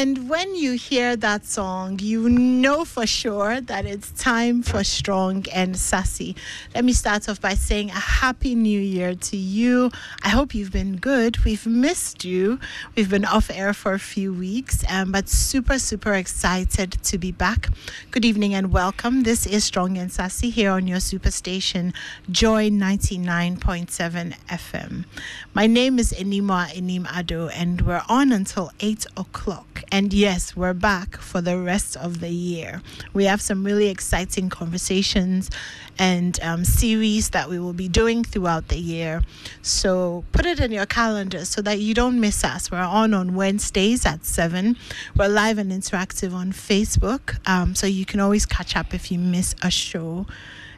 And 0.00 0.30
when 0.30 0.54
you 0.54 0.74
hear 0.74 1.16
that 1.16 1.44
song, 1.44 1.98
you 1.98 2.28
know 2.28 2.84
for 2.84 3.04
sure 3.04 3.60
that 3.60 3.84
it's 3.84 4.12
time 4.12 4.62
for 4.62 4.84
Strong 4.84 5.46
and 5.52 5.76
Sassy. 5.76 6.36
Let 6.72 6.84
me 6.84 6.92
start 6.92 7.28
off 7.28 7.40
by 7.40 7.54
saying 7.54 7.90
a 7.90 7.94
happy 7.94 8.54
new 8.54 8.78
year 8.78 9.16
to 9.16 9.36
you. 9.36 9.90
I 10.22 10.28
hope 10.28 10.54
you've 10.54 10.70
been 10.70 10.98
good. 10.98 11.44
We've 11.44 11.66
missed 11.66 12.24
you. 12.24 12.60
We've 12.94 13.10
been 13.10 13.24
off 13.24 13.50
air 13.50 13.74
for 13.74 13.92
a 13.92 13.98
few 13.98 14.32
weeks, 14.32 14.84
um, 14.88 15.10
but 15.10 15.28
super, 15.28 15.80
super 15.80 16.14
excited 16.14 16.92
to 17.02 17.18
be 17.18 17.32
back. 17.32 17.68
Good 18.12 18.24
evening 18.24 18.54
and 18.54 18.72
welcome. 18.72 19.24
This 19.24 19.46
is 19.48 19.64
Strong 19.64 19.98
and 19.98 20.12
Sassy 20.12 20.50
here 20.50 20.70
on 20.70 20.86
your 20.86 20.98
superstation, 20.98 21.92
Joy 22.30 22.70
99.7 22.70 24.36
FM. 24.46 25.06
My 25.54 25.66
name 25.66 25.98
is 25.98 26.12
Enima 26.12 26.70
Enim 26.76 27.08
Ado, 27.12 27.48
and 27.48 27.80
we're 27.80 28.04
on 28.08 28.30
until 28.30 28.70
8 28.78 29.04
o'clock. 29.16 29.82
And 29.90 30.12
yes, 30.12 30.54
we're 30.54 30.74
back 30.74 31.16
for 31.16 31.40
the 31.40 31.58
rest 31.58 31.96
of 31.96 32.20
the 32.20 32.28
year. 32.28 32.82
We 33.14 33.24
have 33.24 33.40
some 33.40 33.64
really 33.64 33.88
exciting 33.88 34.50
conversations 34.50 35.50
and 35.98 36.38
um, 36.42 36.64
series 36.64 37.30
that 37.30 37.48
we 37.48 37.58
will 37.58 37.72
be 37.72 37.88
doing 37.88 38.22
throughout 38.22 38.68
the 38.68 38.78
year. 38.78 39.22
So 39.62 40.24
put 40.32 40.44
it 40.44 40.60
in 40.60 40.72
your 40.72 40.86
calendar 40.86 41.44
so 41.44 41.62
that 41.62 41.78
you 41.80 41.94
don't 41.94 42.20
miss 42.20 42.44
us. 42.44 42.70
We're 42.70 42.78
on 42.78 43.14
on 43.14 43.34
Wednesdays 43.34 44.04
at 44.04 44.26
7. 44.26 44.76
We're 45.16 45.28
live 45.28 45.56
and 45.58 45.72
interactive 45.72 46.34
on 46.34 46.52
Facebook. 46.52 47.38
Um, 47.48 47.74
so 47.74 47.86
you 47.86 48.04
can 48.04 48.20
always 48.20 48.44
catch 48.44 48.76
up 48.76 48.92
if 48.92 49.10
you 49.10 49.18
miss 49.18 49.54
a 49.62 49.70
show. 49.70 50.26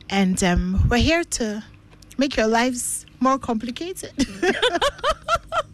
And 0.09 0.43
um, 0.45 0.87
we're 0.89 0.99
here 0.99 1.25
to 1.25 1.65
make 2.17 2.37
your 2.37 2.47
lives 2.47 3.07
more 3.19 3.39
complicated. 3.39 4.13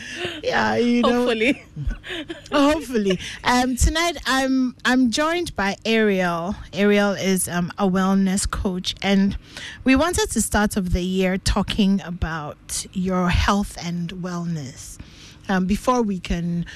yeah, 0.42 0.76
you 0.76 1.02
know. 1.02 1.26
Hopefully. 1.26 1.64
Hopefully. 2.52 3.18
Um, 3.44 3.76
tonight 3.76 4.16
I'm 4.26 4.74
I'm 4.84 5.10
joined 5.10 5.54
by 5.56 5.76
Ariel. 5.84 6.54
Ariel 6.72 7.12
is 7.12 7.48
um, 7.48 7.72
a 7.78 7.88
wellness 7.88 8.48
coach, 8.50 8.94
and 9.02 9.36
we 9.84 9.96
wanted 9.96 10.30
to 10.30 10.42
start 10.42 10.76
off 10.76 10.86
the 10.86 11.02
year 11.02 11.38
talking 11.38 12.00
about 12.02 12.86
your 12.92 13.28
health 13.28 13.76
and 13.84 14.10
wellness. 14.10 14.98
Um, 15.48 15.66
before 15.66 16.02
we 16.02 16.18
can 16.18 16.66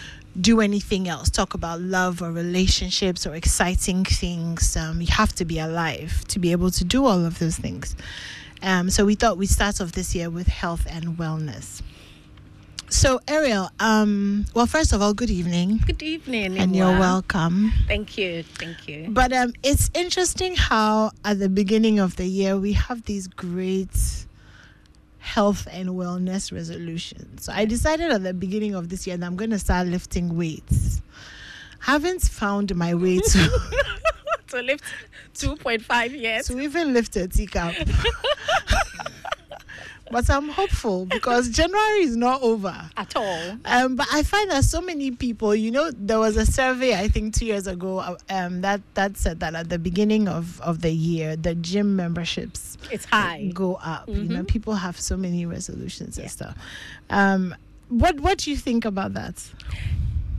do 0.40 0.60
anything 0.60 1.08
else, 1.08 1.30
talk 1.30 1.54
about 1.54 1.80
love 1.80 2.20
or 2.20 2.30
relationships 2.30 3.26
or 3.26 3.34
exciting 3.34 4.04
things, 4.04 4.76
um, 4.76 5.00
you 5.00 5.06
have 5.10 5.32
to 5.34 5.44
be 5.44 5.58
alive 5.58 6.24
to 6.28 6.38
be 6.38 6.52
able 6.52 6.70
to 6.70 6.84
do 6.84 7.06
all 7.06 7.24
of 7.24 7.38
those 7.38 7.56
things. 7.56 7.96
Um, 8.62 8.90
so 8.90 9.04
we 9.04 9.14
thought 9.14 9.38
we'd 9.38 9.48
start 9.48 9.80
off 9.80 9.92
this 9.92 10.14
year 10.14 10.30
with 10.30 10.46
health 10.46 10.86
and 10.88 11.16
wellness. 11.16 11.82
So, 12.88 13.20
Ariel, 13.26 13.68
um, 13.80 14.46
well, 14.54 14.66
first 14.66 14.92
of 14.92 15.02
all, 15.02 15.12
good 15.12 15.30
evening. 15.30 15.80
Good 15.84 16.02
evening. 16.02 16.56
And 16.58 16.74
you're 16.74 16.98
welcome. 16.98 17.72
Thank 17.88 18.16
you. 18.16 18.42
Thank 18.44 18.86
you. 18.88 19.06
But 19.10 19.32
um, 19.32 19.52
it's 19.62 19.90
interesting 19.92 20.54
how 20.54 21.10
at 21.24 21.38
the 21.38 21.48
beginning 21.48 21.98
of 21.98 22.16
the 22.16 22.26
year 22.26 22.56
we 22.56 22.72
have 22.74 23.04
these 23.04 23.26
great 23.26 23.88
health 25.18 25.66
and 25.72 25.90
wellness 25.90 26.52
resolutions. 26.52 27.44
So 27.44 27.52
I 27.52 27.64
decided 27.64 28.12
at 28.12 28.22
the 28.22 28.32
beginning 28.32 28.74
of 28.74 28.88
this 28.88 29.06
year 29.06 29.16
that 29.16 29.26
I'm 29.26 29.36
going 29.36 29.50
to 29.50 29.58
start 29.58 29.88
lifting 29.88 30.36
weights. 30.36 31.02
Haven't 31.80 32.22
found 32.22 32.74
my 32.76 32.94
way 32.94 33.18
to 33.18 33.60
to 34.48 34.62
lift 34.62 34.84
2.5 35.34 36.10
years. 36.12 36.46
to 36.46 36.60
even 36.60 36.92
lift 36.94 37.16
a 37.16 37.26
teacup. 37.26 37.74
but 40.10 40.28
I'm 40.30 40.48
hopeful 40.48 41.06
because 41.06 41.48
January 41.50 42.00
is 42.02 42.16
not 42.16 42.42
over. 42.42 42.74
At 42.96 43.16
all. 43.16 43.58
Um, 43.64 43.96
but 43.96 44.06
I 44.12 44.22
find 44.22 44.50
that 44.50 44.64
so 44.64 44.80
many 44.80 45.10
people, 45.10 45.54
you 45.54 45.70
know, 45.70 45.90
there 45.90 46.18
was 46.18 46.36
a 46.36 46.46
survey 46.46 46.94
I 46.98 47.08
think 47.08 47.34
two 47.34 47.46
years 47.46 47.66
ago 47.66 47.98
uh, 47.98 48.16
um, 48.30 48.60
that 48.60 48.80
that 48.94 49.16
said 49.16 49.40
that 49.40 49.54
at 49.54 49.68
the 49.68 49.78
beginning 49.78 50.28
of, 50.28 50.60
of 50.60 50.80
the 50.82 50.90
year, 50.92 51.36
the 51.36 51.54
gym 51.54 51.96
memberships 51.96 52.78
It's 52.90 53.04
high. 53.06 53.50
go 53.52 53.74
up. 53.76 54.08
You 54.08 54.24
know, 54.24 54.42
Mhm. 54.42 54.48
people 54.48 54.74
have 54.74 54.98
so 55.00 55.16
many 55.16 55.46
resolutions 55.46 56.16
Yeah. 56.16 56.22
and 56.22 56.30
stuff. 56.30 56.56
Um, 57.10 57.54
what 57.88 58.18
what 58.20 58.38
do 58.38 58.50
you 58.50 58.56
think 58.56 58.84
about 58.84 59.14
that? 59.14 59.42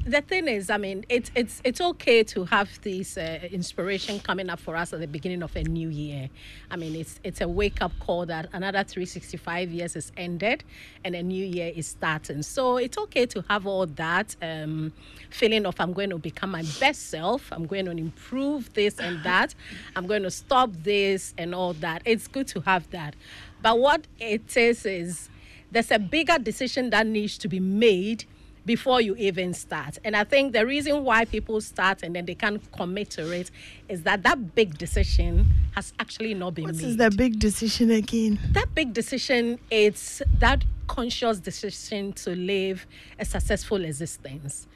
The 0.08 0.22
thing 0.22 0.48
is, 0.48 0.70
I 0.70 0.78
mean, 0.78 1.04
it's 1.10 1.30
it's 1.36 1.62
it's 1.66 1.82
okay 1.82 2.24
to 2.24 2.46
have 2.46 2.70
this 2.82 3.18
uh, 3.18 3.40
inspiration 3.52 4.22
coming 4.22 4.50
up 4.50 4.58
for 4.58 4.78
us 4.78 4.94
at 4.94 5.02
the 5.02 5.08
beginning 5.08 5.44
of 5.44 5.54
a 5.58 5.64
new 5.64 5.90
year. 5.90 6.30
I 6.72 6.78
mean, 6.78 6.96
it's 6.96 7.20
it's 7.26 7.42
a 7.42 7.48
wake 7.50 7.82
up 7.82 7.92
call 8.00 8.26
that 8.28 8.48
another 8.54 8.86
365 8.86 9.70
years 9.70 9.98
is 9.98 10.14
ended 10.16 10.64
and 11.04 11.14
a 11.14 11.22
new 11.22 11.46
year 11.46 11.74
is 11.76 11.88
starting. 11.88 12.42
So 12.42 12.78
it's 12.78 12.98
okay 12.98 13.26
to 13.26 13.44
have 13.50 13.68
all 13.68 13.86
that 13.86 14.34
um, 14.42 14.94
feeling 15.30 15.66
of 15.66 15.76
I'm 15.78 15.92
going 15.92 16.12
to 16.12 16.18
become 16.18 16.52
my 16.52 16.64
best 16.80 17.10
self. 17.10 17.52
I'm 17.52 17.68
going 17.68 17.84
to 17.84 17.92
improve 17.92 18.74
this 18.76 19.00
and 19.00 19.22
that. 19.26 19.56
I'm 19.94 20.08
going 20.08 20.24
to 20.24 20.32
stop 20.32 20.72
this 20.84 21.34
and 21.38 21.54
all 21.54 21.74
that. 21.74 22.02
It's 22.06 22.30
good 22.30 22.48
to 22.48 22.62
have 22.62 22.90
that. 22.92 23.14
But 23.62 23.78
what 23.78 24.08
it 24.22 24.56
is 24.56 24.86
is 24.86 25.28
there's 25.70 25.92
a 25.92 26.00
bigger 26.00 26.40
decision 26.40 26.92
that 26.92 27.06
needs 27.06 27.38
to 27.40 27.50
be 27.50 27.60
made 27.60 28.24
before 28.68 29.02
you 29.02 29.16
even 29.16 29.54
start. 29.54 29.98
And 30.04 30.16
I 30.16 30.26
think 30.26 30.52
the 30.54 30.66
reason 30.66 31.04
why 31.04 31.26
people 31.26 31.60
start 31.62 32.04
and 32.04 32.14
then 32.16 32.26
they 32.26 32.36
can't 32.36 32.62
commit 32.74 33.10
to 33.12 33.32
it 33.32 33.50
is 33.90 34.04
that 34.04 34.22
that 34.24 34.54
big 34.54 34.78
decision 34.78 35.48
has 35.74 35.94
actually 36.00 36.34
not 36.36 36.54
been 36.54 36.66
What 36.66 36.76
made. 36.76 36.84
is 36.86 36.98
the 36.98 37.10
big 37.10 37.40
decision 37.40 37.90
again? 37.90 38.38
that 38.52 38.76
big 38.76 38.94
decision 38.94 39.58
it's 39.72 40.22
that 40.40 40.64
conscious 40.88 41.40
decision 41.40 42.12
to 42.14 42.36
live 42.36 42.86
a 43.18 43.26
successful 43.26 43.84
existence. 43.84 44.68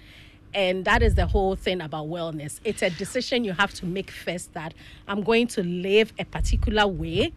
And 0.54 0.84
that 0.86 1.02
is 1.02 1.16
the 1.16 1.28
whole 1.28 1.56
thing 1.56 1.80
about 1.82 2.08
wellness. 2.08 2.60
It's 2.66 2.82
a 2.82 2.90
decision 2.90 3.44
you 3.46 3.54
have 3.54 3.74
to 3.76 3.86
make 3.86 4.10
first 4.12 4.54
that 4.54 4.74
I'm 5.08 5.22
going 5.24 5.48
to 5.48 5.64
live 5.64 6.12
a 6.20 6.26
particular 6.26 6.88
way 6.88 7.32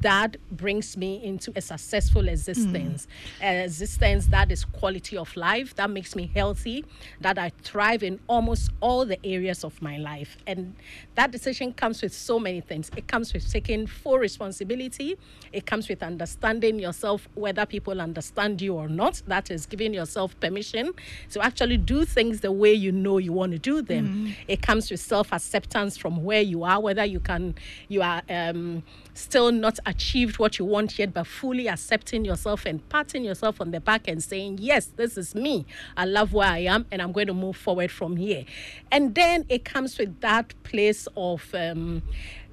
that 0.00 0.36
brings 0.50 0.96
me 0.96 1.22
into 1.22 1.52
a 1.54 1.60
successful 1.60 2.28
existence, 2.28 3.06
an 3.40 3.56
existence 3.56 4.26
that 4.28 4.50
is 4.50 4.64
quality 4.64 5.16
of 5.16 5.34
life, 5.36 5.74
that 5.76 5.90
makes 5.90 6.16
me 6.16 6.30
healthy, 6.34 6.84
that 7.20 7.38
I 7.38 7.50
thrive 7.62 8.02
in 8.02 8.18
almost 8.26 8.70
all 8.80 9.04
the 9.04 9.18
areas 9.24 9.64
of 9.64 9.80
my 9.82 9.98
life. 9.98 10.38
And 10.46 10.74
that 11.14 11.30
decision 11.30 11.74
comes 11.74 12.00
with 12.02 12.14
so 12.14 12.38
many 12.38 12.62
things. 12.62 12.90
It 12.96 13.06
comes 13.06 13.34
with 13.34 13.50
taking 13.50 13.86
full 13.86 14.18
responsibility, 14.18 15.18
it 15.52 15.66
comes 15.66 15.88
with 15.88 16.02
understanding 16.02 16.78
yourself, 16.78 17.28
whether 17.34 17.66
people 17.66 18.00
understand 18.00 18.62
you 18.62 18.74
or 18.74 18.88
not. 18.88 19.20
That 19.26 19.50
is 19.50 19.66
giving 19.66 19.92
yourself 19.92 20.38
permission 20.40 20.92
to 21.32 21.44
actually 21.44 21.76
do 21.76 22.04
things 22.06 22.40
the 22.40 22.52
way 22.52 22.72
you 22.72 22.92
know 22.92 23.18
you 23.18 23.32
want 23.32 23.52
to 23.52 23.58
do 23.58 23.82
them. 23.82 24.34
It 24.48 24.62
comes 24.62 24.90
with 24.90 25.00
self 25.00 25.32
acceptance 25.32 25.96
from 25.98 26.24
where 26.24 26.40
you 26.40 26.64
are, 26.64 26.80
whether 26.80 27.04
you 27.04 27.20
can, 27.20 27.54
you 27.88 28.00
are 28.00 28.22
um, 28.30 28.82
still 29.14 29.52
not 29.52 29.78
achieved 29.86 30.38
what 30.38 30.58
you 30.58 30.64
want 30.64 30.98
yet, 30.98 31.12
but 31.12 31.26
fully 31.26 31.68
accepting 31.68 32.24
yourself 32.24 32.66
and 32.66 32.86
patting 32.88 33.24
yourself 33.24 33.60
on 33.60 33.70
the 33.70 33.80
back 33.80 34.08
and 34.08 34.22
saying, 34.22 34.58
Yes, 34.60 34.86
this 34.86 35.16
is 35.16 35.34
me. 35.34 35.66
I 35.96 36.04
love 36.04 36.32
where 36.32 36.48
I 36.48 36.58
am 36.58 36.86
and 36.90 37.02
I'm 37.02 37.12
going 37.12 37.26
to 37.26 37.34
move 37.34 37.56
forward 37.56 37.90
from 37.90 38.16
here. 38.16 38.44
And 38.90 39.14
then 39.14 39.44
it 39.48 39.64
comes 39.64 39.98
with 39.98 40.20
that 40.20 40.54
place 40.62 41.08
of 41.16 41.54
um, 41.54 42.02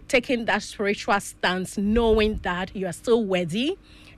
taking 0.07 0.45
that 0.45 0.63
spiritual 0.63 1.19
stance, 1.19 1.77
knowing 1.77 2.37
that 2.43 2.75
you 2.75 2.87
are 2.87 2.93
still 2.93 3.23
worthy 3.23 3.77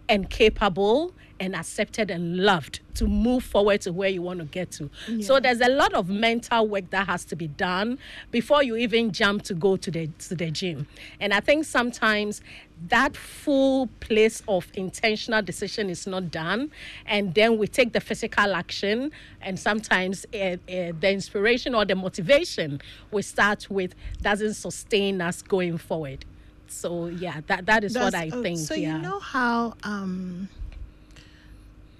and 0.10 0.30
capable 0.30 1.14
and 1.42 1.56
accepted 1.56 2.12
and 2.12 2.38
loved 2.38 2.82
to 2.94 3.08
move 3.08 3.44
forward 3.44 3.82
to 3.82 3.92
where 3.92 4.10
you 4.10 4.22
want 4.22 4.40
to 4.40 4.46
get 4.46 4.70
to. 4.72 4.90
So 5.22 5.40
there's 5.40 5.60
a 5.60 5.70
lot 5.70 5.94
of 5.96 6.08
mental 6.08 6.68
work 6.68 6.92
that 6.92 7.08
has 7.08 7.26
to 7.26 7.36
be 7.36 7.48
done 7.48 7.98
before 8.30 8.62
you 8.62 8.76
even 8.76 9.12
jump 9.12 9.42
to 9.44 9.56
go 9.56 9.76
to 9.76 9.90
the 9.90 10.08
to 10.08 10.36
the 10.36 10.52
gym. 10.52 10.88
And 11.20 11.34
I 11.34 11.40
think 11.40 11.66
sometimes 11.66 12.42
that 12.90 13.18
full 13.18 13.88
place 14.02 14.44
of 14.48 14.68
intentional 14.76 15.42
decision 15.42 15.90
is 15.90 16.06
not 16.06 16.30
done 16.30 16.72
and 17.08 17.34
then 17.34 17.58
we 17.58 17.68
take 17.68 17.94
the 17.94 18.00
physical 18.00 18.54
action 18.56 19.12
and 19.42 19.60
sometimes 19.60 20.26
uh, 20.34 20.38
uh, 20.38 20.58
the 20.68 21.10
inspiration 21.12 21.74
or 21.76 21.86
the 21.86 21.96
motivation 21.96 22.82
we 23.12 23.22
start 23.22 23.68
with 23.70 23.94
doesn't 24.22 24.56
sustain 24.56 25.22
us 25.22 25.44
going 25.44 25.78
forward 25.78 26.26
so 26.68 27.06
yeah 27.06 27.42
that 27.46 27.68
that 27.68 27.84
is 27.84 27.96
what 27.96 28.16
i 28.16 28.30
uh, 28.30 28.42
think 28.42 28.58
So 28.58 28.74
yeah 28.74 28.96
you 28.96 29.02
know 29.04 29.20
how 29.20 29.76
um, 29.84 30.50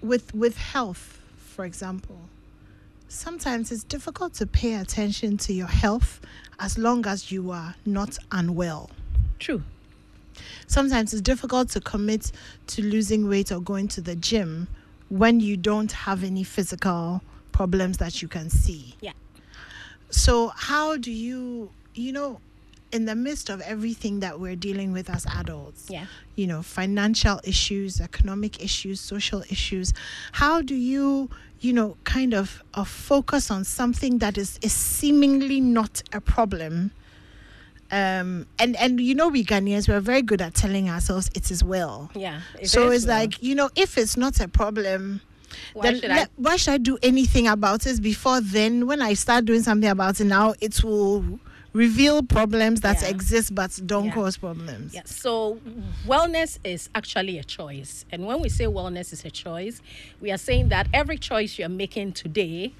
with 0.02 0.34
with 0.34 0.56
health, 0.56 1.20
for 1.36 1.64
example, 1.64 2.18
sometimes 3.08 3.72
it's 3.72 3.84
difficult 3.84 4.34
to 4.34 4.46
pay 4.46 4.74
attention 4.74 5.36
to 5.38 5.52
your 5.52 5.68
health 5.68 6.20
as 6.58 6.78
long 6.78 7.06
as 7.06 7.32
you 7.32 7.50
are 7.50 7.74
not 7.84 8.18
unwell. 8.30 8.90
true 9.38 9.62
Sometimes 10.66 11.12
it's 11.12 11.22
difficult 11.22 11.68
to 11.70 11.80
commit 11.80 12.32
to 12.68 12.82
losing 12.82 13.28
weight 13.28 13.52
or 13.52 13.60
going 13.60 13.88
to 13.88 14.00
the 14.00 14.16
gym 14.16 14.68
when 15.08 15.40
you 15.40 15.56
don't 15.56 15.92
have 15.92 16.24
any 16.24 16.42
physical 16.42 17.22
problems 17.52 17.98
that 17.98 18.22
you 18.22 18.28
can 18.28 18.48
see. 18.48 18.94
Yeah. 19.00 19.12
So 20.10 20.48
how 20.56 20.96
do 20.96 21.10
you, 21.10 21.70
you 21.94 22.12
know, 22.12 22.40
in 22.92 23.06
the 23.06 23.14
midst 23.14 23.48
of 23.48 23.60
everything 23.62 24.20
that 24.20 24.38
we're 24.38 24.54
dealing 24.56 24.92
with 24.92 25.08
as 25.08 25.26
adults, 25.26 25.86
Yeah. 25.88 26.04
you 26.36 26.46
know, 26.46 26.62
financial 26.62 27.40
issues, 27.42 28.00
economic 28.00 28.62
issues, 28.62 29.00
social 29.00 29.42
issues, 29.50 29.92
how 30.32 30.60
do 30.60 30.74
you, 30.74 31.30
you 31.60 31.72
know, 31.72 31.96
kind 32.04 32.34
of 32.34 32.62
uh, 32.74 32.84
focus 32.84 33.50
on 33.50 33.64
something 33.64 34.18
that 34.18 34.36
is, 34.36 34.58
is 34.62 34.72
seemingly 34.74 35.60
not 35.60 36.02
a 36.12 36.20
problem? 36.20 36.92
Um, 37.90 38.46
and 38.58 38.74
and 38.76 38.98
you 39.02 39.14
know 39.14 39.28
we 39.28 39.44
Ghanaians 39.44 39.86
we're 39.86 40.00
very 40.00 40.22
good 40.22 40.40
at 40.40 40.54
telling 40.54 40.88
ourselves 40.88 41.30
it 41.34 41.50
is 41.50 41.62
well. 41.62 42.10
Yeah. 42.14 42.40
it 42.58 42.70
so 42.70 42.90
it's 42.90 43.04
well. 43.06 43.18
like 43.20 43.42
you 43.42 43.54
know 43.54 43.68
if 43.76 43.98
it's 43.98 44.16
not 44.16 44.40
a 44.40 44.48
problem, 44.48 45.20
Why 45.74 45.82
then 45.82 46.00
should 46.00 46.10
I- 46.10 46.26
why 46.36 46.56
should 46.56 46.72
I 46.72 46.78
do 46.78 46.96
anything 47.02 47.46
about 47.48 47.86
it 47.86 48.00
before 48.00 48.40
then? 48.40 48.86
When 48.86 49.02
I 49.02 49.12
start 49.12 49.44
doing 49.44 49.62
something 49.62 49.90
about 49.90 50.20
it 50.20 50.24
now, 50.24 50.54
it 50.58 50.82
will 50.82 51.38
reveal 51.72 52.22
problems 52.22 52.80
that 52.82 53.00
Yeah. 53.02 53.08
exist 53.08 53.54
but 53.54 53.78
don't 53.86 54.06
Yeah. 54.06 54.14
cause 54.14 54.36
problems. 54.36 54.92
Yeah. 54.94 55.02
So 55.06 55.58
wellness 56.06 56.58
is 56.64 56.90
actually 56.94 57.38
a 57.38 57.44
choice. 57.44 58.04
And 58.12 58.26
when 58.26 58.40
we 58.40 58.48
say 58.48 58.64
wellness 58.66 59.12
is 59.12 59.24
a 59.24 59.30
choice, 59.30 59.80
we 60.20 60.30
are 60.30 60.38
saying 60.38 60.68
that 60.68 60.88
every 60.92 61.16
choice 61.18 61.58
you're 61.58 61.68
making 61.70 62.12
today 62.12 62.72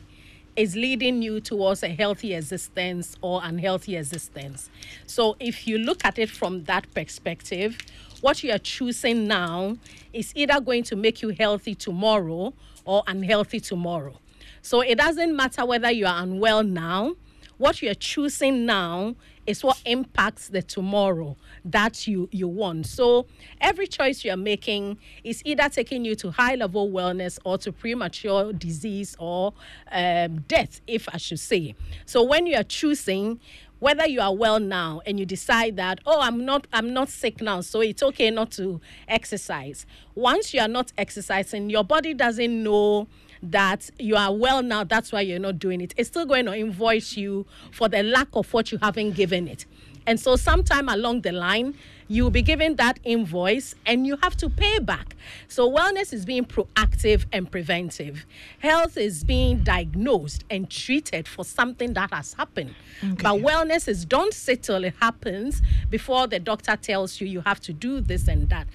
is 0.54 0.76
leading 0.76 1.22
you 1.22 1.40
towards 1.40 1.82
a 1.82 1.88
healthy 1.88 2.34
existence 2.34 3.16
or 3.22 3.40
unhealthy 3.42 3.96
existence. 3.96 4.68
So 5.06 5.36
if 5.40 5.66
you 5.66 5.78
look 5.78 6.04
at 6.04 6.18
it 6.18 6.28
from 6.28 6.64
that 6.64 6.92
perspective, 6.94 7.78
what 8.20 8.42
you 8.42 8.52
are 8.52 8.58
choosing 8.58 9.26
now 9.26 9.78
is 10.12 10.32
either 10.36 10.60
going 10.60 10.82
to 10.84 10.96
make 10.96 11.22
you 11.22 11.30
healthy 11.30 11.74
tomorrow 11.74 12.52
or 12.84 13.02
unhealthy 13.06 13.60
tomorrow. 13.60 14.14
So 14.60 14.82
it 14.82 14.98
doesn't 14.98 15.34
matter 15.34 15.64
whether 15.64 15.90
you 15.90 16.04
are 16.06 16.22
unwell 16.22 16.62
now 16.62 17.14
what 17.62 17.80
you're 17.80 17.94
choosing 17.94 18.66
now 18.66 19.14
is 19.46 19.62
what 19.62 19.80
impacts 19.86 20.48
the 20.48 20.60
tomorrow 20.62 21.36
that 21.64 22.08
you 22.08 22.28
you 22.32 22.48
want. 22.48 22.86
So 22.86 23.26
every 23.60 23.86
choice 23.86 24.24
you're 24.24 24.36
making 24.36 24.98
is 25.22 25.42
either 25.44 25.68
taking 25.68 26.04
you 26.04 26.16
to 26.16 26.32
high 26.32 26.56
level 26.56 26.90
wellness 26.90 27.38
or 27.44 27.58
to 27.58 27.70
premature 27.70 28.52
disease 28.52 29.14
or 29.20 29.54
um, 29.92 30.40
death 30.48 30.80
if 30.88 31.08
i 31.12 31.16
should 31.18 31.38
say. 31.38 31.76
So 32.04 32.24
when 32.24 32.46
you 32.46 32.56
are 32.56 32.64
choosing 32.64 33.38
whether 33.78 34.08
you 34.08 34.20
are 34.20 34.34
well 34.34 34.58
now 34.60 35.00
and 35.06 35.18
you 35.18 35.26
decide 35.26 35.76
that 35.76 35.98
oh 36.06 36.20
i'm 36.20 36.44
not 36.44 36.68
i'm 36.72 36.94
not 36.94 37.08
sick 37.08 37.40
now 37.40 37.60
so 37.60 37.80
it's 37.80 38.00
okay 38.00 38.30
not 38.30 38.48
to 38.52 38.80
exercise 39.08 39.86
once 40.14 40.54
you 40.54 40.60
are 40.60 40.68
not 40.68 40.92
exercising 40.96 41.68
your 41.68 41.82
body 41.82 42.14
doesn't 42.14 42.62
know 42.62 43.08
that 43.42 43.90
you 43.98 44.16
are 44.16 44.34
well 44.34 44.62
now, 44.62 44.84
that's 44.84 45.12
why 45.12 45.20
you're 45.20 45.38
not 45.38 45.58
doing 45.58 45.80
it. 45.80 45.94
It's 45.96 46.08
still 46.08 46.26
going 46.26 46.46
to 46.46 46.54
invoice 46.54 47.16
you 47.16 47.46
for 47.70 47.88
the 47.88 48.02
lack 48.02 48.28
of 48.34 48.52
what 48.52 48.70
you 48.70 48.78
haven't 48.78 49.12
given 49.12 49.48
it. 49.48 49.66
And 50.06 50.18
so, 50.18 50.36
sometime 50.36 50.88
along 50.88 51.20
the 51.20 51.30
line, 51.30 51.74
you'll 52.08 52.30
be 52.30 52.42
given 52.42 52.74
that 52.76 52.98
invoice 53.04 53.74
and 53.86 54.04
you 54.06 54.16
have 54.16 54.36
to 54.38 54.50
pay 54.50 54.80
back. 54.80 55.14
So, 55.46 55.70
wellness 55.70 56.12
is 56.12 56.24
being 56.24 56.44
proactive 56.44 57.24
and 57.32 57.50
preventive. 57.50 58.26
Health 58.58 58.96
is 58.96 59.22
being 59.22 59.62
diagnosed 59.62 60.44
and 60.50 60.68
treated 60.68 61.28
for 61.28 61.44
something 61.44 61.92
that 61.94 62.12
has 62.12 62.34
happened. 62.34 62.74
But 63.00 63.34
wellness 63.42 63.86
is 63.86 64.04
don't 64.04 64.34
sit 64.34 64.64
till 64.64 64.82
it 64.82 64.94
happens 65.00 65.62
before 65.88 66.26
the 66.26 66.40
doctor 66.40 66.76
tells 66.76 67.20
you 67.20 67.28
you 67.28 67.40
have 67.42 67.60
to 67.60 67.72
do 67.72 68.00
this 68.00 68.26
and 68.26 68.48
that. 68.50 68.66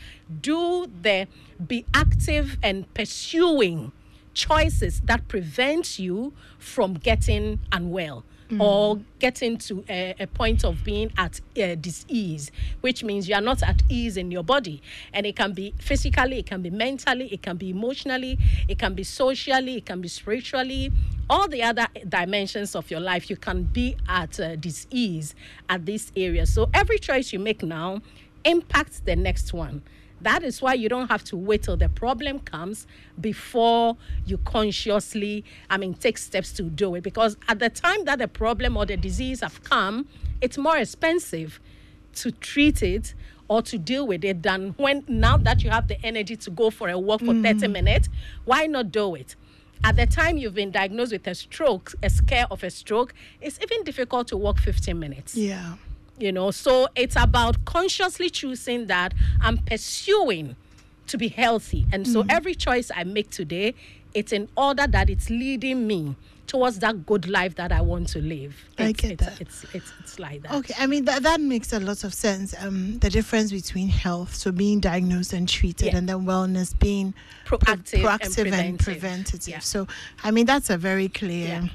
Do 0.41 0.87
the 1.01 1.27
be 1.65 1.85
active 1.93 2.57
and 2.63 2.91
pursuing 2.93 3.91
choices 4.37 5.01
that 5.01 5.27
prevent 5.27 5.97
you 5.97 6.31
from 6.59 6.93
getting 6.93 7.59
unwell 7.71 8.23
or 8.59 8.99
getting 9.19 9.57
to 9.57 9.83
a, 9.89 10.15
a 10.19 10.27
point 10.27 10.63
of 10.63 10.83
being 10.83 11.11
at 11.17 11.41
uh, 11.61 11.75
disease 11.75 12.49
which 12.79 13.03
means 13.03 13.27
you 13.27 13.35
are 13.35 13.41
not 13.41 13.61
at 13.61 13.81
ease 13.89 14.15
in 14.15 14.31
your 14.31 14.43
body. 14.43 14.81
And 15.11 15.25
it 15.25 15.35
can 15.35 15.53
be 15.53 15.73
physically 15.79 16.39
it 16.39 16.45
can 16.45 16.61
be 16.61 16.69
mentally 16.69 17.27
it 17.33 17.41
can 17.41 17.57
be 17.57 17.71
emotionally 17.71 18.37
it 18.69 18.79
can 18.79 18.93
be 18.93 19.03
socially 19.03 19.77
it 19.77 19.85
can 19.85 19.99
be 19.99 20.07
spiritually 20.07 20.91
all 21.29 21.47
the 21.49 21.61
other 21.61 21.87
dimensions 22.07 22.73
of 22.73 22.89
your 22.89 23.01
life 23.01 23.29
you 23.29 23.35
can 23.35 23.63
be 23.63 23.97
at 24.07 24.39
uh, 24.39 24.55
disease 24.55 25.35
at 25.67 25.85
this 25.85 26.11
area. 26.15 26.45
So 26.45 26.69
every 26.73 26.99
choice 26.99 27.33
you 27.33 27.39
make 27.39 27.63
now 27.63 28.01
impacts 28.45 29.01
the 29.01 29.15
next 29.15 29.51
one 29.51 29.81
that 30.21 30.43
is 30.43 30.61
why 30.61 30.73
you 30.73 30.89
don't 30.89 31.09
have 31.09 31.23
to 31.25 31.37
wait 31.37 31.63
till 31.63 31.77
the 31.77 31.89
problem 31.89 32.39
comes 32.39 32.87
before 33.19 33.97
you 34.25 34.37
consciously, 34.39 35.43
I 35.69 35.77
mean, 35.77 35.93
take 35.93 36.17
steps 36.17 36.51
to 36.53 36.63
do 36.63 36.95
it. 36.95 37.01
Because 37.03 37.37
at 37.47 37.59
the 37.59 37.69
time 37.69 38.05
that 38.05 38.19
the 38.19 38.27
problem 38.27 38.77
or 38.77 38.85
the 38.85 38.97
disease 38.97 39.41
have 39.41 39.63
come, 39.63 40.07
it's 40.41 40.57
more 40.57 40.77
expensive 40.77 41.59
to 42.15 42.31
treat 42.31 42.81
it 42.81 43.13
or 43.47 43.61
to 43.61 43.77
deal 43.77 44.05
with 44.07 44.25
it 44.25 44.43
than 44.43 44.73
when 44.77 45.03
now 45.07 45.37
that 45.37 45.63
you 45.63 45.69
have 45.69 45.87
the 45.87 46.03
energy 46.05 46.35
to 46.35 46.49
go 46.49 46.69
for 46.69 46.89
a 46.89 46.97
walk 46.97 47.21
for 47.21 47.33
30 47.33 47.43
mm. 47.43 47.71
minutes, 47.71 48.09
why 48.45 48.65
not 48.65 48.91
do 48.91 49.15
it? 49.15 49.35
At 49.83 49.95
the 49.95 50.07
time 50.07 50.37
you've 50.37 50.55
been 50.55 50.71
diagnosed 50.71 51.11
with 51.11 51.27
a 51.27 51.35
stroke, 51.35 51.93
a 52.01 52.09
scare 52.09 52.47
of 52.49 52.63
a 52.63 52.69
stroke, 52.69 53.13
it's 53.39 53.59
even 53.61 53.83
difficult 53.83 54.27
to 54.29 54.37
walk 54.37 54.59
15 54.59 54.97
minutes 54.97 55.35
Yeah. 55.35 55.75
You 56.17 56.31
know 56.31 56.51
so 56.51 56.87
it's 56.95 57.15
about 57.15 57.63
consciously 57.65 58.29
choosing 58.29 58.87
that 58.87 59.13
i'm 59.41 59.57
pursuing 59.59 60.55
to 61.05 61.17
be 61.17 61.27
healthy 61.29 61.85
and 61.91 62.07
so 62.07 62.25
every 62.29 62.55
choice 62.55 62.91
i 62.95 63.03
make 63.03 63.29
today 63.29 63.73
it's 64.13 64.31
in 64.33 64.47
order 64.57 64.87
that 64.87 65.09
it's 65.09 65.29
leading 65.29 65.87
me 65.87 66.15
towards 66.47 66.79
that 66.79 67.05
good 67.05 67.27
life 67.29 67.55
that 67.55 67.71
i 67.71 67.79
want 67.79 68.07
to 68.07 68.19
live 68.19 68.55
I 68.77 68.87
it's, 68.87 69.01
get 69.01 69.11
it's, 69.11 69.25
that. 69.25 69.41
It's, 69.41 69.65
it's 69.73 69.93
it's 69.99 70.19
like 70.19 70.41
that 70.43 70.53
Okay, 70.53 70.73
I 70.79 70.87
mean 70.87 71.05
that 71.05 71.23
that 71.23 71.39
makes 71.39 71.71
a 71.73 71.79
lot 71.79 72.03
of 72.03 72.13
sense. 72.13 72.55
Um, 72.59 72.99
the 72.99 73.09
difference 73.09 73.51
between 73.51 73.89
health, 73.89 74.33
so 74.33 74.51
being 74.51 74.79
diagnosed 74.79 75.33
and 75.33 75.47
treated, 75.47 75.87
Yeah. 75.87 75.97
and 75.97 76.07
then 76.07 76.25
wellness 76.25 76.77
being 76.79 77.13
pre- 77.45 77.57
Proactive 77.57 77.93
and 77.93 78.03
proactive 78.05 78.51
and 78.51 78.79
preventative. 78.79 79.47
Yeah. 79.47 79.59
So, 79.59 79.87
I 80.23 80.31
mean 80.31 80.45
that's 80.45 80.69
a 80.69 80.77
very 80.77 81.09
clear 81.09 81.47
yeah 81.47 81.67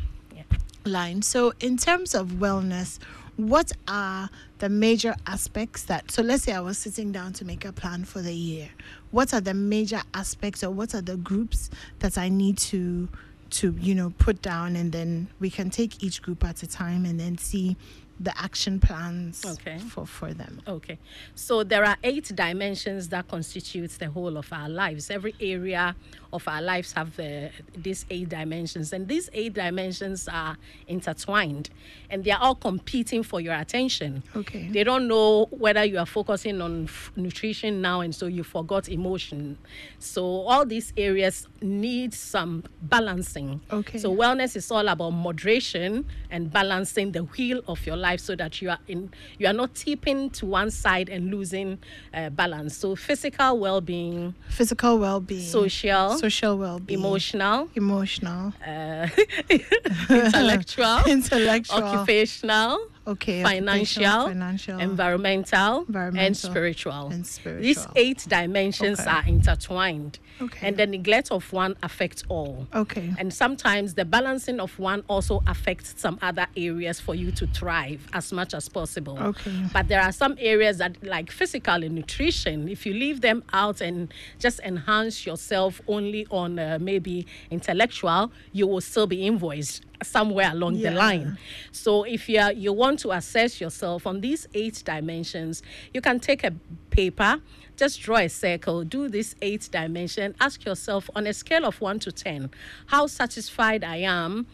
line. 0.85 1.23
So, 1.23 1.53
in 1.61 1.77
terms 1.77 2.15
of 2.15 2.29
wellness, 2.33 2.99
what 3.37 3.73
are 3.89 4.31
the 4.59 4.69
major 4.69 5.15
aspects 5.27 5.85
that? 5.85 6.11
So, 6.11 6.23
let's 6.23 6.45
say 6.45 6.53
I 6.53 6.61
was 6.61 6.79
sitting 6.79 7.13
down 7.13 7.33
to 7.35 7.45
make 7.45 7.65
a 7.65 7.73
plan 7.73 8.05
for 8.05 8.21
the 8.21 8.35
year. 8.35 8.69
What 9.11 9.33
are 9.35 9.41
the 9.41 9.55
major 9.55 10.03
aspects, 10.15 10.63
or 10.63 10.71
what 10.71 10.95
are 10.95 11.01
the 11.01 11.17
groups 11.17 11.71
that 12.01 12.19
I 12.19 12.29
need 12.29 12.59
to 12.59 13.09
to 13.51 13.75
you 13.81 13.95
know 13.95 14.13
put 14.19 14.43
down, 14.43 14.77
and 14.77 14.93
then 14.93 15.29
we 15.41 15.51
can 15.51 15.71
take 15.71 16.03
each 16.03 16.23
group 16.23 16.45
at 16.45 16.63
a 16.63 16.67
time, 16.67 17.05
and 17.05 17.19
then 17.19 17.39
see 17.39 17.77
the 18.21 18.33
action 18.41 18.79
plans 18.79 19.45
Okay. 19.45 19.79
for 19.79 20.07
for 20.07 20.33
them. 20.33 20.61
Okay. 20.69 20.99
So 21.35 21.65
there 21.65 21.85
are 21.85 21.97
eight 22.05 22.31
dimensions 22.35 23.09
that 23.09 23.27
constitutes 23.29 23.97
the 23.97 24.11
whole 24.11 24.37
of 24.37 24.53
our 24.53 24.69
lives. 24.69 25.11
Every 25.11 25.35
area 25.41 25.97
of 26.33 26.47
our 26.49 26.63
lives 26.63 26.93
have 26.93 27.15
the, 27.17 27.51
these 27.77 28.07
eight 28.11 28.29
dimensions 28.29 28.93
and 28.93 29.07
these 29.09 29.29
eight 29.35 29.53
dimensions 29.55 30.29
are 30.29 30.57
intertwined 30.87 31.69
and 32.11 32.25
they 32.25 32.31
are 32.31 32.41
all 32.41 32.55
competing 32.55 33.23
for 33.23 33.41
your 33.41 33.55
attention. 33.55 34.23
Okay. 34.37 34.69
They 34.69 34.85
don't 34.85 35.09
know 35.09 35.47
whether 35.51 35.85
you 35.85 35.99
are 35.99 36.07
focusing 36.07 36.61
on 36.63 36.85
f- 36.85 37.13
nutrition 37.17 37.83
now 37.83 38.01
and 38.01 38.15
so 38.15 38.27
you 38.27 38.45
forgot 38.45 38.89
emotion. 38.89 39.59
So 39.99 40.25
all 40.25 40.65
these 40.65 40.93
areas 40.97 41.49
need 41.61 42.15
some 42.15 42.65
balancing. 42.83 43.61
Okay. 43.71 43.99
So 43.99 44.15
wellness 44.15 44.57
is 44.57 44.71
all 44.71 44.89
about 44.89 45.11
moderation 45.11 46.07
and 46.31 46.51
balancing 46.51 47.13
the 47.13 47.25
wheel 47.25 47.61
of 47.67 47.85
your 47.87 47.97
life 48.03 48.21
so 48.21 48.37
that 48.37 48.61
you 48.61 48.69
are 48.69 48.79
in 48.89 49.11
you 49.39 49.47
are 49.47 49.53
not 49.53 49.75
tipping 49.75 50.29
to 50.31 50.45
one 50.47 50.71
side 50.71 51.09
and 51.09 51.31
losing 51.31 51.79
uh, 52.13 52.29
balance. 52.31 52.77
So 52.77 52.95
physical 52.97 53.59
well-being, 53.59 54.35
Physical 54.49 54.99
well-being, 54.99 55.41
social, 55.41 56.19
social 56.19 56.59
well-being, 56.59 56.99
emotional, 57.01 57.69
emotional, 57.75 58.53
uh, 58.67 59.09
intellectual, 60.11 60.99
intellectual, 61.07 61.83
occupational, 61.83 62.79
okay, 63.07 63.43
financial, 63.43 64.27
financial, 64.29 64.79
environmental, 64.79 65.87
and 65.95 66.37
spiritual. 66.37 67.09
and 67.09 67.25
These 67.61 67.87
eight 67.97 68.25
dimensions 68.29 69.01
Okay. 69.01 69.11
are 69.11 69.25
intertwined, 69.27 70.19
Okay. 70.41 70.67
and 70.69 70.77
the 70.77 70.87
neglect 70.87 71.31
of 71.31 71.53
one 71.53 71.77
affects 71.83 72.23
all. 72.29 72.67
Okay. 72.75 73.13
And 73.19 73.33
sometimes 73.33 73.95
the 73.95 74.05
balancing 74.05 74.61
of 74.61 74.79
one 74.79 75.03
also 75.09 75.43
affects 75.47 75.95
some 75.97 76.19
other 76.23 76.47
areas 76.57 77.01
for 77.01 77.15
you 77.15 77.31
to 77.33 77.47
thrive 77.49 78.07
as 78.13 78.33
much 78.33 78.55
as 78.55 78.69
possible. 78.69 79.19
Okay. 79.19 79.53
But 79.73 79.89
there 79.89 80.01
are 80.03 80.13
some 80.13 80.37
areas 80.39 80.79
that, 80.79 81.03
like 81.03 81.31
physical 81.31 81.83
and 81.83 81.95
nutrition, 81.95 82.69
if 82.69 82.87
you 82.87 82.93
leave 82.95 83.21
them 83.21 83.43
out 83.53 83.81
and 83.81 84.13
just 84.39 84.61
enhance 84.61 85.27
yourself 85.27 85.81
only 85.89 86.27
on 86.31 86.59
uh, 86.59 86.79
maybe 86.81 87.27
intellectual, 87.51 88.33
you 88.53 88.67
will 88.67 88.81
still 88.81 89.07
be 89.07 89.27
invoiced 89.27 89.83
somewhere 90.05 90.51
along 90.53 90.77
Yeah. 90.77 90.91
the 90.91 90.97
line. 90.97 91.39
So 91.71 92.05
if 92.05 92.29
you 92.29 92.39
are, 92.41 92.53
you 92.53 92.73
want 92.73 92.99
to 93.01 93.13
assess 93.13 93.61
yourself 93.61 94.07
on 94.07 94.21
these 94.21 94.47
eight 94.55 94.83
dimensions, 94.85 95.63
you 95.95 96.01
can 96.01 96.21
take 96.21 96.45
a 96.45 96.53
paper, 96.91 97.41
just 97.77 98.01
draw 98.03 98.17
a 98.19 98.29
circle, 98.29 98.85
do 98.85 99.09
this 99.09 99.35
eight 99.43 99.69
dimension, 99.73 100.35
ask 100.41 100.65
yourself 100.65 101.09
on 101.15 101.27
a 101.27 101.33
scale 101.33 101.65
of 101.65 101.81
1 101.81 101.99
to 102.01 102.13
10, 102.13 102.51
how 102.87 103.07
satisfied 103.07 103.83
I 103.85 103.97
am 103.97 104.47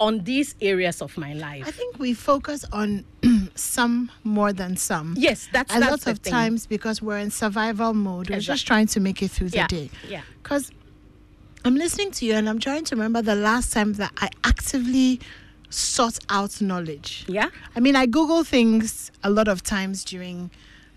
on 0.00 0.22
these 0.22 0.54
areas 0.60 1.02
of 1.02 1.16
my 1.18 1.32
life. 1.34 1.64
I 1.66 1.72
think 1.72 1.98
we 1.98 2.14
focus 2.14 2.64
on 2.72 3.04
some 3.56 4.10
more 4.22 4.52
than 4.52 4.76
some. 4.76 5.14
Yes, 5.18 5.48
that's 5.52 5.74
a 5.74 5.80
that's 5.80 5.90
lot 5.90 6.06
of 6.12 6.18
thing. 6.20 6.32
times 6.32 6.66
because 6.68 7.02
we're 7.02 7.18
in 7.18 7.30
survival 7.32 7.94
mode. 7.94 8.30
We're 8.30 8.38
just 8.38 8.64
trying 8.66 8.86
to 8.88 9.00
make 9.00 9.22
it 9.22 9.30
through 9.32 9.48
the 9.50 9.56
Yeah, 9.58 9.66
day. 9.66 9.90
yeah. 10.08 10.22
Because 10.42 10.70
I'm 11.64 11.74
listening 11.74 12.10
to 12.12 12.24
you 12.26 12.34
and 12.34 12.48
I'm 12.48 12.58
trying 12.58 12.84
to 12.84 12.94
remember 12.96 13.20
the 13.22 13.34
last 13.34 13.72
time 13.72 13.94
that 13.94 14.12
I 14.18 14.28
actively 14.44 15.20
sought 15.70 16.18
out 16.30 16.60
knowledge. 16.60 17.24
Yeah. 17.28 17.50
I 17.76 17.80
mean, 17.80 17.96
I 17.96 18.06
Google 18.06 18.44
things 18.44 19.10
a 19.22 19.30
lot 19.30 19.48
of 19.48 19.62
times 19.62 20.04
during 20.04 20.50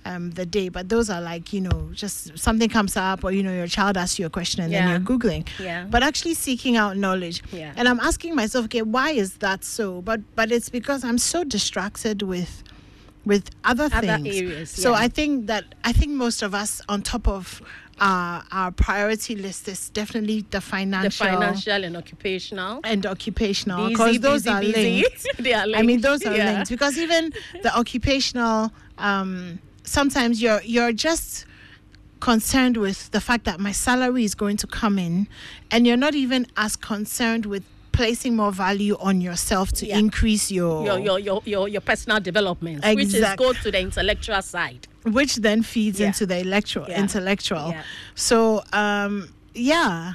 um, 0.05 0.31
the 0.31 0.45
day, 0.45 0.69
but 0.69 0.89
those 0.89 1.09
are 1.09 1.21
like, 1.21 1.51
you 1.53 1.61
know, 1.61 1.89
just 1.93 2.37
something 2.37 2.69
comes 2.69 2.95
up 2.97 3.23
or, 3.23 3.31
you 3.31 3.43
know, 3.43 3.53
your 3.53 3.67
child 3.67 3.97
asks 3.97 4.17
you 4.17 4.25
a 4.25 4.29
question 4.29 4.63
and 4.63 4.71
Yeah. 4.71 4.81
then 4.85 4.89
you're 4.91 4.99
Googling. 5.19 5.47
Yeah. 5.59 5.85
But 5.89 6.03
actually 6.03 6.33
seeking 6.35 6.77
out 6.77 6.95
knowledge. 6.97 7.43
Yeah. 7.51 7.73
And 7.75 7.87
I'm 7.87 7.99
asking 7.99 8.35
myself, 8.35 8.65
okay, 8.65 8.81
why 8.81 9.11
is 9.11 9.35
that 9.37 9.63
so? 9.63 10.01
But 10.01 10.21
but 10.35 10.51
it's 10.51 10.69
because 10.69 11.03
I'm 11.03 11.17
so 11.17 11.43
distracted 11.43 12.21
with 12.23 12.63
with 13.25 13.51
other, 13.63 13.83
Other 13.93 14.17
things. 14.17 14.35
areas, 14.35 14.69
So. 14.71 14.95
I 14.95 15.07
think 15.07 15.45
that 15.45 15.65
I 15.83 15.91
think 15.93 16.13
most 16.13 16.41
of 16.41 16.55
us 16.55 16.81
on 16.89 17.03
top 17.03 17.27
of 17.27 17.61
uh, 18.01 18.41
our 18.51 18.71
priority 18.71 19.35
list 19.35 19.67
is 19.67 19.89
definitely 19.91 20.43
the 20.49 20.59
financial, 20.59 21.25
The 21.27 21.31
financial, 21.33 21.83
and 21.83 21.95
occupational. 21.95 22.81
and 22.83 23.05
occupational 23.05 23.89
because 23.89 24.19
those 24.19 24.43
busy, 24.43 24.49
are 24.49 24.61
busy. 24.61 24.73
linked. 25.03 25.27
they 25.39 25.53
are 25.53 25.65
linked. 25.67 25.79
I 25.79 25.83
mean, 25.83 26.01
those 26.01 26.25
are 26.25 26.35
Yeah. 26.35 26.51
linked 26.51 26.69
because 26.69 26.97
even 26.97 27.31
the 27.61 27.71
occupational, 27.77 28.71
um, 28.97 29.59
sometimes 29.83 30.41
you're 30.41 30.61
you're 30.63 30.91
just 30.93 31.45
concerned 32.19 32.77
with 32.77 33.09
the 33.11 33.21
fact 33.21 33.45
that 33.45 33.59
my 33.59 33.71
salary 33.71 34.23
is 34.23 34.35
going 34.35 34.57
to 34.57 34.67
come 34.67 34.97
in, 34.99 35.27
and 35.69 35.85
you're 35.85 35.97
not 36.07 36.15
even 36.15 36.47
as 36.57 36.75
concerned 36.75 37.45
with 37.45 37.63
placing 38.01 38.35
more 38.35 38.51
value 38.51 38.97
on 38.99 39.21
yourself 39.21 39.71
to 39.79 39.85
Yeah. 39.85 39.99
increase 39.99 40.49
your, 40.51 40.83
Your, 40.85 40.97
your, 41.07 41.19
your, 41.19 41.41
your, 41.45 41.67
your 41.67 41.81
personal 41.81 42.19
development, 42.19 42.83
which 42.95 43.07
is 43.09 43.15
Exact- 43.15 43.37
go 43.37 43.53
to 43.53 43.69
the 43.71 43.79
intellectual 43.79 44.41
side. 44.41 44.87
which 45.03 45.35
then 45.47 45.61
feeds 45.61 45.99
Yeah. 45.99 46.07
into 46.07 46.25
the 46.25 46.39
electoral 46.39 46.87
Yeah. 46.89 46.99
intellectual. 46.99 47.73
So 48.15 48.63
um, 48.73 49.13
yeah. 49.53 50.13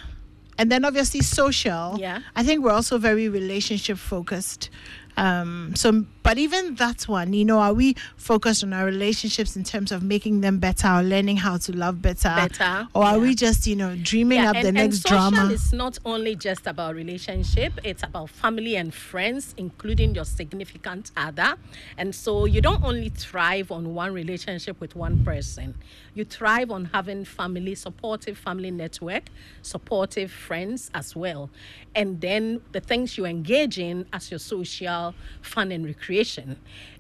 And 0.59 0.67
then 0.73 0.85
obviously 0.85 1.21
social. 1.21 1.97
Yeah. 2.01 2.21
I 2.35 2.43
think 2.43 2.65
we're 2.65 2.73
also 2.81 2.99
very 2.99 3.29
relationship 3.29 3.99
focused. 3.99 4.71
Um, 5.19 5.73
so, 5.77 6.05
but 6.27 6.39
even 6.39 6.75
that 6.75 7.03
one, 7.05 7.33
you 7.33 7.45
know, 7.45 7.61
are 7.61 7.73
we 7.73 7.95
focused 8.17 8.65
on 8.65 8.73
our 8.73 8.85
relationships 8.85 9.55
in 9.55 9.63
terms 9.63 9.93
of 9.93 10.03
making 10.03 10.41
them 10.41 10.59
better 10.59 10.89
or 10.89 11.03
learning 11.03 11.37
how 11.37 11.57
to 11.57 11.77
love 11.77 12.03
better? 12.03 12.35
Better, 12.35 12.89
Or 12.95 13.05
are 13.05 13.17
yeah. 13.17 13.23
we 13.23 13.35
just, 13.37 13.67
you 13.69 13.77
know, 13.77 13.95
dreaming 14.03 14.41
up 14.41 14.57
and, 14.57 14.65
the 14.65 14.69
and 14.69 14.75
next 14.75 15.03
social 15.03 15.31
drama? 15.31 15.53
is 15.53 15.73
not 15.73 15.99
only 16.05 16.35
just 16.35 16.67
about 16.67 16.97
relationship 16.97 17.73
it's 17.85 18.03
about 18.03 18.29
family 18.29 18.75
and 18.75 18.93
friends 18.93 19.55
including 19.57 20.15
your 20.15 20.25
significant 20.25 21.13
other 21.17 21.55
and 21.97 22.15
so 22.15 22.45
you 22.45 22.61
don't 22.61 22.83
only 22.83 23.09
thrive 23.09 23.71
on 23.71 23.95
one 23.95 24.13
relationship 24.13 24.81
with 24.81 24.97
one 24.97 25.25
person 25.25 25.75
you 26.15 26.25
thrive 26.25 26.71
on 26.71 26.87
having 26.87 27.25
family 27.25 27.75
supportive 27.75 28.37
family 28.37 28.71
network 28.71 29.25
supportive 29.63 30.31
friends 30.31 30.91
as 30.95 31.15
well 31.15 31.51
and 31.95 32.21
then 32.21 32.61
the 32.73 32.81
things 32.81 33.17
you 33.17 33.25
engage 33.25 33.79
in 33.79 34.07
as 34.13 34.31
your 34.31 34.41
social 34.41 35.15
fun 35.41 35.71
and 35.71 35.87
recreation 35.87 36.16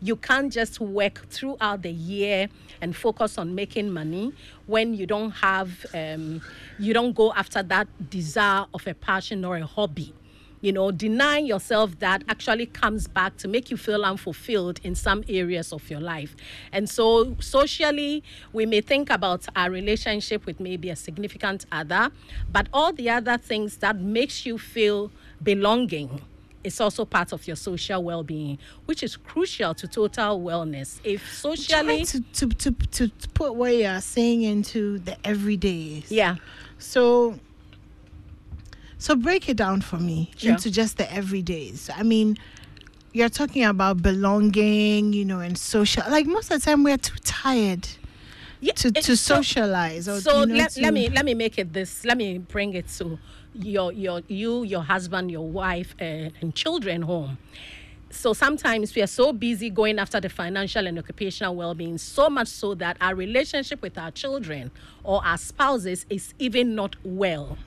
you 0.01 0.17
can't 0.17 0.53
just 0.53 0.81
work 0.81 1.27
throughout 1.31 1.83
the 1.83 1.91
year 1.91 2.49
and 2.81 2.95
focus 2.95 3.39
on 3.39 3.55
making 3.55 3.91
money 3.91 4.33
when 4.67 4.95
you 4.95 5.07
don't 5.07 5.31
have 5.31 5.87
um, 5.95 6.41
you 6.79 6.93
don't 6.93 7.15
go 7.15 7.33
after 7.33 7.63
that 7.63 7.89
desire 8.11 8.67
of 8.75 8.87
a 8.87 8.95
passion 8.95 9.45
or 9.45 9.57
a 9.57 9.67
hobby. 9.67 10.13
You 10.61 10.73
know 10.73 10.91
denying 10.91 11.47
yourself 11.47 11.99
that 12.01 12.25
actually 12.29 12.67
comes 12.67 13.07
back 13.07 13.37
to 13.39 13.49
make 13.49 13.71
you 13.71 13.77
feel 13.77 14.05
unfulfilled 14.05 14.81
in 14.83 14.95
some 14.95 15.23
areas 15.29 15.73
of 15.73 15.89
your 15.91 16.01
life. 16.01 16.35
And 16.73 16.89
so 16.89 17.37
socially 17.41 18.25
we 18.53 18.67
may 18.67 18.81
think 18.81 19.11
about 19.11 19.47
our 19.55 19.71
relationship 19.71 20.47
with 20.47 20.59
maybe 20.59 20.91
a 20.91 20.97
significant 20.97 21.67
other 21.71 22.11
but 22.51 22.69
all 22.73 22.93
the 22.93 23.11
other 23.11 23.39
things 23.39 23.77
that 23.79 23.97
makes 23.97 24.47
you 24.47 24.59
feel 24.59 25.11
belonging 25.43 26.23
is 26.67 26.81
also 26.81 27.05
part 27.05 27.33
of 27.33 27.47
your 27.47 27.57
social 27.57 28.03
well-being 28.03 28.59
which 28.87 29.03
is 29.03 29.17
crucial 29.17 29.73
to 29.75 29.87
total 29.89 30.41
wellness 30.41 30.99
if 31.05 31.21
socially 31.33 32.05
to, 32.05 32.21
to, 32.33 32.49
to, 32.49 32.71
to, 32.97 33.29
put 33.35 33.55
what 33.55 33.75
you 33.75 33.87
are 33.87 34.01
saying 34.01 34.43
into 34.43 34.99
the 34.99 35.17
everyday 35.27 36.03
yeah 36.09 36.35
So, 36.79 37.39
so 38.99 39.15
break 39.17 39.49
it 39.49 39.57
down 39.57 39.81
for 39.81 39.99
me 39.99 40.31
Sure. 40.37 40.53
into 40.53 40.71
just 40.71 40.99
the 40.99 41.05
everydays. 41.05 41.91
I 41.95 42.03
mean, 42.03 42.37
you're 43.13 43.29
talking 43.31 43.65
about 43.65 44.03
belonging, 44.03 45.13
you 45.13 45.25
know, 45.25 45.41
and 45.41 45.57
social. 45.57 46.03
Like 46.11 46.27
most 46.27 46.51
of 46.51 46.61
the 46.61 46.65
time, 46.65 46.83
we're 46.85 46.99
too 46.99 47.17
tired 47.25 47.89
yeah 48.61 48.73
to, 48.75 48.91
to 48.91 49.17
so- 49.17 49.35
socialize. 49.37 50.09
Or, 50.09 50.21
so 50.21 50.41
you 50.41 50.47
know, 50.47 50.55
let, 50.57 50.71
to- 50.73 50.81
let 50.83 50.93
me 50.95 51.09
let 51.09 51.25
me 51.25 51.35
make 51.35 51.59
it 51.59 51.73
this 51.73 52.05
let 52.05 52.17
me 52.17 52.39
bring 52.39 52.75
it 52.75 52.89
to 52.99 53.19
your 53.63 53.93
your 53.93 54.23
you 54.29 54.63
your 54.65 54.83
husband 54.83 55.31
your 55.31 55.49
wife 55.49 55.95
uh, 56.01 56.31
and 56.41 56.55
children 56.55 57.03
home. 57.03 57.39
So 58.11 58.33
sometimes 58.33 58.95
we 58.95 59.03
are 59.03 59.09
so 59.09 59.33
busy 59.33 59.69
going 59.69 59.99
after 59.99 60.21
the 60.21 60.29
financial 60.29 60.87
and 60.87 60.99
occupational 60.99 61.55
well-being 61.57 61.99
so 61.99 62.31
much 62.31 62.49
so 62.49 62.75
that 62.77 62.97
our 63.01 63.15
relationship 63.15 63.83
with 63.83 63.99
our 63.99 64.11
children 64.11 64.71
or 65.05 65.25
our 65.25 65.37
spouses 65.37 66.07
is 66.09 66.33
even 66.39 66.75
not 66.75 66.97
well 67.05 67.59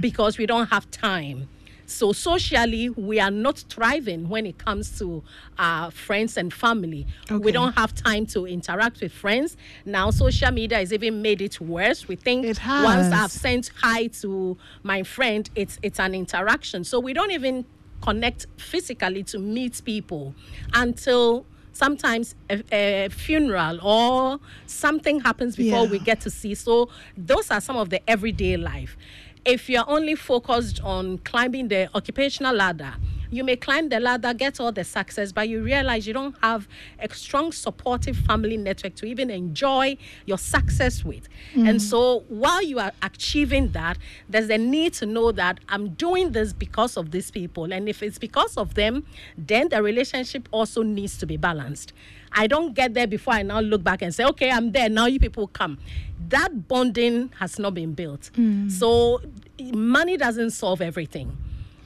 because 0.00 0.38
we 0.38 0.46
don't 0.46 0.68
have 0.70 0.90
time 0.90 1.48
so 1.92 2.12
socially 2.12 2.88
we 2.90 3.20
are 3.20 3.30
not 3.30 3.58
thriving 3.68 4.28
when 4.28 4.46
it 4.46 4.58
comes 4.58 4.98
to 4.98 5.22
our 5.58 5.90
friends 5.90 6.36
and 6.36 6.52
family. 6.52 7.06
We 7.30 7.52
don't 7.52 7.74
have 7.74 7.94
time 7.94 8.26
to 8.26 8.46
interact 8.46 9.00
with 9.00 9.12
friends. 9.12 9.56
Now 9.84 10.10
social 10.10 10.50
media 10.50 10.78
has 10.78 10.92
even 10.92 11.22
made 11.22 11.40
it 11.42 11.60
worse. 11.60 12.08
We 12.08 12.16
think 12.16 12.46
once 12.66 13.12
i've 13.12 13.30
sent 13.30 13.70
hi 13.80 14.06
to 14.22 14.56
my 14.82 15.02
friend 15.02 15.48
it's 15.54 15.78
it's 15.82 16.00
an 16.00 16.14
interaction. 16.14 16.84
So 16.84 16.98
we 17.00 17.12
don't 17.12 17.30
even 17.30 17.64
connect 18.00 18.46
physically 18.56 19.22
to 19.22 19.38
meet 19.38 19.80
people 19.84 20.34
until 20.74 21.46
sometimes 21.72 22.34
a, 22.50 22.62
a 22.72 23.08
funeral 23.10 23.78
or 23.82 24.38
something 24.66 25.20
happens 25.20 25.56
before 25.56 25.84
Yeah. 25.84 25.90
we 25.90 25.98
get 26.00 26.20
to 26.22 26.30
see. 26.30 26.54
So 26.54 26.88
those 27.16 27.50
are 27.50 27.60
some 27.60 27.76
of 27.76 27.88
the 27.90 28.00
everyday 28.10 28.56
life 28.56 28.96
if 29.44 29.68
you're 29.68 29.88
only 29.88 30.14
focused 30.14 30.80
on 30.82 31.18
climbing 31.18 31.68
the 31.68 31.88
occupational 31.94 32.54
ladder 32.54 32.94
you 33.32 33.42
may 33.42 33.56
climb 33.56 33.88
the 33.88 33.98
ladder, 33.98 34.34
get 34.34 34.60
all 34.60 34.70
the 34.70 34.84
success, 34.84 35.32
but 35.32 35.48
you 35.48 35.62
realize 35.62 36.06
you 36.06 36.12
don't 36.12 36.36
have 36.42 36.68
a 37.00 37.12
strong 37.14 37.50
supportive 37.50 38.14
family 38.14 38.58
network 38.58 38.94
to 38.96 39.06
even 39.06 39.30
enjoy 39.30 39.96
your 40.26 40.36
success 40.36 41.02
with. 41.02 41.28
And 41.54 41.78
mm. 41.78 41.80
so 41.80 42.24
while 42.28 42.62
you 42.62 42.78
are 42.78 42.92
achieving 43.02 43.72
that, 43.72 43.96
there's 44.28 44.50
a 44.50 44.58
need 44.58 44.92
to 44.94 45.06
know 45.06 45.32
that 45.32 45.60
I'm 45.70 45.94
doing 45.94 46.32
this 46.32 46.52
because 46.52 46.98
of 46.98 47.10
these 47.10 47.30
people. 47.30 47.72
And 47.72 47.88
if 47.88 48.02
it's 48.02 48.18
because 48.18 48.58
of 48.58 48.74
them, 48.74 49.06
then 49.38 49.70
the 49.70 49.82
relationship 49.82 50.46
also 50.52 50.82
needs 50.82 51.16
to 51.16 51.26
be 51.26 51.38
balanced. 51.38 51.94
I 52.32 52.46
don't 52.46 52.74
get 52.74 52.92
there 52.92 53.06
before 53.06 53.32
I 53.32 53.42
now 53.42 53.60
look 53.60 53.82
back 53.82 54.02
and 54.02 54.14
say, 54.14 54.24
okay, 54.24 54.50
I'm 54.50 54.72
there. 54.72 54.90
Now 54.90 55.06
you 55.06 55.18
people 55.18 55.46
come. 55.48 55.78
That 56.28 56.68
bonding 56.68 57.30
has 57.40 57.58
not 57.58 57.72
been 57.72 57.94
built. 57.94 58.30
Mm. 58.34 58.70
So 58.70 59.22
money 59.72 60.18
doesn't 60.18 60.50
solve 60.50 60.82
everything. 60.82 61.34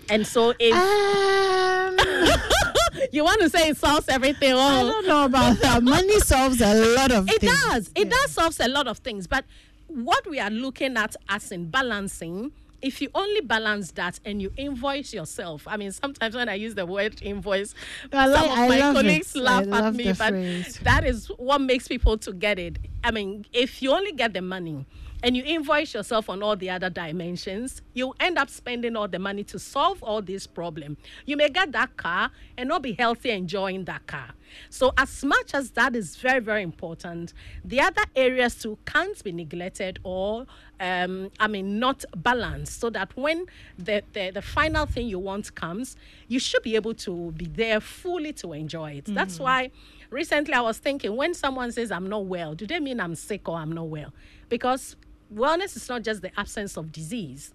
And 0.09 0.27
so 0.27 0.55
if 0.59 0.75
Um, 0.75 1.97
you 3.13 3.25
want 3.25 3.41
to 3.41 3.51
say 3.51 3.69
it 3.71 3.77
solves 3.77 4.09
everything, 4.09 4.53
I 4.53 4.83
oh, 4.83 4.91
don't 4.91 5.07
know 5.07 5.25
about 5.25 5.59
that. 5.61 5.83
Money 5.83 6.19
solves 6.21 6.61
a 6.61 6.75
lot 6.95 7.11
of 7.13 7.29
it 7.29 7.41
things. 7.41 7.53
It 7.53 7.57
does. 7.69 7.91
It 7.95 8.07
Yeah. 8.09 8.11
does 8.11 8.31
solves 8.33 8.61
a 8.61 8.69
lot 8.69 8.87
of 8.87 8.99
things. 8.99 9.27
But 9.27 9.45
what 9.89 10.29
we 10.29 10.39
are 10.41 10.51
looking 10.51 10.97
at 10.97 11.17
as 11.29 11.51
in 11.53 11.71
balancing, 11.71 12.53
if 12.83 13.01
you 13.01 13.09
only 13.15 13.41
balance 13.41 13.91
that 13.93 14.21
and 14.25 14.41
you 14.41 14.53
invoice 14.57 15.13
yourself, 15.15 15.67
I 15.67 15.77
mean, 15.77 15.91
sometimes 15.93 16.35
when 16.37 16.49
I 16.49 16.55
use 16.55 16.75
the 16.75 16.87
word 16.87 17.21
invoice, 17.23 17.75
I 18.13 18.27
like- 18.27 18.41
some 18.43 18.51
of 18.53 18.59
I 18.59 18.69
my 18.69 18.79
colleagues 18.93 19.35
it. 19.35 19.43
laugh 19.43 19.67
I 19.73 19.87
at 19.89 19.95
me, 19.95 20.13
but 20.13 20.29
phrase. 20.31 20.79
that 20.83 21.05
is 21.05 21.27
what 21.39 21.61
makes 21.61 21.89
people 21.89 22.17
to 22.19 22.33
get 22.33 22.59
it. 22.59 22.77
I 23.03 23.11
mean, 23.11 23.45
if 23.53 23.83
you 23.83 23.93
only 23.93 24.13
get 24.13 24.35
the 24.35 24.43
money 24.43 24.87
and 25.23 25.37
you 25.37 25.43
invoice 25.45 25.95
yourself 25.95 26.29
on 26.29 26.43
all 26.43 26.57
the 26.57 26.71
other 26.71 26.91
dimensions, 26.91 27.83
you 27.95 28.15
end 28.21 28.39
up 28.39 28.51
spending 28.51 28.97
all 28.97 29.09
the 29.09 29.19
money 29.19 29.45
to 29.45 29.59
solve 29.59 30.03
all 30.03 30.23
this 30.23 30.47
problem. 30.47 30.97
You 31.25 31.37
may 31.37 31.49
get 31.49 31.73
that 31.73 31.97
car 31.97 32.31
and 32.57 32.69
not 32.69 32.83
be 32.83 32.93
healthy 32.93 33.31
enjoying 33.31 33.85
that 33.85 34.07
car. 34.07 34.35
So 34.71 34.93
as 34.97 35.25
much 35.25 35.55
as 35.55 35.71
that 35.73 35.97
is 35.97 36.17
very, 36.17 36.41
very 36.41 36.63
important, 36.63 37.33
the 37.65 37.81
other 37.81 38.03
areas 38.15 38.55
too 38.55 38.79
can't 38.85 39.23
be 39.25 39.33
neglected 39.33 39.99
or 40.03 40.47
um, 40.79 41.31
I 41.41 41.49
mean 41.49 41.79
not 41.79 42.05
balanced 42.15 42.81
so 42.81 42.91
that 42.91 43.17
when 43.17 43.47
the, 43.79 44.03
the, 44.13 44.31
the 44.31 44.43
final 44.43 44.87
thing 44.87 45.09
you 45.09 45.19
want 45.19 45.55
comes, 45.55 45.97
you 46.29 46.39
should 46.39 46.63
be 46.63 46.77
able 46.77 46.95
to 46.95 47.33
be 47.33 47.47
there 47.47 47.81
fully 47.81 48.33
to 48.35 48.53
enjoy 48.53 48.93
it. 48.93 49.07
That's 49.07 49.41
why 49.41 49.71
recently 50.11 50.55
I 50.55 50.61
was 50.61 50.79
thinking 50.79 51.17
when 51.17 51.35
someone 51.35 51.73
says 51.73 51.91
I'm 51.91 52.09
not 52.09 52.27
well, 52.27 52.55
do 52.55 52.67
they 52.67 52.81
mean 52.81 53.01
I'm 53.01 53.15
sick 53.15 53.49
or 53.49 53.57
I'm 53.57 53.73
not 53.73 53.89
well? 53.89 54.13
Because 54.49 54.97
wellness 55.35 55.77
is 55.77 55.89
not 55.89 56.03
just 56.03 56.23
the 56.23 56.31
absence 56.39 56.77
of 56.77 56.93
disease. 56.93 57.53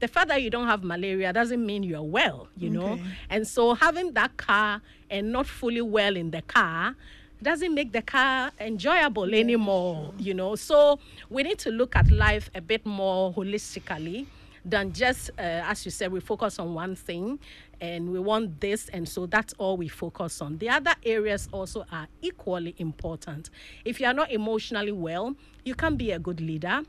the 0.00 0.08
fact 0.08 0.28
that 0.28 0.42
you 0.42 0.50
don't 0.50 0.66
have 0.66 0.82
malaria 0.84 1.32
doesn't 1.32 1.64
mean 1.64 1.82
you're 1.82 2.02
well, 2.02 2.48
you 2.58 2.68
know. 2.68 2.98
And 3.30 3.46
so 3.46 3.74
having 3.74 4.12
that 4.14 4.36
car 4.36 4.82
and 5.08 5.32
not 5.32 5.46
fully 5.46 5.80
well 5.80 6.16
in 6.16 6.30
the 6.30 6.42
car 6.42 6.94
doesn't 7.42 7.74
make 7.74 7.92
the 7.92 8.02
car 8.02 8.50
enjoyable 8.60 9.34
anymore, 9.34 10.12
you 10.18 10.34
know. 10.34 10.56
So 10.56 10.98
we 11.30 11.42
need 11.42 11.58
to 11.60 11.70
look 11.70 11.96
at 11.96 12.10
life 12.10 12.50
a 12.54 12.60
bit 12.60 12.84
more 12.84 13.32
holistically 13.32 14.26
than 14.64 14.92
just, 14.92 15.30
uh, 15.38 15.42
as 15.42 15.84
you 15.84 15.90
said, 15.90 16.10
we 16.12 16.20
focus 16.20 16.58
on 16.58 16.74
one 16.74 16.96
thing 16.96 17.38
and 17.80 18.10
we 18.10 18.18
want 18.18 18.60
this, 18.60 18.88
and 18.88 19.08
so 19.08 19.26
that's 19.26 19.54
all 19.58 19.76
we 19.76 19.88
focus 19.88 20.40
on. 20.40 20.58
The 20.58 20.68
other 20.70 20.94
areas 21.04 21.48
also 21.52 21.84
are 21.90 22.08
equally 22.22 22.74
important. 22.78 23.50
If 23.84 24.00
you 24.00 24.06
are 24.06 24.14
not 24.14 24.30
emotionally 24.30 24.92
well, 24.92 25.34
you 25.64 25.74
can 25.74 25.96
be 25.96 26.12
a 26.12 26.18
good 26.18 26.40
leader. 26.40 26.82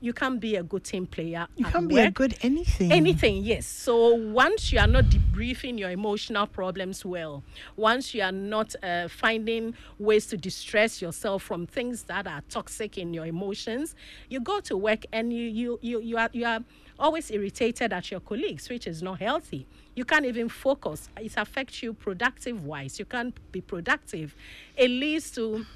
You 0.00 0.12
can 0.12 0.38
be 0.38 0.54
a 0.54 0.62
good 0.62 0.84
team 0.84 1.06
player. 1.06 1.48
You 1.56 1.64
can 1.64 1.88
be 1.88 1.98
a 1.98 2.10
good 2.12 2.36
anything. 2.42 2.92
Anything, 2.92 3.42
yes. 3.42 3.66
So 3.66 4.14
once 4.14 4.72
you 4.72 4.78
are 4.78 4.86
not 4.86 5.06
debriefing 5.06 5.76
your 5.76 5.90
emotional 5.90 6.46
problems 6.46 7.04
well, 7.04 7.42
once 7.76 8.14
you 8.14 8.22
are 8.22 8.30
not 8.30 8.76
uh, 8.80 9.08
finding 9.08 9.74
ways 9.98 10.26
to 10.26 10.36
distress 10.36 11.02
yourself 11.02 11.42
from 11.42 11.66
things 11.66 12.04
that 12.04 12.28
are 12.28 12.42
toxic 12.48 12.96
in 12.96 13.12
your 13.12 13.26
emotions, 13.26 13.96
you 14.28 14.38
go 14.38 14.60
to 14.60 14.76
work 14.76 15.04
and 15.12 15.32
you 15.32 15.42
you 15.42 15.78
you, 15.82 16.00
you 16.00 16.16
are 16.16 16.30
you 16.32 16.44
are 16.44 16.60
always 16.98 17.30
irritated 17.32 17.92
at 17.92 18.10
your 18.10 18.20
colleagues, 18.20 18.68
which 18.68 18.86
is 18.86 19.02
not 19.02 19.18
healthy. 19.18 19.66
You 19.98 20.04
can't 20.04 20.26
even 20.26 20.48
focus. 20.48 21.08
It 21.16 21.32
affects 21.36 21.82
you 21.82 21.92
productive 21.92 22.64
wise. 22.64 23.00
You 23.00 23.04
can't 23.04 23.34
be 23.50 23.60
productive. 23.60 24.32
It 24.76 24.90
leads 24.90 25.32
to 25.32 25.66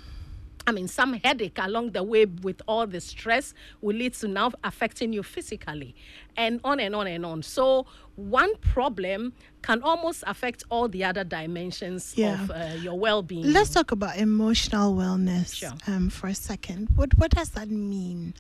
I 0.65 0.71
mean, 0.71 0.87
some 0.87 1.15
headache 1.15 1.59
along 1.59 1.91
the 1.91 2.05
way 2.05 2.25
with 2.27 2.63
all 2.69 2.87
the 2.87 3.01
stress 3.01 3.53
will 3.81 3.97
lead 3.97 4.15
to 4.15 4.29
now 4.29 4.53
affecting 4.63 5.13
you 5.13 5.25
physically, 5.25 5.97
and 6.37 6.61
on 6.63 6.79
and 6.79 6.95
on 6.95 7.09
and 7.09 7.27
on. 7.27 7.43
So, 7.43 7.85
one 8.15 8.55
problem 8.59 9.33
can 9.63 9.83
almost 9.83 10.23
affect 10.25 10.63
all 10.71 10.87
the 10.87 11.03
other 11.03 11.25
dimensions 11.25 12.15
Yeah. 12.17 12.45
of 12.45 12.51
uh, 12.53 12.77
your 12.81 12.97
well 12.97 13.23
being. 13.25 13.53
Let's 13.53 13.71
talk 13.71 13.91
about 13.91 14.17
emotional 14.19 14.95
wellness 14.95 15.53
Sure. 15.53 15.73
um, 15.89 16.11
for 16.11 16.29
a 16.29 16.35
second. 16.51 16.91
What 16.95 17.19
what 17.19 17.33
does 17.33 17.51
that 17.57 17.69
mean? 17.69 18.35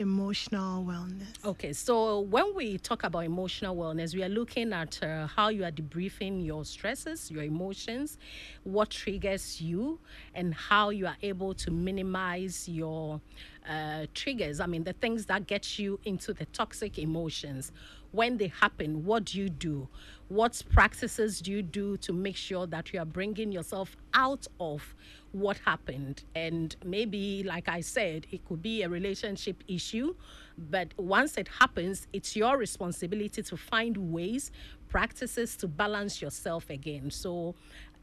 Emotional 0.00 0.84
wellness. 0.84 1.44
Okay, 1.44 1.72
so 1.72 2.20
when 2.20 2.54
we 2.54 2.78
talk 2.78 3.02
about 3.02 3.24
emotional 3.24 3.74
wellness, 3.74 4.14
we 4.14 4.22
are 4.22 4.28
looking 4.28 4.72
at 4.72 5.02
uh, 5.02 5.26
how 5.26 5.48
you 5.48 5.64
are 5.64 5.72
debriefing 5.72 6.46
your 6.46 6.64
stresses, 6.64 7.32
your 7.32 7.42
emotions, 7.42 8.16
what 8.62 8.90
triggers 8.90 9.60
you, 9.60 9.98
and 10.36 10.54
how 10.54 10.90
you 10.90 11.08
are 11.08 11.16
able 11.22 11.52
to 11.54 11.72
minimize 11.72 12.68
your 12.68 13.20
uh, 13.68 14.06
triggers. 14.14 14.60
I 14.60 14.66
mean, 14.66 14.84
the 14.84 14.92
things 14.92 15.26
that 15.26 15.48
get 15.48 15.80
you 15.80 15.98
into 16.04 16.32
the 16.32 16.44
toxic 16.46 16.96
emotions. 16.98 17.72
When 18.10 18.38
they 18.38 18.48
happen, 18.48 19.04
what 19.04 19.26
do 19.26 19.38
you 19.38 19.50
do? 19.50 19.88
What 20.28 20.62
practices 20.72 21.40
do 21.40 21.50
you 21.50 21.62
do 21.62 21.96
to 21.98 22.12
make 22.12 22.36
sure 22.36 22.66
that 22.66 22.92
you 22.92 23.00
are 23.00 23.04
bringing 23.04 23.52
yourself 23.52 23.96
out 24.14 24.46
of 24.60 24.94
what 25.32 25.58
happened? 25.58 26.24
And 26.34 26.74
maybe, 26.84 27.42
like 27.44 27.68
I 27.68 27.80
said, 27.80 28.26
it 28.30 28.46
could 28.46 28.62
be 28.62 28.82
a 28.82 28.88
relationship 28.88 29.62
issue, 29.68 30.14
but 30.56 30.88
once 30.96 31.36
it 31.36 31.48
happens, 31.60 32.06
it's 32.12 32.34
your 32.34 32.56
responsibility 32.56 33.42
to 33.42 33.56
find 33.56 33.96
ways, 34.12 34.50
practices 34.88 35.56
to 35.56 35.68
balance 35.68 36.22
yourself 36.22 36.70
again. 36.70 37.10
So, 37.10 37.54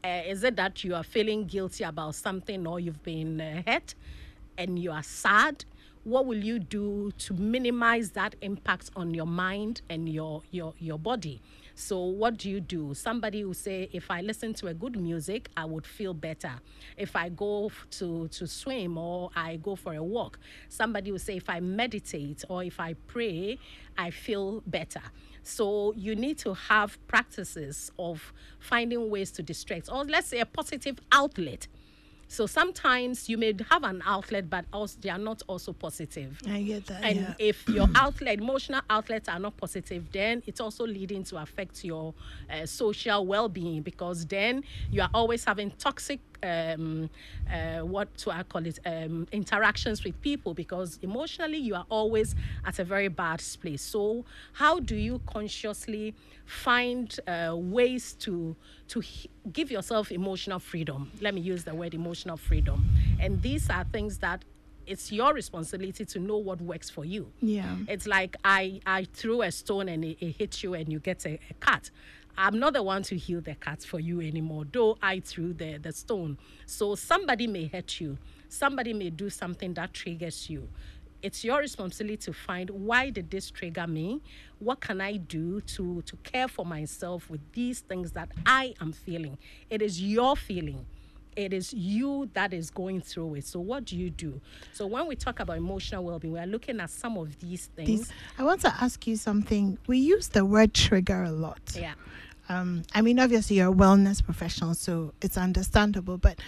uh, 0.04 0.22
is 0.26 0.44
it 0.44 0.56
that 0.56 0.84
you 0.84 0.94
are 0.94 1.02
feeling 1.02 1.46
guilty 1.46 1.82
about 1.84 2.14
something 2.14 2.66
or 2.66 2.78
you've 2.78 3.02
been 3.02 3.40
uh, 3.40 3.62
hurt 3.66 3.94
and 4.56 4.78
you 4.78 4.92
are 4.92 5.02
sad? 5.02 5.64
What 6.04 6.26
will 6.26 6.42
you 6.44 6.60
do 6.60 7.10
to 7.18 7.34
minimize 7.34 8.12
that 8.12 8.36
impact 8.40 8.90
on 8.94 9.12
your 9.12 9.26
mind 9.26 9.82
and 9.90 10.08
your 10.08 10.42
your 10.52 10.74
your 10.78 10.98
body? 10.98 11.42
So 11.78 11.98
what 11.98 12.38
do 12.38 12.50
you 12.50 12.60
do? 12.60 12.94
Somebody 12.94 13.44
will 13.44 13.52
say, 13.52 13.90
if 13.92 14.10
I 14.10 14.22
listen 14.22 14.54
to 14.54 14.68
a 14.68 14.74
good 14.74 14.98
music, 14.98 15.50
I 15.58 15.66
would 15.66 15.86
feel 15.86 16.14
better. 16.14 16.52
If 16.96 17.14
I 17.14 17.28
go 17.28 17.70
to 17.98 18.28
to 18.28 18.46
swim 18.46 18.96
or 18.96 19.30
I 19.36 19.56
go 19.56 19.76
for 19.76 19.92
a 19.94 20.02
walk, 20.02 20.38
somebody 20.70 21.12
will 21.12 21.18
say, 21.18 21.36
if 21.36 21.50
I 21.50 21.60
meditate 21.60 22.44
or 22.48 22.64
if 22.64 22.80
I 22.80 22.94
pray, 23.06 23.58
I 23.98 24.10
feel 24.10 24.62
better. 24.66 25.02
So 25.42 25.92
you 25.96 26.16
need 26.16 26.38
to 26.38 26.54
have 26.54 26.98
practices 27.06 27.92
of 27.98 28.32
finding 28.58 29.10
ways 29.10 29.30
to 29.32 29.42
distract, 29.42 29.90
or 29.92 30.04
let's 30.04 30.28
say 30.28 30.40
a 30.40 30.46
positive 30.46 30.98
outlet. 31.12 31.68
So 32.28 32.46
sometimes 32.46 33.28
you 33.28 33.38
may 33.38 33.54
have 33.70 33.84
an 33.84 34.02
outlet, 34.04 34.50
but 34.50 34.64
also 34.72 34.98
they 35.00 35.10
are 35.10 35.18
not 35.18 35.42
also 35.46 35.72
positive. 35.72 36.38
I 36.48 36.62
get 36.62 36.86
that. 36.86 37.04
And 37.04 37.16
yeah. 37.20 37.34
if 37.38 37.68
your 37.68 37.88
outlet, 37.94 38.38
emotional 38.38 38.82
outlets 38.90 39.28
are 39.28 39.38
not 39.38 39.56
positive, 39.56 40.10
then 40.12 40.42
it's 40.46 40.60
also 40.60 40.86
leading 40.86 41.22
to 41.24 41.36
affect 41.36 41.84
your 41.84 42.14
uh, 42.50 42.66
social 42.66 43.26
well-being 43.26 43.82
because 43.82 44.26
then 44.26 44.64
you 44.90 45.02
are 45.02 45.10
always 45.14 45.44
having 45.44 45.70
toxic, 45.72 46.20
um, 46.42 47.10
uh, 47.52 47.80
what 47.80 48.08
do 48.16 48.30
I 48.30 48.42
call 48.42 48.66
it, 48.66 48.78
um, 48.86 49.26
interactions 49.32 50.04
with 50.04 50.20
people 50.20 50.54
because 50.54 50.98
emotionally 51.02 51.58
you 51.58 51.74
are 51.74 51.86
always 51.88 52.34
at 52.64 52.78
a 52.78 52.84
very 52.84 53.08
bad 53.08 53.42
place. 53.60 53.82
So 53.82 54.24
how 54.52 54.80
do 54.80 54.96
you 54.96 55.20
consciously 55.26 56.14
find 56.44 57.18
uh, 57.26 57.54
ways 57.56 58.14
to 58.20 58.56
to 58.88 59.02
give 59.52 59.70
yourself 59.70 60.12
emotional 60.12 60.58
freedom? 60.58 61.10
Let 61.20 61.34
me 61.34 61.40
use 61.40 61.64
the 61.64 61.74
word 61.74 61.94
emotional 61.94 62.36
freedom. 62.36 62.88
And 63.20 63.42
these 63.42 63.68
are 63.70 63.84
things 63.84 64.18
that 64.18 64.44
it's 64.86 65.10
your 65.10 65.34
responsibility 65.34 66.04
to 66.04 66.20
know 66.20 66.36
what 66.36 66.60
works 66.60 66.88
for 66.88 67.04
you. 67.04 67.32
Yeah. 67.42 67.76
It's 67.88 68.06
like 68.06 68.36
I 68.44 68.80
I 68.86 69.04
threw 69.12 69.42
a 69.42 69.50
stone 69.50 69.88
and 69.88 70.04
it, 70.04 70.18
it 70.20 70.36
hits 70.36 70.62
you 70.62 70.74
and 70.74 70.90
you 70.90 71.00
get 71.00 71.26
a, 71.26 71.38
a 71.50 71.54
cut. 71.60 71.90
I'm 72.38 72.58
not 72.58 72.74
the 72.74 72.82
one 72.82 73.02
to 73.04 73.16
heal 73.16 73.40
the 73.40 73.54
cut 73.54 73.82
for 73.82 74.00
you 74.00 74.20
anymore, 74.20 74.64
though 74.70 74.98
I 75.02 75.20
threw 75.20 75.52
the, 75.52 75.78
the 75.78 75.92
stone. 75.92 76.38
So 76.66 76.94
somebody 76.94 77.46
may 77.46 77.66
hurt 77.66 78.00
you. 78.00 78.18
Somebody 78.48 78.92
may 78.92 79.10
do 79.10 79.30
something 79.30 79.74
that 79.74 79.92
triggers 79.92 80.48
you. 80.50 80.68
It's 81.22 81.44
your 81.44 81.58
responsibility 81.58 82.18
to 82.18 82.32
find 82.32 82.70
why 82.70 83.10
did 83.10 83.30
this 83.30 83.50
trigger 83.50 83.86
me? 83.86 84.22
What 84.58 84.80
can 84.80 85.00
I 85.00 85.16
do 85.16 85.60
to 85.62 86.02
to 86.02 86.16
care 86.18 86.46
for 86.46 86.64
myself 86.64 87.28
with 87.30 87.40
these 87.52 87.80
things 87.80 88.12
that 88.12 88.28
I 88.44 88.74
am 88.80 88.92
feeling? 88.92 89.38
It 89.70 89.82
is 89.82 90.00
your 90.00 90.36
feeling 90.36 90.86
it 91.36 91.52
is 91.52 91.72
you 91.72 92.28
that 92.32 92.52
is 92.52 92.70
going 92.70 93.02
through 93.02 93.34
it. 93.34 93.46
So 93.46 93.60
what 93.60 93.84
do 93.84 93.96
you 93.96 94.10
do? 94.10 94.40
So 94.72 94.86
when 94.86 95.06
we 95.06 95.14
talk 95.14 95.38
about 95.38 95.58
emotional 95.58 96.02
well-being, 96.02 96.32
we 96.32 96.40
are 96.40 96.46
looking 96.46 96.80
at 96.80 96.90
some 96.90 97.16
of 97.18 97.38
these 97.38 97.66
things. 97.76 98.10
I 98.38 98.42
want 98.44 98.62
to 98.62 98.74
ask 98.80 99.06
you 99.06 99.16
something. 99.16 99.78
We 99.86 99.98
use 99.98 100.28
the 100.28 100.44
word 100.44 100.72
trigger 100.74 101.22
a 101.22 101.30
lot. 101.30 101.60
yeah. 101.78 101.92
Um, 102.48 102.82
I 102.94 103.02
mean, 103.02 103.18
obviously, 103.18 103.56
you're 103.56 103.72
a 103.72 103.74
wellness 103.74 104.22
professional, 104.24 104.74
so 104.74 105.12
it's 105.20 105.36
understandable. 105.36 106.18
But 106.18 106.38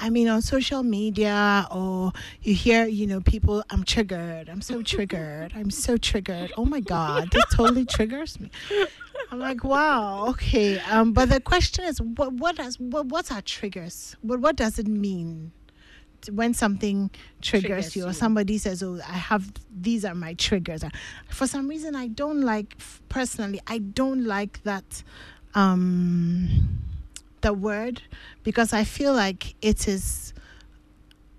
I 0.00 0.10
mean, 0.10 0.28
on 0.28 0.42
social 0.42 0.82
media, 0.84 1.66
or 1.72 2.12
you 2.42 2.54
hear, 2.54 2.86
you 2.86 3.06
know, 3.06 3.20
people, 3.20 3.64
I'm 3.70 3.82
triggered. 3.84 4.48
I'm 4.48 4.60
so 4.62 4.82
triggered. 4.82 5.52
I'm 5.56 5.70
so 5.70 5.96
triggered. 5.96 6.52
Oh 6.56 6.64
my 6.64 6.80
God, 6.80 7.30
this 7.32 7.44
totally 7.52 7.84
triggers 7.84 8.38
me. 8.38 8.50
I'm 9.32 9.40
like, 9.40 9.64
wow, 9.64 10.26
okay. 10.28 10.78
Um, 10.80 11.12
but 11.12 11.28
the 11.28 11.40
question 11.40 11.84
is, 11.84 12.00
what, 12.00 12.32
what 12.34 12.56
does, 12.56 12.78
what, 12.78 13.06
what 13.06 13.32
are 13.32 13.42
triggers? 13.42 14.14
What, 14.22 14.40
what 14.40 14.54
does 14.56 14.78
it 14.78 14.86
mean? 14.86 15.50
When 16.32 16.52
something 16.52 17.10
triggers, 17.40 17.68
Triggers 17.92 17.96
you, 17.96 18.04
or 18.04 18.08
you. 18.08 18.12
somebody 18.12 18.58
says, 18.58 18.82
"Oh, 18.82 18.98
I 19.08 19.12
have 19.12 19.52
these 19.70 20.04
are 20.04 20.16
my 20.16 20.34
triggers," 20.34 20.82
Uh, 20.82 20.90
for 21.30 21.46
some 21.46 21.68
reason, 21.68 21.94
I 21.94 22.08
don't 22.08 22.40
like 22.40 22.76
personally. 23.08 23.60
I 23.68 23.78
don't 23.78 24.24
like 24.24 24.60
that 24.64 25.04
um 25.58 26.48
the 27.40 27.52
word 27.52 28.02
because 28.44 28.72
I 28.72 28.84
feel 28.84 29.12
like 29.12 29.54
it 29.62 29.86
is 29.88 30.32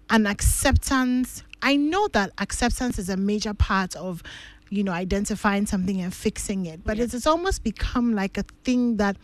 an 0.09 0.27
acceptance. 0.27 1.43
I 1.61 1.75
know 1.75 2.07
that 2.09 2.31
acceptance 2.37 2.97
is 2.99 3.09
a 3.09 3.17
major 3.17 3.53
part 3.53 3.95
of, 3.95 4.23
you 4.69 4.83
know, 4.83 4.91
identifying 4.93 5.65
something 5.65 5.99
and 6.01 6.13
fixing 6.13 6.65
it, 6.65 6.83
but 6.85 6.97
Yeah. 6.97 7.03
it 7.05 7.11
has 7.11 7.27
almost 7.27 7.63
become 7.63 8.13
like 8.15 8.37
a 8.37 8.43
thing 8.63 8.97
that 8.97 9.17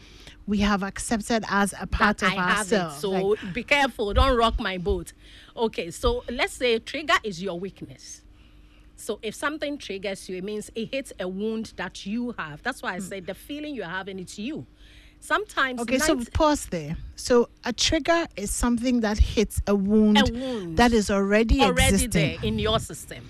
we 0.47 0.59
have 0.59 0.83
accepted 0.83 1.43
as 1.49 1.73
a 1.79 1.87
part 1.87 2.19
that 2.19 2.27
of 2.31 2.37
I 2.37 2.41
have 2.41 2.59
ourselves. 2.59 2.95
it. 2.97 2.99
So 3.01 3.09
Like, 3.11 3.53
be 3.53 3.63
careful, 3.63 4.13
don't 4.13 4.37
rock 4.37 4.59
my 4.59 4.77
boat. 4.77 5.13
Okay, 5.55 5.91
so 5.91 6.23
let's 6.29 6.53
say 6.53 6.79
trigger 6.79 7.15
is 7.23 7.41
your 7.41 7.57
weakness. 7.59 8.21
So 8.97 9.19
if 9.21 9.35
something 9.35 9.77
triggers 9.77 10.29
you, 10.29 10.37
it 10.37 10.43
means 10.43 10.71
it 10.75 10.85
hits 10.93 11.11
a 11.19 11.27
wound 11.27 11.73
that 11.75 12.05
you 12.05 12.33
have. 12.37 12.63
That's 12.63 12.81
why 12.81 12.95
I 12.95 12.99
said 12.99 13.25
the 13.27 13.33
feeling 13.33 13.75
you're 13.75 13.85
having 13.85 14.19
it's 14.19 14.39
you. 14.39 14.65
Sometimes 15.25 15.81
okay, 15.81 15.97
so 15.97 16.21
pause 16.33 16.67
there. 16.67 16.97
So 17.15 17.49
a 17.63 17.73
trigger 17.73 18.27
is 18.35 18.51
something 18.51 18.99
that 19.01 19.17
hits 19.17 19.59
a 19.65 19.73
wound, 19.73 20.17
a 20.29 20.31
wound 20.31 20.77
that 20.77 20.93
is 20.93 21.09
already, 21.09 21.61
already 21.61 21.95
existing. 21.95 22.09
there 22.11 22.37
in 22.43 22.59
your 22.59 22.79
system. 22.79 23.27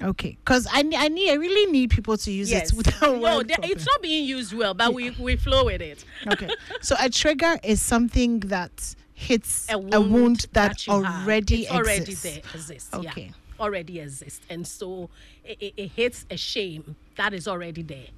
Okay, 0.00 0.36
because 0.44 0.66
I, 0.72 0.84
I 0.96 1.08
need 1.08 1.30
I 1.30 1.34
really 1.34 1.70
need 1.72 1.90
people 1.90 2.16
to 2.16 2.30
use 2.30 2.48
Yes. 2.50 2.70
it 2.70 2.76
without 2.76 3.20
no, 3.20 3.42
they- 3.42 3.56
it's 3.62 3.84
not 3.86 4.00
being 4.02 4.24
used 4.24 4.52
well, 4.52 4.72
but 4.74 4.94
we, 4.94 5.10
we 5.10 5.34
flow 5.36 5.64
with 5.64 5.80
it. 5.80 6.04
okay. 6.28 6.48
So 6.80 6.94
a 7.00 7.10
trigger 7.10 7.56
is 7.64 7.82
something 7.82 8.40
that 8.40 8.94
hits 9.12 9.66
a 9.68 9.74
a 9.74 9.78
wound, 10.00 10.12
wound, 10.12 10.46
that, 10.52 10.84
already 10.88 11.68
already 11.68 12.02
exists. 12.02 12.22
there 12.22 12.38
exists 12.54 12.94
Okay. 12.94 13.26
yeah 13.28 13.32
already 13.60 14.00
exists 14.00 14.40
and 14.50 14.66
so 14.66 15.08
it, 15.44 15.56
it, 15.60 15.72
it 15.76 15.88
hits 15.92 16.26
a 16.30 16.36
shame 16.36 16.96
that 17.14 17.32
is 17.32 17.46
already 17.46 17.82
there 17.82 18.08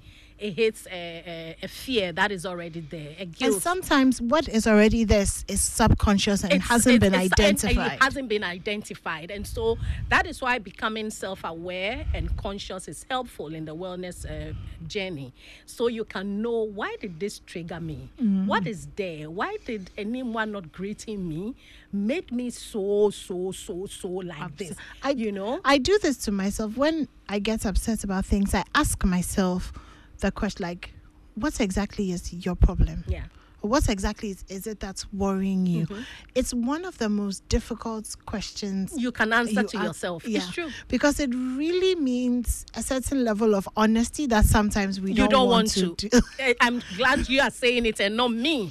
it 0.44 0.52
hits 0.52 0.86
a, 0.90 1.56
a, 1.62 1.64
a 1.64 1.68
fear 1.68 2.12
that 2.12 2.30
is 2.30 2.44
already 2.44 2.80
there, 2.80 3.14
a 3.18 3.26
And 3.40 3.54
sometimes 3.54 4.20
what 4.20 4.46
is 4.46 4.66
already 4.66 5.04
there 5.04 5.22
is 5.22 5.62
subconscious 5.62 6.42
and 6.44 6.52
It's- 6.52 6.68
hasn't 6.68 7.00
been 7.00 7.14
it's- 7.14 7.30
and- 7.38 7.40
and 7.40 7.54
identified. 7.64 7.92
it 7.94 8.02
hasn't 8.02 8.28
been 8.28 8.44
identified. 8.44 9.30
And 9.30 9.46
so 9.46 9.78
that 10.10 10.26
is 10.26 10.42
why 10.42 10.58
becoming 10.58 11.08
self 11.10 11.40
aware 11.44 12.04
and 12.12 12.36
conscious 12.36 12.88
is 12.88 13.06
helpful 13.08 13.54
in 13.54 13.64
the 13.64 13.74
wellness 13.74 14.18
uh, 14.28 14.52
journey. 14.86 15.32
So 15.64 15.88
you 15.88 16.04
can 16.04 16.42
know 16.42 16.58
why 16.78 16.96
did 17.00 17.18
this 17.20 17.38
trigger 17.38 17.80
me? 17.80 18.10
Mm. 18.20 18.46
What 18.46 18.66
is 18.66 18.88
there? 18.96 19.30
Why 19.30 19.56
did 19.64 19.90
anyone 19.96 20.52
not 20.52 20.72
greeting 20.72 21.26
me 21.26 21.54
made 21.90 22.30
me 22.30 22.50
so, 22.50 23.08
so, 23.10 23.50
so, 23.52 23.86
so 23.86 24.08
like 24.08 24.56
this? 24.58 24.74
I, 25.02 25.10
you 25.10 25.32
know? 25.32 25.60
I 25.64 25.78
do 25.78 25.98
this 26.02 26.18
to 26.26 26.32
myself 26.32 26.76
when 26.76 27.08
I 27.30 27.38
get 27.38 27.64
upset 27.64 28.04
about 28.04 28.26
things. 28.26 28.52
I 28.54 28.64
ask 28.74 29.02
myself 29.04 29.72
the 30.20 30.30
question, 30.32 30.62
like, 30.64 30.92
what 31.34 31.60
exactly 31.60 32.12
is 32.12 32.32
your 32.32 32.54
problem? 32.54 33.04
yeah. 33.06 33.24
What 33.60 33.88
exactly 33.88 34.28
is, 34.28 34.44
is 34.50 34.66
it 34.66 34.78
that's 34.78 35.10
worrying 35.10 35.64
you? 35.64 35.86
Mm-hmm. 35.86 36.02
It's 36.34 36.52
one 36.52 36.84
of 36.84 36.98
the 36.98 37.08
most 37.08 37.48
difficult 37.48 38.14
questions 38.26 38.92
You 38.94 39.10
can 39.10 39.32
answer 39.32 39.62
you 39.62 39.68
to 39.68 39.76
ask- 39.78 39.86
yourself. 39.86 40.28
yeah, 40.28 40.40
It's 40.40 40.50
true. 40.52 40.68
because 40.88 41.18
it 41.18 41.30
really 41.34 41.94
means 41.94 42.66
a 42.74 42.82
certain 42.82 43.24
level 43.24 43.54
of 43.54 43.66
honesty 43.74 44.26
that 44.26 44.44
sometimes 44.44 45.00
we 45.00 45.12
you 45.12 45.16
don't, 45.16 45.30
don't 45.30 45.48
want, 45.48 45.74
want 45.82 45.96
to. 45.98 46.08
to. 46.10 46.20
do. 46.20 46.54
I'm 46.60 46.82
glad 46.98 47.26
you 47.30 47.40
are 47.40 47.50
saying 47.50 47.86
it 47.86 48.00
and 48.00 48.18
not 48.18 48.32
me. 48.32 48.70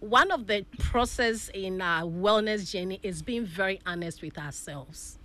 One 0.00 0.30
of 0.30 0.46
the 0.46 0.66
process 0.78 1.48
in 1.54 1.80
our 1.80 2.02
wellness 2.02 2.70
journey 2.70 3.00
is 3.02 3.22
being 3.22 3.46
very 3.46 3.80
honest 3.86 4.20
with 4.20 4.36
ourselves. 4.36 5.18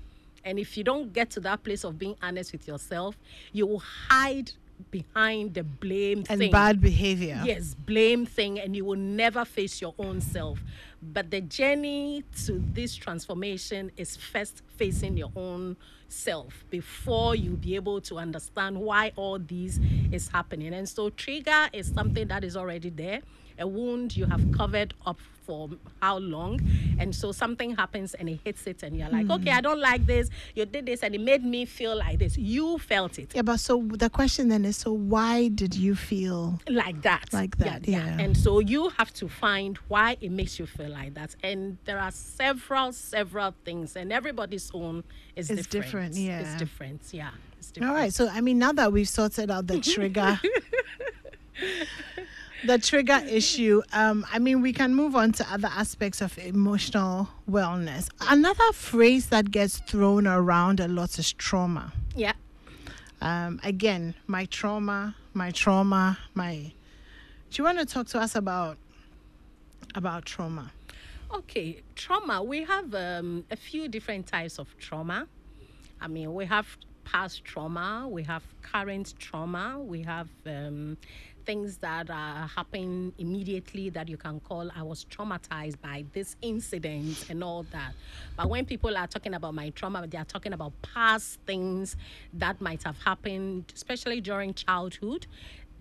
And 0.45 0.57
if 0.57 0.77
you 0.77 0.85
don't 0.85 1.11
get 1.11 1.29
to 1.31 1.41
that 1.41 1.61
place 1.65 1.83
of 1.83 1.99
being 1.99 2.15
honest 2.23 2.53
with 2.53 2.65
yourself, 2.69 3.17
you 3.51 3.67
will 3.67 3.83
hide 4.07 4.53
behind 4.91 5.53
the 5.53 5.63
blame 5.63 6.23
and 6.29 6.39
thing. 6.39 6.51
bad 6.51 6.81
behavior. 6.81 7.41
Yes, 7.45 7.73
blame 7.73 8.25
thing, 8.25 8.59
and 8.59 8.75
you 8.75 8.85
will 8.85 8.97
never 8.97 9.45
face 9.45 9.81
your 9.81 9.93
own 9.99 10.21
self. 10.21 10.59
But 11.01 11.31
the 11.31 11.41
journey 11.41 12.23
to 12.45 12.63
this 12.73 12.95
transformation 12.95 13.91
is 13.97 14.17
first 14.17 14.61
facing 14.75 15.17
your 15.17 15.31
own 15.35 15.77
self 16.07 16.65
before 16.69 17.35
you 17.35 17.51
be 17.51 17.75
able 17.75 18.01
to 18.01 18.17
understand 18.17 18.77
why 18.77 19.11
all 19.15 19.39
this 19.39 19.79
is 20.11 20.27
happening. 20.29 20.73
And 20.73 20.87
so, 20.87 21.09
trigger 21.09 21.69
is 21.71 21.91
something 21.93 22.27
that 22.27 22.43
is 22.43 22.57
already 22.57 22.89
there. 22.89 23.21
A 23.57 23.67
wound 23.67 24.15
you 24.15 24.25
have 24.25 24.51
covered 24.51 24.93
up 25.05 25.19
for 25.49 25.67
how 25.99 26.19
long, 26.19 26.61
and 26.99 27.15
so 27.15 27.31
something 27.31 27.75
happens 27.75 28.13
and 28.13 28.29
it 28.29 28.39
hits 28.45 28.67
it, 28.67 28.83
and 28.83 28.95
you're 28.95 29.09
like, 29.09 29.25
hmm. 29.25 29.31
okay, 29.31 29.49
I 29.49 29.61
don't 29.61 29.79
like 29.79 30.05
this. 30.05 30.29
You 30.53 30.65
did 30.65 30.85
this, 30.85 31.01
and 31.01 31.15
it 31.15 31.21
made 31.21 31.43
me 31.43 31.65
feel 31.65 31.97
like 31.97 32.19
this. 32.19 32.37
You 32.37 32.77
felt 32.77 33.17
it 33.17 33.33
Yeah, 33.33 33.41
but 33.41 33.59
so 33.59 33.81
the 33.81 34.11
question 34.11 34.49
then 34.49 34.63
is 34.63 34.77
so 34.77 34.91
why 34.91 35.47
did 35.47 35.73
you 35.73 35.95
feel 35.95 36.59
like 36.69 37.01
that 37.01 37.33
Like 37.33 37.57
that, 37.57 37.87
yeah. 37.87 38.19
and 38.19 38.37
so 38.37 38.59
you 38.59 38.89
have 38.89 39.11
to 39.13 39.27
find 39.27 39.77
why 39.87 40.17
it 40.21 40.31
makes 40.31 40.59
you 40.59 40.67
feel 40.67 40.89
like 40.89 41.15
that 41.15 41.35
and 41.43 41.77
there 41.85 41.97
are 41.99 42.11
several 42.11 42.91
several 42.91 43.55
things 43.65 43.95
and 43.95 44.13
everybody's 44.13 44.69
own 44.73 45.03
is 45.35 45.49
It's 45.49 45.65
different 45.67 46.13
different, 46.13 46.15
yeah. 46.15 46.41
it's 46.41 46.59
different 46.59 47.01
yeah 47.11 47.31
it's 47.57 47.71
different 47.71 47.91
All 47.91 47.97
right. 48.01 48.13
So 48.13 48.29
I 48.29 48.41
mean, 48.41 48.57
now 48.57 48.71
that 48.71 48.91
we've 48.91 49.09
sorted 49.09 49.51
out 49.51 49.67
the 49.67 49.79
trigger, 49.93 50.39
the 52.65 52.77
trigger 52.77 53.21
issue, 53.29 53.81
um, 53.93 54.25
I 54.31 54.39
mean, 54.39 54.61
we 54.61 54.73
can 54.73 54.93
move 54.93 55.15
on 55.15 55.31
to 55.33 55.53
other 55.53 55.69
aspects 55.71 56.21
of 56.21 56.37
emotional 56.37 57.29
wellness. 57.49 58.09
Another 58.21 58.71
phrase 58.73 59.27
that 59.29 59.51
gets 59.51 59.79
thrown 59.79 60.27
around 60.27 60.79
a 60.79 60.87
lot 60.87 61.17
is 61.19 61.33
trauma. 61.33 61.93
yeah 62.15 62.33
Um, 63.21 63.59
again, 63.63 64.15
my 64.27 64.45
trauma, 64.45 65.15
my 65.33 65.51
trauma, 65.51 66.17
my. 66.33 66.53
Do 67.51 67.55
you 67.57 67.63
want 67.63 67.79
to 67.79 67.85
talk 67.85 68.07
to 68.07 68.19
us 68.19 68.35
about 68.35 68.77
about 69.95 70.25
trauma? 70.25 70.71
Okay, 71.33 71.81
trauma. 71.95 72.41
We 72.43 72.63
have 72.63 72.93
um, 72.95 73.43
a 73.51 73.55
few 73.55 73.87
different 73.87 74.27
types 74.27 74.57
of 74.59 74.67
trauma. 74.79 75.27
I 76.01 76.07
mean, 76.07 76.33
we 76.33 76.45
have 76.45 76.77
past 77.03 77.43
trauma, 77.43 78.07
we 78.07 78.23
have 78.23 78.43
current 78.61 79.13
trauma, 79.19 79.79
we 79.79 80.03
have 80.03 80.29
um, 80.45 80.95
things 81.49 81.77
that 81.77 82.11
uh, 82.11 82.13
are 82.13 82.47
happening 82.47 83.11
immediately 83.17 83.89
that 83.89 84.07
you 84.07 84.17
can 84.17 84.39
call, 84.39 84.69
I 84.75 84.83
was 84.83 85.03
traumatized 85.05 85.81
by 85.81 86.05
this 86.13 86.35
incident 86.43 87.25
and 87.27 87.43
all 87.43 87.63
that. 87.71 87.93
But 88.37 88.49
when 88.51 88.65
people 88.65 88.95
are 88.95 89.07
talking 89.07 89.33
about 89.33 89.55
my 89.55 89.71
trauma, 89.71 90.05
they 90.05 90.19
are 90.19 90.25
talking 90.25 90.53
about 90.53 90.73
past 90.83 91.39
things 91.47 91.95
that 92.33 92.61
might 92.61 92.83
have 92.83 92.97
happened, 92.99 93.73
especially 93.73 94.21
during 94.21 94.53
childhood 94.53 95.25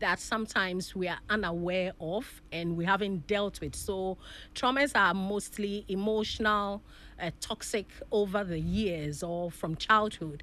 that 0.01 0.21
sometimes 0.21 0.95
we 0.95 1.09
are 1.09 1.19
unaware 1.29 1.93
of 2.01 2.43
and 2.53 2.77
we 2.77 2.85
haven't 2.85 3.27
dealt 3.27 3.61
with. 3.61 3.75
So, 3.75 4.19
traumas 4.55 4.93
are 4.95 5.15
mostly 5.15 5.85
emotional, 5.89 6.83
uh, 7.21 7.31
toxic 7.41 7.89
over 8.13 8.45
the 8.45 8.59
years 8.59 9.23
or 9.23 9.51
from 9.51 9.77
childhood. 9.77 10.43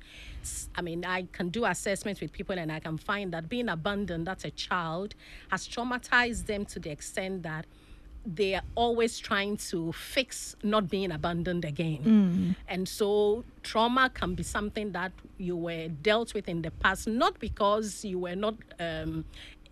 I 0.76 0.82
mean, 0.82 1.06
I 1.06 1.28
can 1.32 1.50
do 1.50 1.66
assessments 1.66 2.22
with 2.22 2.32
people 2.32 2.58
and 2.58 2.72
I 2.72 2.80
can 2.80 2.98
find 2.98 3.34
that 3.34 3.50
being 3.50 3.70
abandoned 3.70 4.28
as 4.30 4.46
a 4.46 4.52
child 4.52 5.16
has 5.50 5.68
traumatized 5.68 6.46
them 6.46 6.66
to 6.66 6.80
the 6.80 6.92
extent 6.92 7.44
that 7.44 7.66
they 8.26 8.56
are 8.56 8.64
always 8.76 9.20
trying 9.20 9.58
to 9.58 9.92
fix 9.94 10.56
not 10.64 10.90
being 10.90 11.12
abandoned 11.12 11.64
again. 11.66 12.56
And 12.68 12.88
so 12.88 13.44
trauma 13.64 14.10
can 14.14 14.34
be 14.36 14.44
something 14.44 14.92
that 14.94 15.12
you 15.38 15.56
were 15.56 15.88
dealt 15.90 16.34
with 16.34 16.48
in 16.50 16.62
the 16.62 16.72
past, 16.72 17.08
not 17.08 17.40
because 17.40 18.04
you 18.04 18.20
were 18.20 18.36
not, 18.36 18.56
um, 18.80 19.26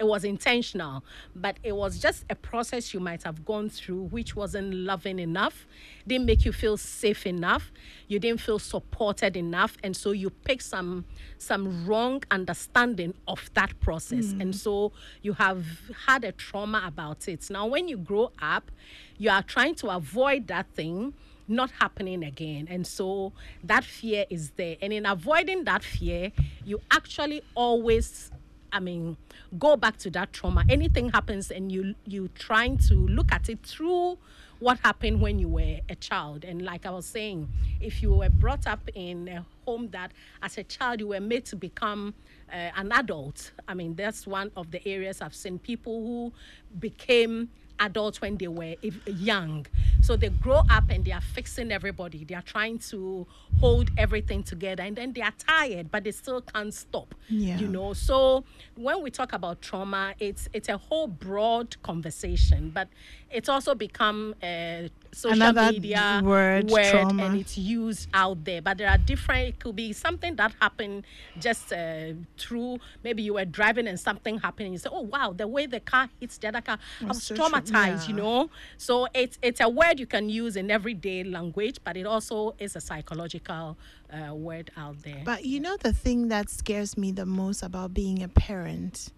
it 0.03 0.07
was 0.07 0.25
intentional, 0.25 1.01
but 1.33 1.57
it 1.63 1.73
was 1.73 1.97
just 1.97 2.25
a 2.29 2.35
process 2.35 2.93
you 2.93 2.99
might 2.99 3.23
have 3.23 3.45
gone 3.45 3.69
through 3.69 4.03
which 4.03 4.35
wasn't 4.35 4.73
loving 4.73 5.17
enough, 5.17 5.65
didn't 6.05 6.25
make 6.25 6.43
you 6.43 6.51
feel 6.51 6.75
safe 6.75 7.25
enough, 7.25 7.71
you 8.09 8.19
didn't 8.19 8.41
feel 8.41 8.59
supported 8.59 9.37
enough, 9.37 9.77
and 9.81 9.95
so 9.95 10.11
you 10.11 10.29
pick 10.29 10.61
some 10.61 11.05
some 11.37 11.85
wrong 11.85 12.21
understanding 12.31 13.13
of 13.29 13.49
that 13.53 13.79
process. 13.79 14.33
Hmm. 14.33 14.41
And 14.41 14.55
so 14.55 14.91
you 15.21 15.33
have 15.33 15.65
had 16.05 16.25
a 16.25 16.33
trauma 16.33 16.83
about 16.85 17.29
it. 17.29 17.49
Now 17.49 17.67
when 17.67 17.87
you 17.87 17.95
grow 17.95 18.33
up, 18.41 18.71
you 19.17 19.29
are 19.29 19.43
trying 19.43 19.75
to 19.75 19.87
avoid 19.89 20.47
that 20.47 20.67
thing 20.75 21.13
not 21.47 21.71
happening 21.71 22.23
again. 22.23 22.67
And 22.69 22.87
so 22.87 23.33
that 23.63 23.83
fear 23.83 24.25
is 24.29 24.51
there. 24.51 24.77
And 24.81 24.93
in 24.93 25.05
avoiding 25.05 25.65
that 25.65 25.83
fear, 25.83 26.31
you 26.63 26.79
actually 26.89 27.41
always 27.53 28.31
I 28.73 28.79
mean, 28.79 29.15
go 29.59 29.77
back 29.77 29.97
to 29.97 30.09
that 30.11 30.33
trauma. 30.33 30.65
Anything 30.67 31.09
happens 31.11 31.51
and 31.51 31.71
you 31.71 31.93
you 32.05 32.29
trying 32.29 32.77
to 32.89 32.95
look 32.95 33.31
at 33.31 33.47
it 33.47 33.63
through 33.63 34.17
what 34.59 34.79
happened 34.79 35.21
when 35.21 35.39
you 35.39 35.47
were 35.47 35.79
a 35.89 35.95
child. 35.95 36.43
And 36.43 36.61
like 36.63 36.85
I 36.85 36.89
was 36.89 37.05
saying, 37.05 37.49
if 37.79 38.01
you 38.01 38.13
were 38.13 38.29
brought 38.29 38.65
up 38.65 38.89
in 38.95 39.27
a 39.27 39.45
home 39.65 39.89
that 39.89 40.11
as 40.41 40.57
a 40.57 40.63
child 40.63 41.01
you 41.01 41.09
were 41.09 41.19
made 41.19 41.45
to 41.45 41.55
become 41.55 42.13
uh, 42.51 42.71
an 42.75 42.91
adult, 42.91 43.51
I 43.67 43.73
mean, 43.73 43.93
that's 43.95 44.25
one 44.25 44.51
of 44.55 44.71
the 44.71 44.85
areas 44.87 45.21
I've 45.21 45.35
seen 45.35 45.59
people 45.59 46.01
who 46.01 46.33
became 46.79 47.49
adults 47.79 48.21
when 48.21 48.37
they 48.37 48.47
were 48.47 48.75
if- 48.81 49.05
young. 49.07 49.65
So 50.01 50.15
they 50.17 50.29
grow 50.29 50.61
up 50.69 50.89
and 50.89 51.05
they 51.05 51.11
are 51.11 51.21
fixing 51.21 51.71
everybody. 51.71 52.23
They 52.25 52.35
are 52.35 52.41
trying 52.41 52.79
to 52.89 53.25
hold 53.59 53.89
everything 53.97 54.43
together 54.43 54.83
and 54.83 54.95
then 54.95 55.13
they 55.13 55.21
are 55.21 55.33
tired, 55.37 55.91
but 55.91 56.03
they 56.03 56.11
still 56.11 56.41
can't 56.41 56.73
stop. 56.73 57.15
Yeah. 57.29 57.57
You 57.57 57.67
know, 57.69 57.93
so 57.93 58.43
when 58.75 59.01
we 59.01 59.09
talk 59.11 59.31
about 59.33 59.61
trauma, 59.61 60.13
it's 60.19 60.49
it's 60.53 60.67
a 60.69 60.77
whole 60.77 61.07
broad 61.07 61.81
conversation, 61.83 62.69
but 62.73 62.89
it's 63.31 63.49
also 63.49 63.73
become 63.73 64.35
a 64.43 64.89
social 65.11 65.41
Another 65.41 65.71
media 65.71 66.21
word, 66.23 66.69
trauma. 66.69 67.23
and 67.25 67.37
it's 67.39 67.57
used 67.57 68.07
out 68.13 68.43
there. 68.45 68.61
But 68.61 68.77
there 68.77 68.89
are 68.89 68.97
different. 68.97 69.47
It 69.49 69.59
could 69.59 69.75
be 69.75 69.93
something 69.93 70.35
that 70.35 70.53
happened 70.61 71.05
just 71.39 71.71
uh, 71.73 72.13
through 72.37 72.79
maybe 73.03 73.23
you 73.23 73.33
were 73.35 73.45
driving 73.45 73.87
and 73.87 73.99
something 73.99 74.39
happened. 74.39 74.65
And 74.67 74.73
you 74.73 74.79
say, 74.79 74.89
"Oh 74.91 75.01
wow, 75.01 75.33
the 75.35 75.47
way 75.47 75.65
the 75.65 75.79
car 75.79 76.09
hits 76.19 76.37
the 76.37 76.49
other 76.49 76.61
car, 76.61 76.77
I 77.01 77.05
was 77.05 77.23
so 77.23 77.35
true. 77.35 77.43
Traumatized." 77.65 78.07
You 78.07 78.15
know, 78.15 78.49
so 78.77 79.07
it's 79.13 79.37
it's 79.41 79.59
a 79.61 79.69
word 79.69 79.99
you 79.99 80.05
can 80.07 80.29
use 80.29 80.55
in 80.55 80.69
everyday 80.71 81.23
language, 81.23 81.79
but 81.83 81.97
it 81.97 82.05
also 82.05 82.55
is 82.59 82.75
a 82.75 82.81
psychological 82.81 83.77
uh, 84.11 84.33
word 84.35 84.71
out 84.77 85.01
there. 85.03 85.21
But 85.25 85.45
you 85.45 85.59
know, 85.59 85.77
the 85.77 85.93
thing 85.93 86.27
that 86.29 86.49
scares 86.49 86.97
me 86.97 87.11
the 87.11 87.25
most 87.25 87.63
about 87.63 87.93
being 87.93 88.21
a 88.23 88.27
parent 88.27 89.11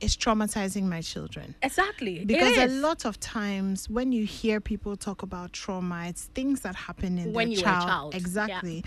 is 0.00 0.16
traumatizing 0.16 0.84
my 0.84 1.02
children. 1.02 1.54
exactly, 1.62 2.24
Because 2.24 2.56
a 2.56 2.68
lot 2.68 3.04
of 3.04 3.20
times 3.20 3.88
when 3.90 4.12
you 4.12 4.24
hear 4.24 4.58
people 4.58 4.96
talk 4.96 5.22
about 5.22 5.52
trauma, 5.52 6.06
it's 6.08 6.24
things 6.34 6.60
that 6.60 6.74
happen 6.74 7.18
in 7.18 7.34
When 7.34 7.50
their 7.50 7.58
you 7.58 7.62
were 7.62 7.68
a 7.68 7.72
child. 7.72 7.88
child, 7.88 8.14
yeah. 8.14 8.18
Exactly. 8.20 8.84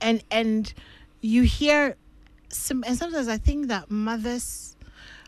And 0.00 0.24
and 0.30 0.74
you 1.20 1.42
hear 1.42 1.96
some 2.48 2.82
and 2.86 2.96
sometimes 2.98 3.28
I 3.28 3.38
think 3.38 3.68
that 3.68 3.90
mothers 3.90 4.76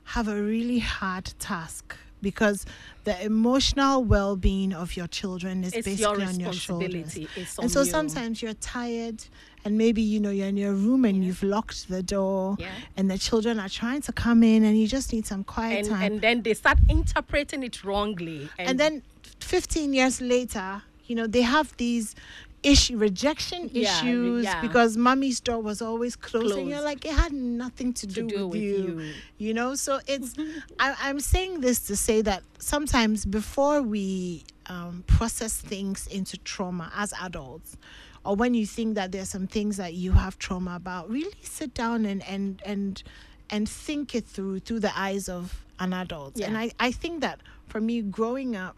have 0.05 0.27
a 0.29 0.43
really 0.43 0.79
hard 0.81 1.27
task 1.39 1.97
because 2.23 2.67
the 3.05 3.21
emotional 3.25 4.05
well-being 4.05 4.73
of 4.73 4.97
your 4.97 5.07
children 5.07 5.65
is 5.65 5.73
It's 5.73 5.85
basically 5.87 6.21
your 6.23 6.29
on 6.29 6.41
your 6.41 6.53
shoulders. 6.53 7.17
It's 7.17 7.59
and 7.59 7.71
so 7.71 7.81
you. 7.81 7.91
sometimes 7.91 8.43
you're 8.43 8.55
tired 8.55 9.25
and 9.65 9.77
maybe 9.79 10.03
you 10.03 10.21
know 10.21 10.31
you're 10.31 10.49
in 10.49 10.57
your 10.57 10.75
room 10.75 11.05
and 11.05 11.25
you've 11.25 11.43
locked 11.43 11.89
the 11.89 12.03
door 12.03 12.57
Yeah. 12.59 12.69
and 12.97 13.11
the 13.11 13.19
children 13.19 13.59
are 13.59 13.69
trying 13.69 14.03
to 14.03 14.13
come 14.13 14.43
in 14.43 14.65
and 14.65 14.79
you 14.79 14.87
just 14.87 15.13
need 15.13 15.27
some 15.27 15.45
quiet 15.45 15.81
and 15.81 15.89
time 15.89 16.13
and 16.13 16.21
then 16.21 16.43
they 16.43 16.55
start 16.55 16.79
interpreting 16.89 17.63
it 17.63 17.85
wrongly. 17.85 18.49
And, 18.59 18.71
and 18.71 18.81
then 18.81 19.03
15 19.41 19.95
years 19.95 20.21
later 20.21 20.83
you 21.07 21.15
know 21.15 21.27
they 21.27 21.43
have 21.43 21.75
these 21.79 22.15
issue 22.63 22.97
rejection 22.97 23.71
Yeah, 23.73 23.99
issues 24.01 24.45
yeah. 24.45 24.61
because 24.61 24.97
mommy's 24.97 25.41
door 25.41 25.61
was 25.61 25.81
always 25.81 26.17
closed, 26.17 26.57
and 26.57 26.69
you're 26.69 26.81
like 26.83 27.05
it 27.05 27.13
had 27.13 27.33
nothing 27.33 27.93
to 27.95 28.07
do, 28.07 28.27
do 28.27 28.49
with, 28.49 28.53
with 28.55 28.63
you, 28.63 29.01
you. 29.01 29.13
you 29.39 29.55
know 29.55 29.75
so 29.75 30.01
it's 30.07 30.35
I, 30.81 30.95
i'm 31.03 31.21
saying 31.21 31.61
this 31.61 31.87
to 31.87 31.97
say 31.97 32.21
that 32.23 32.43
sometimes 32.59 33.25
before 33.25 33.83
we 33.83 34.45
um, 34.67 35.05
process 35.07 35.55
things 35.61 36.07
into 36.09 36.37
trauma 36.39 36.91
as 36.97 37.15
adults 37.23 37.77
or 38.25 38.35
when 38.35 38.55
you 38.55 38.67
think 38.67 38.97
that 38.97 39.13
there's 39.13 39.31
some 39.31 39.47
things 39.47 39.77
that 39.77 39.95
you 39.95 40.13
have 40.13 40.39
trauma 40.39 40.75
about 40.77 41.09
really 41.09 41.33
sit 41.43 41.75
down 41.75 42.05
and 42.05 42.23
and 42.29 42.61
and 42.67 43.03
and 43.51 43.69
think 43.69 44.15
it 44.15 44.27
through 44.27 44.59
through 44.61 44.81
the 44.81 44.93
eyes 44.99 45.29
of 45.29 45.65
an 45.79 45.93
adult 45.93 46.39
and 46.41 46.59
i 46.59 46.71
i 46.81 46.91
think 46.91 47.21
that 47.21 47.41
for 47.69 47.81
me 47.81 48.03
growing 48.03 48.57
up 48.57 48.77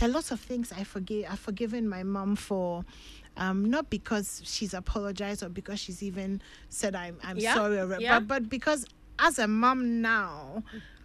there 0.00 0.08
are 0.08 0.12
lots 0.12 0.30
of 0.30 0.40
things 0.40 0.72
I 0.72 0.82
forgive. 0.84 1.26
I've 1.30 1.38
forgiven 1.38 1.86
my 1.88 2.02
mom 2.02 2.34
for, 2.34 2.84
um, 3.36 3.70
not 3.70 3.90
because 3.90 4.40
she's 4.44 4.72
apologized 4.72 5.42
or 5.42 5.50
because 5.50 5.78
she's 5.78 6.02
even 6.02 6.40
said 6.70 6.94
I'm 6.96 7.18
I'm 7.22 7.36
Yeah, 7.38 7.54
sorry, 7.54 7.78
or, 7.78 8.00
yeah. 8.00 8.18
but 8.18 8.26
but 8.28 8.48
because 8.48 8.86
as 9.20 9.38
a 9.38 9.46
mom 9.48 10.00
now, 10.00 10.62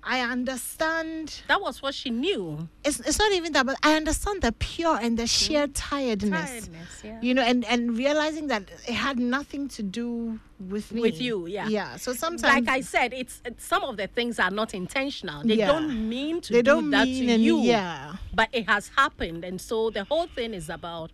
I 0.08 0.22
understand. 0.22 1.42
that 1.48 1.60
was 1.60 1.82
what 1.82 1.96
she 1.96 2.12
knew. 2.12 2.70
It's 2.84 3.00
it's 3.00 3.18
not 3.18 3.32
even 3.32 3.54
that, 3.54 3.66
but 3.66 3.78
I 3.82 3.96
understand 3.96 4.44
the 4.44 4.52
pure 4.52 4.98
and 5.02 5.18
the 5.18 5.24
mm-hmm. 5.24 5.54
sheer 5.54 5.68
tiredness. 5.68 6.50
Tiredness, 6.50 7.02
yeah. 7.04 7.20
You 7.22 7.34
know, 7.34 7.42
and 7.42 7.66
and 7.66 7.98
realizing 7.98 8.48
that 8.48 8.70
it 8.88 8.94
had 8.94 9.18
nothing 9.18 9.68
to 9.70 9.84
do 9.84 10.40
with 10.60 10.92
me. 10.92 11.02
With 11.02 11.20
you, 11.20 11.48
yeah. 11.48 11.68
Yeah. 11.68 11.96
So 11.98 12.14
sometimes, 12.14 12.44
like 12.44 12.70
I 12.70 12.82
said, 12.82 13.14
it's, 13.14 13.42
it's 13.46 13.66
some 13.66 13.84
of 13.84 13.98
the 13.98 14.06
things 14.08 14.40
are 14.40 14.52
not 14.52 14.74
intentional. 14.76 15.44
They 15.44 15.56
Yeah. 15.56 15.68
don't 15.68 16.08
mean 16.08 16.40
to 16.42 16.54
they 16.54 16.62
do 16.62 16.72
don't 16.72 16.90
that 16.92 17.08
mean 17.08 17.28
to 17.28 17.36
you. 17.38 17.60
Yeah. 17.62 18.16
But 18.34 18.50
it 18.52 18.70
has 18.70 18.92
happened, 18.96 19.44
and 19.44 19.60
so 19.60 19.90
the 19.90 20.04
whole 20.04 20.28
thing 20.28 20.54
is 20.54 20.70
about 20.70 21.12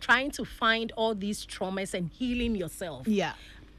trying 0.00 0.30
to 0.32 0.44
find 0.44 0.90
all 0.96 1.14
these 1.14 1.46
traumas 1.46 1.94
and 1.94 2.10
healing 2.10 2.56
yourself. 2.56 3.06
Yeah. 3.06 3.34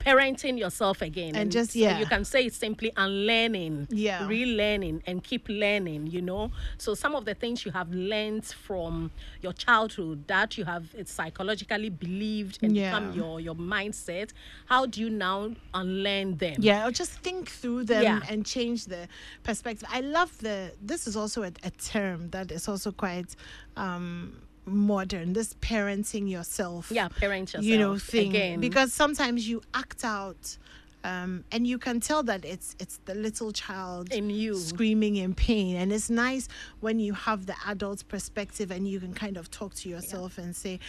Parenting 0.08 0.58
yourself 0.58 1.02
again, 1.02 1.36
And 1.36 1.52
just- 1.52 1.74
so 1.74 1.80
yeah. 1.80 2.00
you 2.00 2.06
can 2.06 2.24
say 2.24 2.46
it's 2.46 2.56
simply 2.56 2.94
unlearning, 2.96 3.88
Yeah. 3.92 4.22
relearning, 4.26 5.02
and 5.06 5.22
keep 5.22 5.50
learning. 5.50 6.08
You 6.08 6.22
know, 6.22 6.52
so 6.78 6.94
some 6.94 7.14
of 7.14 7.26
the 7.26 7.34
things 7.36 7.66
you 7.66 7.72
have 7.74 7.90
learned 7.94 8.46
from 8.46 9.12
your 9.42 9.52
childhood 9.52 10.26
that 10.28 10.58
you 10.58 10.64
have 10.64 10.86
it's 10.98 11.12
psychologically 11.12 11.90
believed 11.90 12.60
and 12.64 12.74
Yeah. 12.74 12.92
become 12.92 13.14
your 13.20 13.42
your 13.42 13.56
mindset. 13.56 14.30
How 14.68 14.86
do 14.86 15.02
you 15.02 15.10
now 15.10 15.52
unlearn 15.74 16.38
them? 16.38 16.56
Yeah, 16.60 16.88
or 16.88 16.92
just 16.92 17.12
think 17.26 17.50
through 17.50 17.84
them 17.94 18.04
Yeah. 18.04 18.22
and 18.30 18.46
change 18.46 18.86
the 18.86 19.10
perspective. 19.44 19.90
I 19.92 20.00
love 20.00 20.32
the. 20.40 20.72
This 20.82 21.06
is 21.08 21.18
also 21.18 21.44
a, 21.44 21.52
a 21.64 21.72
term 21.72 22.30
that 22.30 22.50
is 22.52 22.70
also 22.70 22.94
quite 22.94 23.36
um, 23.76 24.42
modern. 24.68 25.34
This 25.34 25.54
parenting 25.56 26.30
yourself. 26.30 26.92
Yeah, 26.92 27.08
parent 27.08 27.54
yourself. 27.54 27.66
You 27.66 27.78
know, 27.78 27.98
thing 27.98 28.30
again 28.30 28.60
because 28.60 28.94
sometimes 28.94 29.48
you 29.48 29.62
act 29.74 30.04
out. 30.04 30.58
Um, 31.04 31.46
and 31.54 31.66
you 31.66 31.78
can 31.78 32.02
tell 32.02 32.22
that 32.24 32.44
it's 32.44 32.76
it's 32.80 33.00
the 33.06 33.16
little 33.16 33.52
child 33.54 34.12
In 34.12 34.30
you. 34.30 34.56
screaming 34.56 35.16
in 35.16 35.36
pain 35.36 35.78
and 35.78 35.94
it's 35.94 36.10
nice 36.10 36.50
when 36.82 37.00
you 37.00 37.14
have 37.14 37.46
the 37.46 37.56
adult 37.68 38.06
perspective 38.10 38.72
and 38.72 38.86
you 38.88 39.00
can 39.00 39.14
kind 39.14 39.38
of 39.38 39.50
talk 39.50 39.74
to 39.76 39.90
yourself 39.90 40.38
and 40.38 40.54
say 40.54 40.80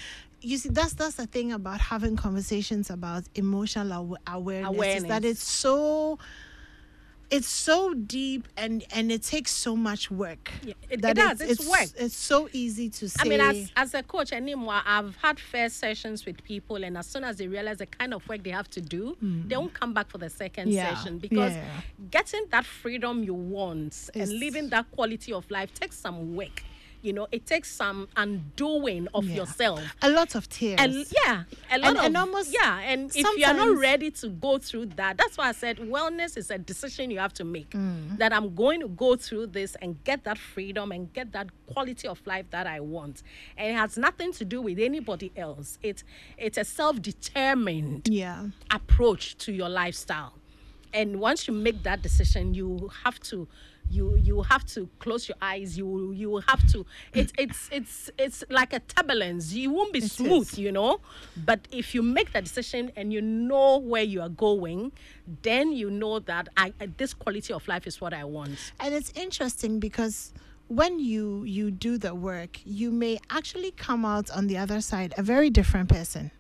you 0.40 0.56
see 0.56 0.70
that's 0.70 0.94
that's 0.94 1.16
the 1.16 1.26
thing 1.26 1.52
about 1.52 1.80
having 1.80 2.16
conversations 2.16 2.90
about 2.90 3.24
emotional 3.34 3.92
aw- 4.26 4.34
awareness, 4.34 5.02
is 5.02 5.04
that 5.04 5.24
it's 5.24 5.42
so 5.42 6.18
it's 7.30 7.46
so 7.48 7.92
deep 7.92 8.48
and 8.56 8.84
and 8.94 9.12
it 9.12 9.22
takes 9.22 9.50
so 9.50 9.76
much 9.76 10.10
work 10.10 10.50
Yeah, 10.62 10.72
it- 10.88 11.04
it 11.04 11.14
does, 11.14 11.40
it's 11.42 11.66
work. 11.68 11.88
it's 11.98 12.16
so 12.16 12.48
easy 12.52 12.88
to 12.90 13.08
say 13.08 13.16
I 13.20 13.28
mean, 13.28 13.40
as, 13.40 13.70
as 13.76 13.94
a 13.94 14.02
coach 14.02 14.32
anymore, 14.32 14.80
I've 14.86 15.14
had 15.16 15.38
fair 15.38 15.68
sessions 15.68 16.24
with 16.24 16.42
people, 16.42 16.82
and 16.84 16.96
as 16.96 17.06
soon 17.06 17.24
as 17.24 17.36
they 17.36 17.46
realize 17.46 17.78
the 17.78 17.86
kind 17.86 18.14
of 18.14 18.26
work 18.28 18.42
they 18.44 18.50
have 18.50 18.70
to 18.70 18.80
do, 18.80 19.16
they 19.20 19.56
won't 19.56 19.74
come 19.74 19.92
back 19.92 20.08
for 20.08 20.18
the 20.18 20.30
second 20.30 20.68
Hmm. 20.68 20.74
Yeah, 20.74 20.94
session 20.94 21.18
because 21.18 21.52
yeah. 21.52 21.80
getting 22.10 22.46
that 22.50 22.64
freedom 22.64 23.22
you 23.24 23.34
want 23.34 23.92
Is- 23.92 24.10
and 24.14 24.38
living 24.40 24.70
that 24.70 24.90
quality 24.90 25.32
of 25.32 25.50
life 25.50 25.72
takes 25.74 25.96
some 25.98 26.34
work. 26.34 26.62
You 27.00 27.12
know, 27.12 27.28
it 27.30 27.46
takes 27.46 27.70
some 27.70 28.08
undoing 28.16 29.06
of 29.14 29.24
Yeah. 29.28 29.36
yourself. 29.36 29.80
a 30.02 30.10
lot 30.10 30.34
of 30.34 30.48
tears 30.48 30.80
And 30.80 30.92
yeah, 31.24 31.44
a 31.70 31.78
lot 31.78 31.88
And- 31.90 31.98
of 31.98 32.04
and 32.06 32.16
almost 32.16 32.52
yeah, 32.52 32.80
and 32.80 33.10
if 33.14 33.26
you 33.38 33.44
are 33.46 33.54
not 33.54 33.76
ready 33.78 34.10
to 34.10 34.28
go 34.28 34.58
through 34.58 34.86
that, 34.96 35.16
that's 35.16 35.38
why 35.38 35.48
I 35.48 35.52
said 35.52 35.78
wellness 35.78 36.36
is 36.36 36.50
a 36.50 36.58
decision 36.58 37.10
you 37.10 37.20
have 37.20 37.32
to 37.34 37.44
make. 37.44 37.70
Mm. 37.70 38.18
That 38.18 38.32
I'm 38.32 38.54
going 38.54 38.80
to 38.80 38.88
go 38.88 39.14
through 39.16 39.48
this 39.48 39.76
and 39.80 40.02
get 40.02 40.24
that 40.24 40.38
freedom 40.38 40.90
and 40.90 41.12
get 41.12 41.32
that 41.32 41.48
quality 41.66 42.08
of 42.08 42.20
life 42.26 42.46
that 42.50 42.66
I 42.66 42.80
want, 42.80 43.22
and 43.56 43.68
it 43.70 43.74
has 43.78 43.96
nothing 43.96 44.32
to 44.32 44.44
do 44.44 44.60
with 44.60 44.78
anybody 44.80 45.30
else. 45.36 45.78
It's 45.82 46.02
it's 46.36 46.58
a 46.58 46.64
self-determined 46.64 48.08
yeah 48.08 48.48
approach 48.70 49.36
to 49.38 49.52
your 49.52 49.68
lifestyle. 49.68 50.34
And 50.92 51.20
once 51.20 51.46
you 51.46 51.52
make 51.54 51.82
that 51.82 52.00
decision, 52.02 52.54
you 52.54 52.90
have 53.04 53.20
to 53.20 53.46
you 53.90 54.16
you 54.16 54.42
have 54.42 54.64
to 54.66 54.88
close 54.98 55.28
your 55.28 55.36
eyes. 55.40 55.76
You 55.78 56.12
you 56.12 56.42
have 56.46 56.66
to 56.72 56.84
it's 57.14 57.32
it's 57.38 57.68
it's 57.72 58.10
it's 58.18 58.44
like 58.50 58.72
a 58.72 58.80
turbulence. 58.80 59.52
You 59.52 59.70
won't 59.70 59.92
be 59.92 60.00
smooth, 60.00 60.52
is. 60.52 60.58
you 60.58 60.72
know. 60.72 61.00
But 61.36 61.66
if 61.70 61.94
you 61.94 62.02
make 62.02 62.32
that 62.32 62.44
decision 62.44 62.92
and 62.96 63.12
you 63.12 63.20
know 63.22 63.78
where 63.78 64.02
you 64.02 64.20
are 64.20 64.28
going, 64.28 64.92
then 65.42 65.72
you 65.72 65.90
know 65.90 66.18
that 66.20 66.48
I, 66.56 66.72
this 66.96 67.14
quality 67.14 67.52
of 67.52 67.66
life 67.68 67.86
is 67.86 68.00
what 68.00 68.12
I 68.14 68.24
want. 68.24 68.72
and 68.80 68.94
it's 68.94 69.12
interesting 69.14 69.80
because 69.80 70.32
when 70.68 70.98
you 70.98 71.44
you 71.44 71.70
do 71.70 71.96
the 71.96 72.14
work 72.14 72.58
you 72.64 72.90
may 72.90 73.18
actually 73.30 73.70
come 73.70 74.04
out 74.04 74.30
on 74.30 74.46
the 74.48 74.56
other 74.58 74.80
side 74.82 75.14
a 75.16 75.22
very 75.22 75.48
different 75.48 75.88
person 75.88 76.30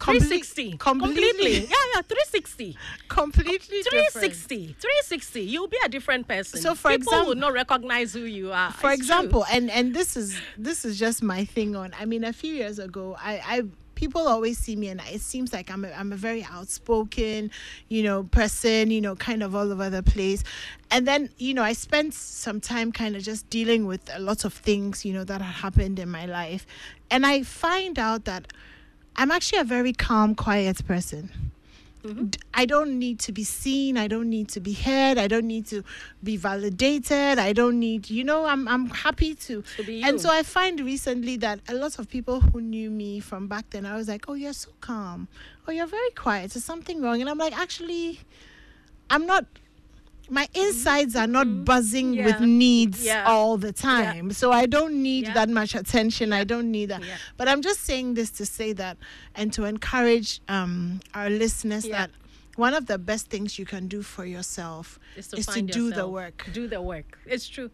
360 0.00 0.76
completely. 0.78 1.22
Completely. 1.22 1.52
Yeah 1.66 1.76
yeah 1.94 2.02
360 2.02 2.76
completely 3.08 3.82
different. 3.82 4.12
360 4.12 4.76
360 4.80 5.40
you'll 5.42 5.68
be 5.68 5.78
a 5.84 5.88
different 5.88 6.26
person. 6.28 6.60
So, 6.60 6.74
for 6.74 6.90
people 6.90 7.12
exam- 7.12 7.26
will 7.26 7.34
not 7.34 7.52
recognize 7.52 8.12
who 8.12 8.20
you 8.20 8.52
are. 8.52 8.70
For 8.72 8.90
It's 8.90 9.06
true. 9.06 9.14
example 9.16 9.44
and 9.50 9.70
and 9.70 9.94
this 9.94 10.16
is 10.16 10.40
this 10.56 10.84
is 10.84 10.98
just 10.98 11.22
my 11.22 11.44
thing 11.44 11.76
on 11.76 11.92
i 11.98 12.04
mean 12.04 12.24
a 12.24 12.32
few 12.32 12.54
years 12.54 12.78
ago 12.78 13.16
i 13.20 13.40
i 13.46 13.62
people 13.94 14.26
always 14.26 14.56
see 14.56 14.76
me 14.76 14.88
and 14.88 15.00
it 15.12 15.20
seems 15.20 15.52
like 15.52 15.70
i'm 15.70 15.84
a, 15.84 15.90
I'm 15.92 16.10
a 16.12 16.16
very 16.16 16.42
outspoken 16.42 17.50
you 17.88 18.02
know 18.02 18.22
person 18.24 18.90
you 18.90 19.00
know 19.02 19.14
kind 19.14 19.42
of 19.42 19.54
all 19.54 19.70
over 19.70 19.90
the 19.90 20.02
place. 20.02 20.42
And 20.90 21.06
then 21.06 21.28
you 21.36 21.52
know 21.54 21.62
i 21.62 21.72
spent 21.74 22.14
some 22.14 22.60
time 22.60 22.92
kind 22.92 23.14
of 23.16 23.22
just 23.22 23.48
dealing 23.50 23.86
with 23.86 24.00
a 24.14 24.18
lot 24.18 24.44
of 24.46 24.54
things 24.54 25.04
you 25.04 25.12
know 25.12 25.24
that 25.24 25.42
had 25.42 25.54
happened 25.56 25.98
in 25.98 26.08
my 26.10 26.24
life. 26.26 26.66
And 27.10 27.26
i 27.26 27.42
find 27.42 27.98
out 27.98 28.24
that 28.24 28.52
i'm 29.16 29.30
actually 29.30 29.58
a 29.58 29.64
very 29.64 29.92
calm 29.92 30.34
quiet 30.34 30.84
person 30.86 31.30
mm-hmm. 32.02 32.28
I 32.54 32.66
don't 32.66 32.98
need 32.98 33.18
to 33.20 33.32
be 33.32 33.44
seen. 33.44 33.96
I 33.96 34.08
don't 34.08 34.28
need 34.28 34.48
to 34.50 34.60
be 34.60 34.72
heard. 34.72 35.18
I 35.18 35.28
don't 35.28 35.46
need 35.46 35.66
to 35.66 35.82
be 36.22 36.36
validated. 36.36 37.38
I 37.38 37.52
don't 37.52 37.78
need, 37.78 38.10
you 38.10 38.24
know, 38.24 38.44
I'm 38.46 38.66
I'm 38.68 38.88
happy 38.90 39.34
to. 39.34 39.62
To 39.76 39.84
be 39.84 40.02
and 40.02 40.20
so 40.20 40.30
I 40.30 40.42
find 40.42 40.80
recently 40.80 41.36
that 41.38 41.60
a 41.68 41.74
lot 41.74 41.98
of 41.98 42.08
people 42.08 42.40
who 42.40 42.60
knew 42.60 42.90
me 42.90 43.20
from 43.20 43.48
back 43.48 43.70
then, 43.70 43.86
I 43.86 43.96
was 43.96 44.08
like, 44.08 44.26
oh, 44.28 44.34
you're 44.34 44.52
so 44.52 44.70
calm. 44.80 45.28
Oh, 45.66 45.72
you're 45.72 45.86
very 45.86 46.10
quiet. 46.10 46.54
Is 46.56 46.64
something 46.64 47.00
wrong? 47.00 47.20
And 47.20 47.30
I'm 47.30 47.38
like, 47.38 47.56
actually, 47.56 48.20
I'm 49.08 49.26
not. 49.26 49.46
My 50.30 50.48
insides 50.54 51.16
are 51.16 51.26
not 51.26 51.64
buzzing 51.64 52.10
with 52.24 52.36
Mm-hmm. 52.36 52.58
Needs 52.58 53.04
Yeah. 53.04 53.24
all 53.26 53.56
the 53.58 53.72
time. 53.72 54.30
So 54.32 54.52
I 54.52 54.66
don't 54.66 55.02
need 55.02 55.24
Yeah. 55.26 55.34
that 55.34 55.48
much 55.48 55.74
attention. 55.74 56.32
I 56.32 56.44
don't 56.44 56.70
need 56.70 56.86
that. 56.90 57.02
Yeah. 57.04 57.16
But 57.36 57.48
I'm 57.48 57.62
just 57.62 57.80
saying 57.80 58.14
this 58.14 58.30
to 58.38 58.46
say 58.46 58.72
that 58.74 58.96
and 59.34 59.52
to 59.54 59.64
encourage 59.64 60.40
um, 60.48 61.00
our 61.14 61.28
listeners 61.28 61.84
Yeah. 61.86 61.98
that 61.98 62.10
one 62.56 62.74
of 62.74 62.86
the 62.86 62.98
best 62.98 63.28
things 63.28 63.58
you 63.58 63.64
can 63.66 63.88
do 63.88 64.02
for 64.02 64.24
yourself 64.24 64.98
is 65.16 65.28
to, 65.28 65.36
is 65.38 65.46
to 65.46 65.62
do 65.62 65.90
the 65.90 66.06
work. 66.06 66.46
do 66.52 66.66
the 66.68 66.80
work 66.82 67.18
it's 67.24 67.48
true 67.48 67.70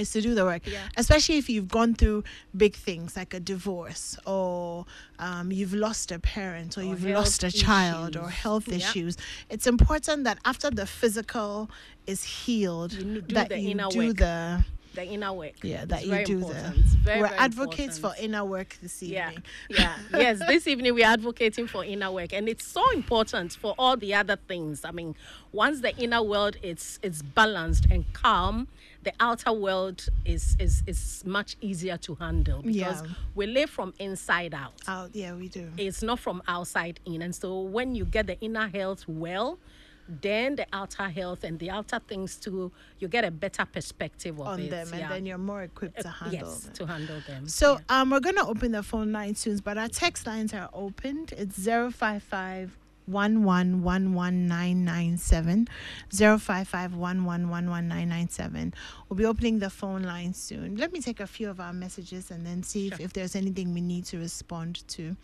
Is 0.00 0.10
to 0.12 0.20
do 0.20 0.34
the 0.34 0.44
work. 0.44 0.66
Yeah. 0.66 0.88
Especially 0.96 1.36
if 1.38 1.48
you've 1.48 1.68
gone 1.68 1.94
through 1.94 2.24
big 2.56 2.74
things 2.74 3.16
like 3.16 3.32
a 3.34 3.40
divorce 3.40 4.16
or 4.26 4.86
um, 5.18 5.52
you've 5.52 5.74
lost 5.74 6.10
a 6.12 6.18
parent 6.18 6.76
or, 6.76 6.80
Or 6.82 6.84
you've 6.84 7.04
lost 7.04 7.44
a 7.44 7.50
child 7.52 8.16
or 8.16 8.28
health 8.28 8.66
Yeah. 8.68 8.76
issues. 8.76 9.16
It's 9.48 9.66
important 9.66 10.24
that 10.24 10.38
after 10.44 10.70
the 10.70 10.86
physical 10.86 11.70
is 12.06 12.24
healed, 12.24 12.92
You 12.94 13.20
do 13.20 13.34
that 13.34 13.48
the 13.50 13.58
you 13.58 13.70
inner 13.70 13.88
do 13.88 13.98
work. 14.08 14.16
the 14.16 14.64
the 14.94 15.04
inner 15.04 15.32
work. 15.32 15.52
Yeah, 15.62 15.84
that 15.86 16.02
It's 16.02 16.08
you 16.08 16.24
do 16.24 16.32
important. 16.38 16.62
there. 16.64 16.72
Very, 17.02 17.20
We're 17.22 17.26
very 17.28 17.38
advocates 17.40 17.96
important. 17.96 18.18
for 18.18 18.24
inner 18.24 18.44
work 18.44 18.76
this 18.82 19.02
Yeah, 19.02 19.28
evening. 19.30 19.44
yeah, 19.70 19.96
yes. 20.14 20.38
This 20.46 20.66
evening 20.66 20.94
we're 20.94 21.06
advocating 21.06 21.66
for 21.66 21.84
inner 21.84 22.10
work, 22.10 22.32
and 22.32 22.48
it's 22.48 22.64
so 22.66 22.82
important 22.92 23.52
for 23.52 23.74
all 23.78 23.96
the 23.96 24.14
other 24.14 24.36
things. 24.48 24.84
I 24.84 24.90
mean, 24.90 25.14
once 25.52 25.80
the 25.80 25.96
inner 25.96 26.22
world 26.22 26.56
is 26.62 26.98
is 27.02 27.22
balanced 27.22 27.86
and 27.90 28.04
calm, 28.12 28.68
the 29.02 29.12
outer 29.20 29.52
world 29.52 30.06
is 30.24 30.56
is 30.58 30.82
is 30.86 31.22
much 31.24 31.56
easier 31.60 31.96
to 31.98 32.14
handle 32.16 32.62
because 32.62 33.02
Yeah. 33.02 33.08
we 33.34 33.46
live 33.46 33.70
from 33.70 33.94
inside 33.98 34.54
out. 34.54 34.74
Out, 34.88 35.10
yeah, 35.14 35.34
we 35.34 35.48
do. 35.48 35.70
It's 35.76 36.02
not 36.02 36.18
from 36.18 36.42
outside 36.48 37.00
in, 37.06 37.22
and 37.22 37.34
so 37.34 37.60
when 37.60 37.94
you 37.94 38.04
get 38.04 38.26
the 38.26 38.38
inner 38.40 38.68
health 38.68 39.04
well. 39.08 39.58
Then 40.08 40.56
the 40.56 40.66
outer 40.72 41.08
health 41.08 41.44
and 41.44 41.58
the 41.58 41.70
outer 41.70 42.00
things 42.00 42.36
too, 42.36 42.72
you 42.98 43.08
get 43.08 43.24
a 43.24 43.30
better 43.30 43.64
perspective 43.64 44.40
of 44.40 44.46
on 44.46 44.60
it. 44.60 44.70
them, 44.70 44.88
and 44.92 45.00
yeah. 45.00 45.08
then 45.08 45.26
you're 45.26 45.38
more 45.38 45.62
equipped 45.62 46.00
to 46.00 46.08
handle 46.08 46.48
yes, 46.48 46.60
them. 46.60 46.72
to 46.74 46.86
handle 46.86 47.20
them. 47.26 47.46
So 47.46 47.74
yeah. 47.74 48.00
um, 48.00 48.10
we're 48.10 48.20
gonna 48.20 48.48
open 48.48 48.72
the 48.72 48.82
phone 48.82 49.12
line 49.12 49.36
soon, 49.36 49.58
but 49.58 49.78
our 49.78 49.88
text 49.88 50.26
lines 50.26 50.52
are 50.52 50.68
opened. 50.72 51.32
It's 51.36 51.64
055 51.64 52.76
1111997 53.10 55.68
055 56.10 56.92
1111997. 56.92 58.74
We'll 59.08 59.16
be 59.16 59.24
opening 59.24 59.58
the 59.58 59.70
phone 59.70 60.02
line 60.02 60.34
soon. 60.34 60.76
Let 60.76 60.92
me 60.92 61.00
take 61.00 61.18
a 61.20 61.26
few 61.26 61.48
of 61.50 61.58
our 61.60 61.72
messages 61.72 62.30
and 62.30 62.46
then 62.46 62.62
see 62.62 62.88
if, 62.88 63.00
if 63.00 63.12
there's 63.12 63.34
anything 63.34 63.74
we 63.74 63.80
need 63.80 64.04
to 64.06 64.18
respond 64.18 64.86
to. 64.88 65.16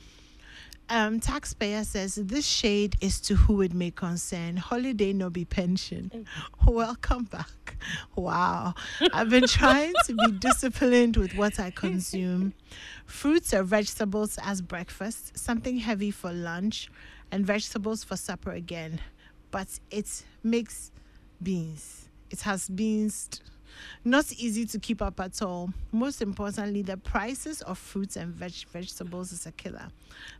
Um, 0.89 1.19
taxpayer 1.19 1.83
says 1.83 2.15
this 2.15 2.47
shade 2.47 2.95
is 3.01 3.21
to 3.23 3.35
who 3.35 3.61
it 3.61 3.75
may 3.75 3.91
concern. 3.91 4.57
Holiday 4.57 5.13
no 5.13 5.31
be 5.31 5.45
pension. 5.45 6.27
Welcome 6.65 7.25
back. 7.25 7.77
Wow. 8.15 8.75
I've 9.13 9.29
been 9.29 9.49
trying 9.49 9.95
to 10.07 10.15
be 10.15 10.33
disciplined 10.39 11.17
with 11.17 11.35
what 11.35 11.59
I 11.59 11.71
consume. 11.71 12.55
Fruits 13.05 13.53
or 13.53 13.65
vegetables 13.65 14.39
as 14.43 14.63
breakfast, 14.63 15.37
something 15.37 15.79
heavy 15.79 16.11
for 16.13 16.33
lunch, 16.33 16.89
and 17.33 17.45
vegetables 17.45 18.05
for 18.05 18.17
supper 18.17 18.53
again. 18.53 19.01
But 19.51 19.81
it 19.91 20.25
makes 20.45 20.93
beans. 21.43 22.09
It 22.31 22.43
has 22.43 22.69
beans. 22.69 23.29
t- 23.31 23.41
Not 24.05 24.33
easy 24.33 24.67
to 24.67 24.79
keep 24.79 25.03
up 25.03 25.21
at 25.21 25.43
all. 25.43 25.71
Most 25.93 26.23
importantly, 26.23 26.83
the 26.83 26.97
prices 26.97 27.63
of 27.63 27.79
fruits 27.79 28.17
and 28.17 28.33
veg- 28.33 28.67
vegetables 28.71 29.33
is 29.33 29.47
a 29.47 29.53
killer. 29.53 29.89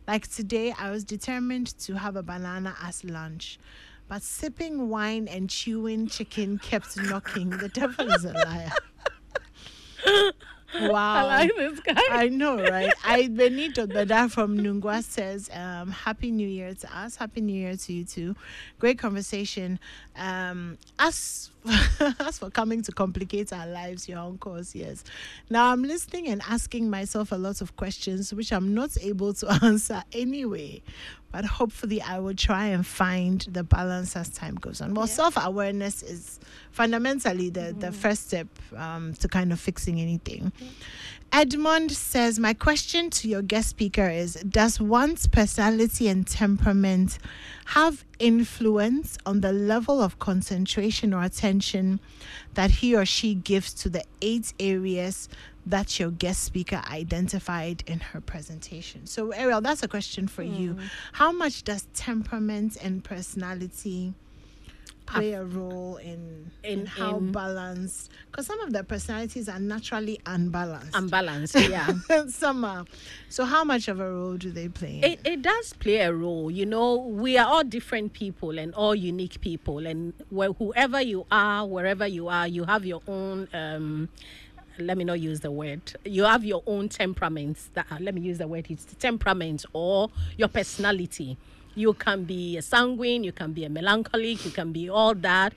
Like 0.07 0.27
today, 0.27 0.73
I 0.77 0.91
was 0.91 1.03
determined 1.03 1.77
to 1.79 1.95
have 1.97 2.15
a 2.15 2.23
banana 2.23 2.75
as 2.81 3.03
lunch, 3.03 3.59
but 4.07 4.21
sipping 4.23 4.89
wine 4.89 5.27
and 5.27 5.49
chewing 5.49 6.07
chicken 6.07 6.57
kept 6.59 6.97
knocking. 6.97 7.49
The 7.49 7.69
devil 7.69 8.11
is 8.11 8.25
a 8.25 8.33
liar. 8.33 8.71
Wow. 10.79 11.15
I 11.15 11.23
like 11.23 11.55
this 11.55 11.79
guy. 11.79 12.01
I 12.11 12.27
know, 12.27 12.61
right? 12.61 12.93
I 13.05 13.27
Benito 13.29 13.87
Beda 13.87 14.29
from 14.29 14.57
Nungua 14.57 15.01
says, 15.03 15.49
um, 15.53 15.91
Happy 15.91 16.29
New 16.29 16.47
Year 16.47 16.73
to 16.73 16.97
us. 16.97 17.15
Happy 17.15 17.41
New 17.41 17.53
Year 17.59 17.75
to 17.75 17.93
you 17.93 18.03
too. 18.05 18.35
Great 18.79 18.99
conversation. 18.99 19.79
Um, 20.17 20.77
as 20.99 21.51
as 22.19 22.39
for 22.39 22.49
coming 22.49 22.81
to 22.83 22.91
complicate 22.91 23.51
our 23.53 23.67
lives, 23.67 24.07
your 24.07 24.19
uncles, 24.19 24.73
yes. 24.75 25.03
Now 25.49 25.71
I'm 25.71 25.81
listening 25.83 26.27
and 26.27 26.41
asking 26.47 26.89
myself 26.89 27.31
a 27.31 27.35
lot 27.35 27.61
of 27.61 27.75
questions 27.75 28.33
which 28.33 28.51
I'm 28.53 28.73
not 28.73 28.97
able 29.01 29.33
to 29.35 29.51
answer 29.63 30.03
anyway. 30.13 30.81
But 31.29 31.43
hopefully 31.43 32.01
I 32.01 32.19
will 32.19 32.33
try 32.33 32.67
and 32.67 32.87
find 32.87 33.41
the 33.41 33.61
balance 33.63 34.15
as 34.15 34.29
time 34.29 34.55
goes 34.55 34.79
on. 34.79 34.93
Well, 34.93 35.07
Yeah. 35.07 35.13
self-awareness 35.13 36.01
is 36.03 36.39
fundamentally 36.71 37.49
the, 37.49 37.75
the 37.77 37.91
first 37.91 38.27
step 38.27 38.47
um, 38.75 39.13
to 39.15 39.27
kind 39.27 39.51
of 39.51 39.59
fixing 39.59 39.99
anything. 39.99 40.53
Edmond 41.31 41.91
says, 41.91 42.39
My 42.39 42.53
question 42.53 43.09
to 43.11 43.27
your 43.27 43.41
guest 43.41 43.69
speaker 43.69 44.09
is 44.09 44.35
Does 44.35 44.79
one's 44.79 45.27
personality 45.27 46.07
and 46.07 46.25
temperament 46.25 47.19
have 47.65 48.05
influence 48.17 49.17
on 49.25 49.41
the 49.41 49.51
level 49.51 50.01
of 50.01 50.19
concentration 50.19 51.13
or 51.13 51.23
attention 51.23 51.99
that 52.53 52.71
he 52.71 52.95
or 52.95 53.05
she 53.05 53.35
gives 53.35 53.73
to 53.73 53.89
the 53.89 54.03
eight 54.21 54.53
areas 54.59 55.27
that 55.65 55.99
your 55.99 56.11
guest 56.11 56.43
speaker 56.43 56.81
identified 56.89 57.83
in 57.85 57.99
her 57.99 58.21
presentation? 58.21 59.05
So, 59.05 59.31
Ariel, 59.31 59.61
that's 59.61 59.83
a 59.83 59.87
question 59.87 60.27
for 60.27 60.43
you. 60.43 60.73
Hmm. 60.73 60.85
How 61.11 61.31
much 61.31 61.63
does 61.63 61.87
temperament 61.93 62.77
and 62.81 63.03
personality? 63.03 64.13
Play 65.07 65.33
a 65.33 65.43
role 65.43 65.97
in 65.97 66.51
in, 66.63 66.81
In- 66.81 66.85
how 66.85 67.17
in- 67.17 67.31
balanced 67.31 68.11
because 68.29 68.45
some 68.45 68.59
of 68.61 68.73
the 68.73 68.83
personalities 68.83 69.47
are 69.49 69.59
naturally 69.59 70.19
unbalanced 70.25 70.95
Unbalanced, 70.95 71.55
yeah. 71.69 71.93
some 72.27 72.63
are 72.65 72.85
so 73.29 73.45
how 73.45 73.63
much 73.63 73.87
of 73.87 73.99
a 73.99 74.11
role 74.11 74.35
do 74.37 74.51
they 74.51 74.67
play 74.67 74.99
It, 75.01 75.19
it 75.25 75.41
does 75.41 75.73
play 75.73 75.97
a 76.01 76.13
role. 76.13 76.51
You 76.51 76.65
know, 76.65 76.97
we 76.97 77.37
are 77.37 77.47
all 77.47 77.63
different 77.63 78.13
people 78.13 78.59
and 78.59 78.73
all 78.75 78.93
unique 78.95 79.39
people. 79.41 79.85
And 79.87 80.13
wh- 80.35 80.55
whoever 80.57 81.01
you 81.01 81.25
are, 81.31 81.65
wherever 81.65 82.05
you 82.07 82.27
are, 82.27 82.47
you 82.47 82.63
have 82.65 82.85
your 82.85 83.01
own. 83.07 83.47
Um, 83.53 84.09
let 84.79 84.97
me 84.97 85.03
not 85.05 85.19
use 85.19 85.39
the 85.39 85.51
word. 85.51 85.81
You 86.05 86.23
have 86.25 86.43
your 86.43 86.61
own 86.67 86.89
temperaments. 86.89 87.69
That 87.73 87.87
let 87.99 88.13
me 88.13 88.21
use 88.21 88.37
the 88.39 88.47
word. 88.47 88.67
It's 88.69 88.85
temperament 88.99 89.65
or 89.73 90.09
your 90.37 90.49
personality. 90.49 91.37
You 91.77 91.93
can 91.93 92.25
be 92.25 92.57
a 92.57 92.61
sanguine. 92.61 93.23
You 93.23 93.31
can 93.31 93.53
be 93.53 93.63
a 93.63 93.69
melancholic. 93.69 94.43
You 94.43 94.51
can 94.51 94.71
be 94.73 94.89
all 94.89 95.15
that. 95.15 95.53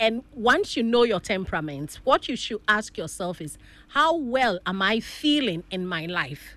And 0.00 0.24
once 0.34 0.76
you 0.76 0.82
know 0.82 1.02
your 1.02 1.20
temperament, 1.20 2.00
what 2.04 2.28
you 2.28 2.36
should 2.36 2.60
ask 2.66 2.96
yourself 2.96 3.40
is, 3.40 3.58
how 3.88 4.16
well 4.16 4.58
am 4.66 4.82
I 4.82 5.00
feeling 5.00 5.64
in 5.70 5.86
my 5.86 6.06
life? 6.06 6.56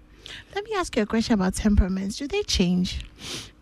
let 0.56 0.64
me 0.64 0.72
ask 0.76 0.96
you 0.96 1.04
a 1.04 1.06
question 1.06 1.34
about 1.34 1.54
temperaments 1.56 2.18
do 2.18 2.28
they 2.28 2.44
change 2.44 3.02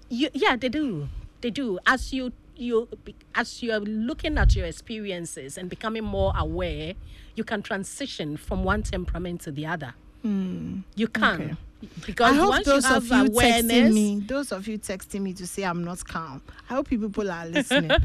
you, 0.10 0.30
yeah 0.34 0.56
they 0.56 0.70
do 0.70 1.08
they 1.42 1.50
do 1.50 1.80
as 1.86 2.14
you 2.14 2.32
you 2.56 2.88
as 3.34 3.62
you 3.62 3.72
are 3.72 3.80
looking 3.80 4.38
at 4.38 4.56
your 4.56 4.66
experiences 4.66 5.58
and 5.58 5.70
becoming 5.70 6.04
more 6.04 6.34
aware 6.38 6.94
you 7.36 7.44
can 7.44 7.62
transition 7.62 8.38
from 8.38 8.64
one 8.64 8.82
temperament 8.82 9.42
to 9.42 9.52
the 9.52 9.66
other 9.66 9.94
hmm. 10.22 10.80
you 10.96 11.08
can 11.08 11.42
okay. 11.42 11.56
Because 12.06 12.32
i 12.32 12.36
hope 12.36 12.50
once 12.50 12.66
those 12.66 12.84
you 12.84 12.90
have 12.90 13.04
of 13.04 13.10
you 13.10 13.30
texting 13.40 13.94
me 13.94 14.20
those 14.28 14.52
of 14.52 14.68
you 14.68 14.78
texting 14.78 15.22
me 15.22 15.34
to 15.34 15.46
say 15.48 15.64
i'm 15.64 15.84
not 15.84 16.04
calm 16.06 16.42
i 16.70 16.74
hope 16.76 16.92
you 16.92 17.00
people 17.00 17.30
are 17.32 17.46
listening. 17.48 17.92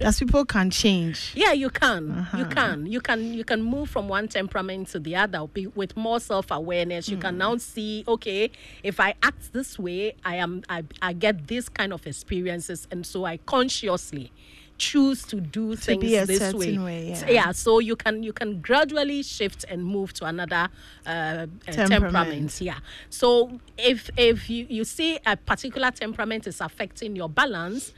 That 0.00 0.16
people 0.18 0.44
can 0.44 0.70
change. 0.70 1.32
Yeah 1.34 1.52
you 1.52 1.70
can. 1.70 2.10
Uh-huh. 2.10 2.38
you 2.38 2.44
can. 2.46 2.86
You 2.86 3.00
can 3.00 3.32
you 3.32 3.44
can 3.44 3.62
move 3.62 3.88
from 3.88 4.08
one 4.08 4.28
temperament 4.28 4.88
to 4.88 4.98
the 5.00 5.16
other 5.16 5.44
with 5.74 5.96
more 5.96 6.20
self-awareness. 6.20 7.08
You 7.08 7.16
Hmm. 7.16 7.22
can 7.22 7.38
now 7.38 7.56
see 7.56 8.04
okay 8.06 8.50
if 8.82 9.00
i 9.00 9.14
act 9.22 9.52
this 9.52 9.78
way 9.78 10.14
i 10.24 10.36
am 10.36 10.62
I, 10.68 10.84
I 11.00 11.12
get 11.14 11.46
this 11.48 11.68
kind 11.68 11.92
of 11.92 12.06
experiences. 12.06 12.86
And 12.90 13.06
so 13.06 13.24
i 13.24 13.38
consciously 13.38 14.30
choose 14.76 15.22
to 15.24 15.40
do 15.40 15.76
things 15.76 16.00
be 16.00 16.16
a 16.16 16.26
this 16.26 16.52
way, 16.52 16.76
way, 16.78 17.14
So, 17.14 17.26
yeah. 17.26 17.32
yeah 17.32 17.52
so 17.52 17.78
you 17.78 17.96
can 17.96 18.22
you 18.22 18.32
can 18.32 18.60
gradually 18.60 19.22
shift 19.22 19.64
and 19.68 19.84
move 19.84 20.12
to 20.14 20.24
another 20.26 20.68
uh, 21.06 21.08
uh, 21.10 21.46
Temperament. 21.66 21.90
temperament 21.90 22.60
yeah 22.60 22.78
so 23.08 23.60
if 23.78 24.10
if 24.16 24.50
you, 24.50 24.66
you 24.68 24.84
see 24.84 25.18
a 25.26 25.36
particular 25.36 25.90
temperament 25.90 26.46
is 26.46 26.60
affecting 26.60 27.14
your 27.14 27.28
balance 27.28 27.92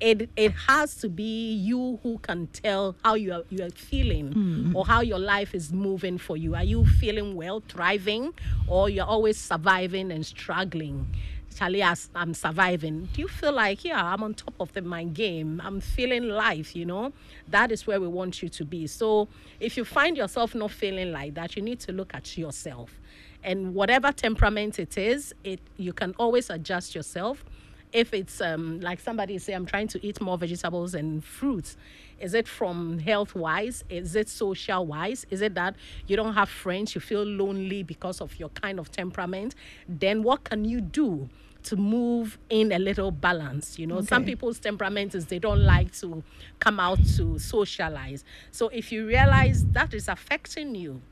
it 0.00 0.28
it 0.36 0.52
has 0.52 0.94
to 0.96 1.08
be 1.08 1.54
you 1.54 1.98
who 2.02 2.18
can 2.18 2.46
tell 2.48 2.96
how 3.04 3.14
you 3.14 3.32
are 3.32 3.42
you 3.50 3.64
are 3.64 3.70
feeling 3.70 4.72
or 4.74 4.86
how 4.86 5.00
your 5.00 5.18
life 5.18 5.54
is 5.54 5.72
moving 5.72 6.18
for 6.18 6.36
you. 6.36 6.54
Are 6.54 6.64
you 6.64 6.84
feeling 6.84 7.34
well, 7.34 7.62
thriving, 7.66 8.32
or 8.68 8.90
you're 8.90 9.06
always 9.06 9.38
surviving 9.38 10.10
and 10.12 10.24
struggling? 10.24 11.06
Charlie, 11.54 11.82
I'm 11.82 12.34
surviving, 12.34 13.08
do 13.14 13.22
you 13.22 13.28
feel 13.28 13.52
like 13.52 13.82
yeah, 13.84 14.12
I'm 14.12 14.22
on 14.22 14.34
top 14.34 14.54
of 14.60 14.72
the, 14.74 14.82
my 14.82 15.04
game? 15.04 15.60
I'm 15.64 15.80
feeling 15.80 16.28
life, 16.28 16.76
you 16.76 16.84
know. 16.84 17.12
That 17.48 17.72
is 17.72 17.86
where 17.86 17.98
we 17.98 18.08
want 18.08 18.42
you 18.42 18.50
to 18.50 18.64
be. 18.64 18.86
So 18.86 19.28
if 19.58 19.76
you 19.76 19.84
find 19.86 20.18
yourself 20.18 20.54
not 20.54 20.70
feeling 20.70 21.12
like 21.12 21.34
that, 21.34 21.56
you 21.56 21.62
need 21.62 21.80
to 21.80 21.92
look 21.92 22.14
at 22.14 22.36
yourself, 22.36 23.00
and 23.42 23.74
whatever 23.74 24.12
temperament 24.12 24.78
it 24.78 24.98
is, 24.98 25.34
it 25.44 25.60
you 25.78 25.92
can 25.94 26.14
always 26.18 26.50
adjust 26.50 26.94
yourself 26.94 27.44
if 27.92 28.12
it's 28.12 28.40
um, 28.40 28.80
like 28.80 29.00
somebody 29.00 29.38
say 29.38 29.52
i'm 29.52 29.66
trying 29.66 29.88
to 29.88 30.04
eat 30.04 30.20
more 30.20 30.36
vegetables 30.36 30.94
and 30.94 31.24
fruits 31.24 31.76
is 32.18 32.32
it 32.32 32.48
from 32.48 32.98
health 32.98 33.34
wise? 33.34 33.84
Is 33.90 34.16
it 34.16 34.28
social 34.28 34.86
wise? 34.86 35.26
Is 35.30 35.42
it 35.42 35.54
that 35.54 35.76
you 36.06 36.16
don't 36.16 36.34
have 36.34 36.48
friends 36.48 36.94
you 36.94 37.00
feel 37.00 37.22
lonely 37.22 37.82
because 37.82 38.20
of 38.20 38.38
your 38.38 38.48
kind 38.50 38.78
of 38.78 38.90
temperament? 38.90 39.54
Then 39.88 40.22
what 40.22 40.44
can 40.44 40.64
you 40.64 40.80
do 40.80 41.28
to 41.64 41.76
move 41.76 42.38
in 42.48 42.70
a 42.70 42.78
little 42.78 43.10
balance 43.10 43.78
you 43.78 43.86
know? 43.86 44.00
Some 44.00 44.24
people's 44.24 44.58
temperament 44.58 45.14
is 45.14 45.26
they 45.26 45.38
don't 45.38 45.62
like 45.64 45.92
to 45.96 46.22
come 46.58 46.80
out 46.80 47.04
to 47.16 47.38
socialize. 47.38 48.24
So 48.50 48.68
if 48.68 48.92
you 48.92 49.06
realize 49.06 49.66
that 49.72 49.92
is 49.92 50.08
affecting 50.08 50.74
you 50.74 51.02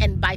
and 0.00 0.20
by 0.20 0.36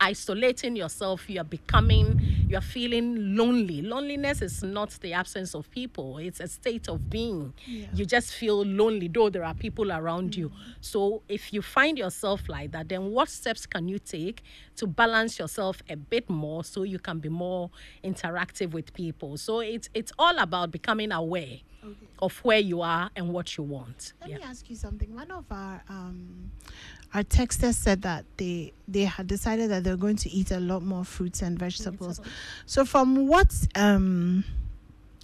isolating 0.00 0.76
yourself, 0.76 1.28
you're 1.28 1.44
becoming, 1.44 2.20
you're 2.48 2.60
feeling 2.60 3.36
lonely. 3.36 3.82
Loneliness 3.82 4.42
is 4.42 4.62
not 4.62 4.90
the 5.00 5.12
absence 5.12 5.54
of 5.54 5.70
people, 5.70 6.18
it's 6.18 6.40
a 6.40 6.48
state 6.48 6.88
of 6.88 7.10
being. 7.10 7.52
Yeah. 7.66 7.86
You 7.94 8.04
just 8.04 8.32
feel 8.32 8.64
lonely, 8.64 9.08
though 9.08 9.30
there 9.30 9.44
are 9.44 9.54
people 9.54 9.92
around 9.92 10.36
you. 10.36 10.48
Mm-hmm. 10.48 10.70
So, 10.80 11.22
if 11.28 11.52
you 11.52 11.62
find 11.62 11.98
yourself 11.98 12.48
like 12.48 12.72
that, 12.72 12.88
then 12.88 13.10
what 13.10 13.28
steps 13.28 13.66
can 13.66 13.88
you 13.88 13.98
take 13.98 14.42
to 14.76 14.86
balance 14.86 15.38
yourself 15.38 15.82
a 15.88 15.96
bit 15.96 16.28
more 16.28 16.64
so 16.64 16.82
you 16.82 16.98
can 16.98 17.18
be 17.18 17.28
more 17.28 17.70
interactive 18.04 18.72
with 18.72 18.92
people? 18.94 19.36
So, 19.36 19.60
it's, 19.60 19.88
it's 19.94 20.12
all 20.18 20.38
about 20.38 20.70
becoming 20.70 21.12
aware 21.12 21.58
of 22.20 22.36
where 22.44 22.58
you 22.58 22.80
are 22.82 23.10
and 23.16 23.28
what 23.32 23.56
you 23.56 23.64
want. 23.64 24.12
Let 24.20 24.30
Yeah. 24.30 24.36
me 24.38 24.42
ask 24.44 24.68
you 24.70 24.76
something. 24.76 25.14
One 25.14 25.30
of 25.30 25.44
our 25.50 25.82
um, 25.88 26.50
our 27.14 27.22
texters 27.22 27.74
said 27.74 28.02
that 28.02 28.24
they 28.36 28.72
they 28.88 29.04
had 29.04 29.26
decided 29.26 29.70
that 29.70 29.84
they're 29.84 29.96
going 29.96 30.16
to 30.16 30.30
eat 30.30 30.50
a 30.50 30.60
lot 30.60 30.82
more 30.82 31.04
fruits 31.04 31.42
and 31.42 31.58
vegetables. 31.58 32.20
So 32.66 32.84
from 32.84 33.26
what 33.26 33.54
um, 33.74 34.44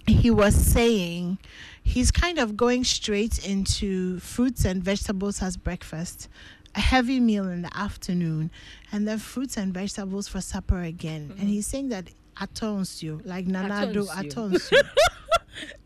he 0.07 0.29
was 0.31 0.53
saying, 0.55 1.37
he's 1.83 2.11
kind 2.11 2.37
of 2.39 2.55
going 2.57 2.83
straight 2.83 3.45
into 3.47 4.19
fruits 4.19 4.65
and 4.65 4.83
vegetables 4.83 5.41
as 5.41 5.57
breakfast, 5.57 6.27
a 6.75 6.79
heavy 6.79 7.19
meal 7.19 7.47
in 7.47 7.61
the 7.63 7.75
afternoon, 7.77 8.51
and 8.91 9.07
then 9.07 9.17
fruits 9.19 9.57
and 9.57 9.73
vegetables 9.73 10.27
for 10.27 10.41
supper 10.41 10.81
again. 10.81 11.33
And 11.39 11.47
he's 11.49 11.67
saying 11.67 11.89
that 11.89 12.09
atons 12.37 13.01
you, 13.03 13.21
like 13.25 13.45
nanado 13.45 14.05
Atons 14.07 14.33
atons 14.33 14.71
you. 14.71 14.79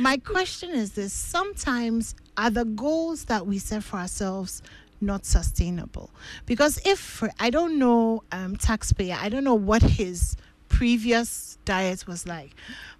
My 0.00 0.18
question 0.18 0.70
is 0.70 0.92
this 0.92 1.12
sometimes 1.12 2.14
are 2.36 2.50
the 2.50 2.64
goals 2.64 3.24
that 3.26 3.46
we 3.46 3.58
set 3.58 3.82
for 3.82 3.96
ourselves 3.96 4.62
not 5.00 5.24
sustainable? 5.24 6.10
Because 6.44 6.78
if 6.84 6.98
for, 6.98 7.30
I 7.40 7.50
don't 7.50 7.78
know 7.78 8.22
um, 8.32 8.56
taxpayer, 8.56 9.16
I 9.18 9.28
don't 9.28 9.44
know 9.44 9.54
what 9.54 9.82
his 9.82 10.36
previous 10.68 11.58
diet 11.64 12.06
was 12.06 12.26
like. 12.26 12.50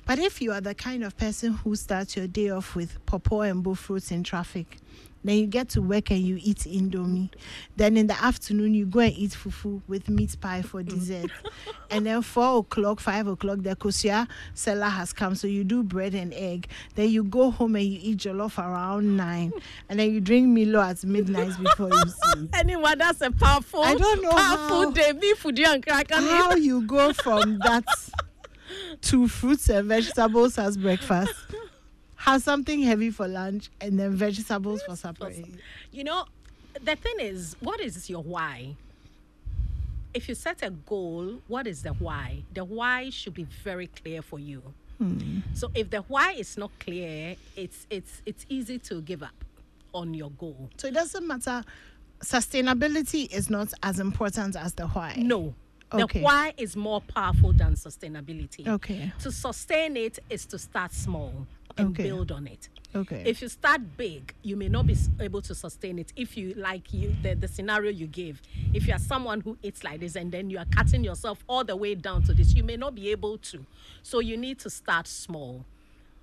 But 0.06 0.18
if 0.18 0.40
you 0.40 0.52
are 0.52 0.60
the 0.60 0.74
kind 0.74 1.04
of 1.04 1.16
person 1.16 1.52
who 1.52 1.74
starts 1.76 2.16
your 2.16 2.26
day 2.26 2.50
off 2.50 2.74
with 2.74 3.04
pawpaw 3.06 3.40
and 3.40 3.64
bofrot 3.64 4.10
in 4.10 4.22
traffic, 4.22 4.78
then 5.28 5.36
you 5.38 5.46
get 5.46 5.68
to 5.70 5.82
work 5.82 6.10
and 6.10 6.20
you 6.20 6.38
eat 6.42 6.58
indomie. 6.58 7.30
Then 7.76 7.96
in 7.96 8.06
the 8.06 8.22
afternoon 8.22 8.74
you 8.74 8.86
go 8.86 9.00
and 9.00 9.12
eat 9.12 9.30
fufu 9.32 9.82
with 9.86 10.08
meat 10.08 10.36
pie 10.40 10.62
for 10.62 10.82
dessert. 10.82 11.30
and 11.90 12.06
then 12.06 12.22
four 12.22 12.58
o'clock, 12.60 13.00
five 13.00 13.26
o'clock, 13.26 13.62
the 13.62 13.76
kosia 13.76 14.28
seller 14.54 14.86
has 14.88 15.12
come. 15.12 15.34
So 15.34 15.46
you 15.46 15.64
do 15.64 15.82
bread 15.82 16.14
and 16.14 16.32
egg. 16.34 16.68
Then 16.94 17.10
you 17.10 17.24
go 17.24 17.50
home 17.50 17.76
and 17.76 17.84
you 17.84 17.98
eat 18.02 18.18
jollof 18.18 18.58
around 18.58 19.16
nine. 19.16 19.52
And 19.88 20.00
then 20.00 20.12
you 20.12 20.20
drink 20.20 20.48
Milo 20.48 20.80
at 20.80 21.04
midnight 21.04 21.52
before 21.62 21.90
you 21.90 22.02
sleep. 22.06 22.50
Anyone 22.54 22.98
that's 22.98 23.20
a 23.20 23.30
powerful, 23.30 23.82
I 23.82 23.94
don't 23.94 24.22
know 24.22 24.30
powerful 24.30 24.82
how- 24.82 24.90
day. 24.90 25.12
Beef 25.12 25.38
food 25.38 25.58
and 25.60 25.84
crack 25.84 26.10
How 26.10 26.54
you 26.54 26.82
go 26.82 27.12
from 27.12 27.58
that 27.58 27.84
to 29.02 29.28
fruits 29.28 29.68
and 29.68 29.88
vegetables 29.88 30.58
as 30.58 30.76
breakfast, 30.76 31.32
have 32.26 32.42
something 32.42 32.82
heavy 32.82 33.10
for 33.10 33.28
lunch, 33.28 33.70
and 33.80 33.98
then 33.98 34.12
vegetables 34.12 34.82
for 34.82 34.96
supper. 34.96 35.30
You 35.92 36.04
know, 36.04 36.24
the 36.82 36.96
thing 36.96 37.14
is, 37.20 37.56
what 37.60 37.80
is 37.80 38.10
your 38.10 38.22
why? 38.22 38.74
If 40.12 40.28
you 40.28 40.34
set 40.34 40.62
a 40.62 40.70
goal, 40.70 41.40
what 41.46 41.66
is 41.66 41.82
the 41.82 41.90
why? 41.90 42.42
The 42.52 42.64
why 42.64 43.10
should 43.10 43.34
be 43.34 43.44
very 43.62 43.86
clear 43.86 44.22
for 44.22 44.38
you. 44.38 44.62
Hmm. 44.98 45.40
So 45.54 45.70
if 45.74 45.90
the 45.90 46.00
why 46.02 46.32
is 46.32 46.56
not 46.56 46.70
clear, 46.80 47.36
it's 47.54 47.86
it's 47.90 48.22
it's 48.24 48.46
easy 48.48 48.78
to 48.80 49.02
give 49.02 49.22
up 49.22 49.44
on 49.92 50.14
your 50.14 50.30
goal. 50.30 50.70
So 50.78 50.88
it 50.88 50.94
doesn't 50.94 51.26
matter. 51.26 51.62
Sustainability 52.20 53.30
is 53.30 53.50
not 53.50 53.72
as 53.82 54.00
important 54.00 54.56
as 54.56 54.72
the 54.72 54.86
why. 54.88 55.14
No. 55.18 55.54
The 55.90 56.06
why 56.20 56.52
is 56.56 56.76
more 56.76 57.00
powerful 57.00 57.52
than 57.52 57.74
sustainability. 57.74 58.66
Okay. 58.66 59.12
To 59.20 59.30
sustain 59.30 59.96
it 59.96 60.18
is 60.28 60.44
to 60.46 60.58
start 60.58 60.92
small 60.92 61.46
and 61.78 61.90
Okay. 61.90 62.04
build 62.04 62.32
on 62.32 62.46
it. 62.46 62.68
Okay. 62.94 63.22
If 63.26 63.42
you 63.42 63.48
start 63.48 63.96
big, 63.96 64.34
you 64.42 64.56
may 64.56 64.68
not 64.68 64.86
be 64.86 64.96
able 65.20 65.42
to 65.42 65.54
sustain 65.54 65.98
it. 65.98 66.12
If 66.16 66.36
you 66.36 66.54
like 66.54 66.92
you 66.92 67.14
the, 67.22 67.34
the 67.34 67.46
scenario 67.46 67.90
you 67.90 68.06
gave, 68.06 68.40
if 68.72 68.86
you 68.88 68.94
are 68.94 68.98
someone 68.98 69.42
who 69.42 69.58
eats 69.62 69.84
like 69.84 70.00
this 70.00 70.16
and 70.16 70.32
then 70.32 70.50
you 70.50 70.58
are 70.58 70.64
cutting 70.64 71.04
yourself 71.04 71.44
all 71.48 71.62
the 71.62 71.76
way 71.76 71.94
down 71.94 72.22
to 72.24 72.34
this, 72.34 72.54
you 72.54 72.64
may 72.64 72.76
not 72.76 72.94
be 72.94 73.10
able 73.10 73.38
to. 73.38 73.64
So 74.02 74.20
you 74.20 74.36
need 74.36 74.58
to 74.60 74.70
start 74.70 75.06
small. 75.06 75.64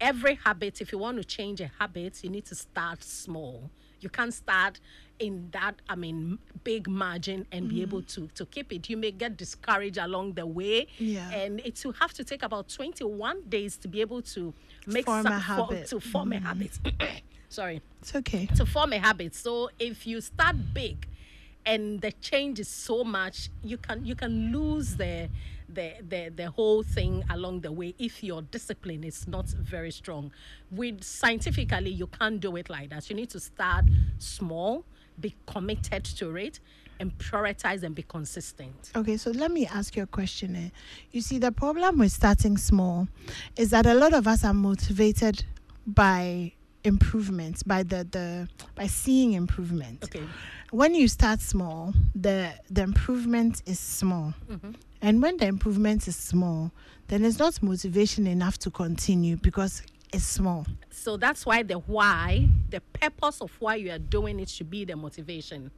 Every 0.01 0.35
habit, 0.35 0.81
if 0.81 0.91
you 0.91 0.97
want 0.97 1.17
to 1.17 1.23
change 1.23 1.61
a 1.61 1.71
habit, 1.79 2.23
you 2.23 2.29
need 2.29 2.45
to 2.45 2.55
start 2.55 3.03
small. 3.03 3.69
You 4.01 4.09
can't 4.09 4.33
start 4.33 4.79
in 5.23 5.49
that, 5.51 5.75
I 5.89 5.95
mean, 5.95 6.39
big 6.63 6.87
margin 6.87 7.45
and 7.51 7.69
be 7.69 7.77
mm. 7.77 7.81
able 7.83 8.01
to 8.03 8.27
to 8.35 8.45
keep 8.45 8.71
it. 8.73 8.89
You 8.89 8.97
may 8.97 9.11
get 9.11 9.37
discouraged 9.37 9.97
along 9.97 10.33
the 10.33 10.45
way. 10.45 10.87
Yeah. 10.97 11.29
And 11.31 11.59
it 11.61 11.81
will 11.83 11.93
have 11.93 12.13
to 12.13 12.23
take 12.23 12.43
about 12.43 12.69
21 12.69 13.43
days 13.49 13.77
to 13.77 13.87
be 13.87 14.01
able 14.01 14.21
to 14.21 14.53
make 14.85 15.05
Form 15.05 15.23
some 15.23 15.33
a 15.33 15.41
for- 15.41 15.83
to 15.83 15.99
form 15.99 16.33
a 16.33 16.37
mm. 16.37 16.43
habit. 16.43 16.79
Sorry 17.49 17.81
it's 18.01 18.15
okay. 18.15 18.47
to 18.55 18.65
form 18.65 18.91
a 18.93 18.99
habit. 18.99 19.33
So 19.33 19.69
if 19.79 20.05
you 20.05 20.19
start 20.19 20.55
big 20.73 21.07
and 21.65 22.01
the 22.01 22.11
change 22.13 22.59
is 22.59 22.67
so 22.67 23.03
much, 23.03 23.49
you 23.63 23.77
can 23.77 24.05
you 24.05 24.15
can 24.15 24.51
lose 24.51 24.95
the 24.97 25.29
the 25.69 25.93
the, 26.07 26.31
the 26.35 26.49
whole 26.49 26.83
thing 26.83 27.23
along 27.29 27.61
the 27.61 27.71
way 27.71 27.95
if 27.97 28.23
your 28.23 28.41
discipline 28.41 29.03
is 29.03 29.27
not 29.27 29.47
very 29.47 29.91
strong. 29.91 30.31
With 30.71 31.03
scientifically 31.03 31.91
you 31.91 32.07
can't 32.07 32.39
do 32.39 32.55
it 32.57 32.69
like 32.69 32.89
that. 32.89 33.09
You 33.09 33.15
need 33.15 33.29
to 33.29 33.39
start 33.39 33.85
small, 34.17 34.83
be 35.19 35.35
committed 35.45 36.03
to 36.05 36.35
it, 36.35 36.59
and 36.99 37.17
prioritize 37.17 37.83
and 37.83 37.95
be 37.95 38.03
consistent. 38.03 38.91
Okay, 38.95 39.17
so 39.17 39.31
let 39.31 39.51
me 39.51 39.65
ask 39.67 39.95
you 39.95 40.03
a 40.03 40.07
question. 40.07 40.55
eh. 40.55 40.69
You 41.11 41.21
see, 41.21 41.39
the 41.39 41.51
problem 41.51 41.99
with 41.99 42.11
starting 42.11 42.57
small 42.57 43.07
is 43.57 43.71
that 43.71 43.85
a 43.85 43.93
lot 43.93 44.13
of 44.13 44.27
us 44.27 44.43
are 44.43 44.53
motivated 44.53 45.43
by 45.87 46.53
improvements, 46.83 47.63
by 47.63 47.83
the, 47.83 48.07
the 48.11 48.47
by 48.75 48.87
seeing 48.87 49.33
improvement. 49.33 50.03
Okay. 50.03 50.23
When 50.71 50.93
you 50.95 51.07
start 51.07 51.39
small, 51.41 51.93
the 52.15 52.51
the 52.69 52.81
improvement 52.81 53.61
is 53.65 53.79
small. 53.79 54.33
And 55.01 55.21
when 55.21 55.37
the 55.37 55.45
improvement 55.47 56.07
is 56.07 56.15
small, 56.15 56.71
then 57.07 57.25
it's 57.25 57.37
not 57.37 57.61
motivation 57.61 58.25
enough 58.27 58.57
to 58.59 58.71
continue 58.71 59.35
because 59.35 59.81
it's 60.13 60.23
small. 60.23 60.65
So 60.91 61.17
that's 61.17 61.45
why 61.45 61.63
the 61.63 61.79
why, 61.79 62.47
the 62.69 62.81
purpose 62.81 63.41
of 63.41 63.51
why 63.59 63.75
you 63.75 63.91
are 63.91 63.99
doing 63.99 64.39
it 64.39 64.49
should 64.49 64.69
be 64.69 64.85
the 64.85 64.95
motivation. 64.95 65.71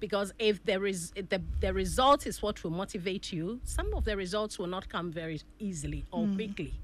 Because 0.00 0.32
if 0.38 0.62
there 0.64 0.86
is 0.86 1.12
if 1.14 1.28
the 1.28 1.40
the 1.60 1.72
result 1.72 2.26
is 2.26 2.42
what 2.42 2.62
will 2.62 2.70
motivate 2.70 3.32
you, 3.32 3.60
some 3.64 3.94
of 3.94 4.04
the 4.04 4.16
results 4.16 4.58
will 4.58 4.66
not 4.66 4.88
come 4.88 5.10
very 5.12 5.40
easily 5.58 6.04
or 6.10 6.24
mm. 6.24 6.34
quickly. 6.34 6.74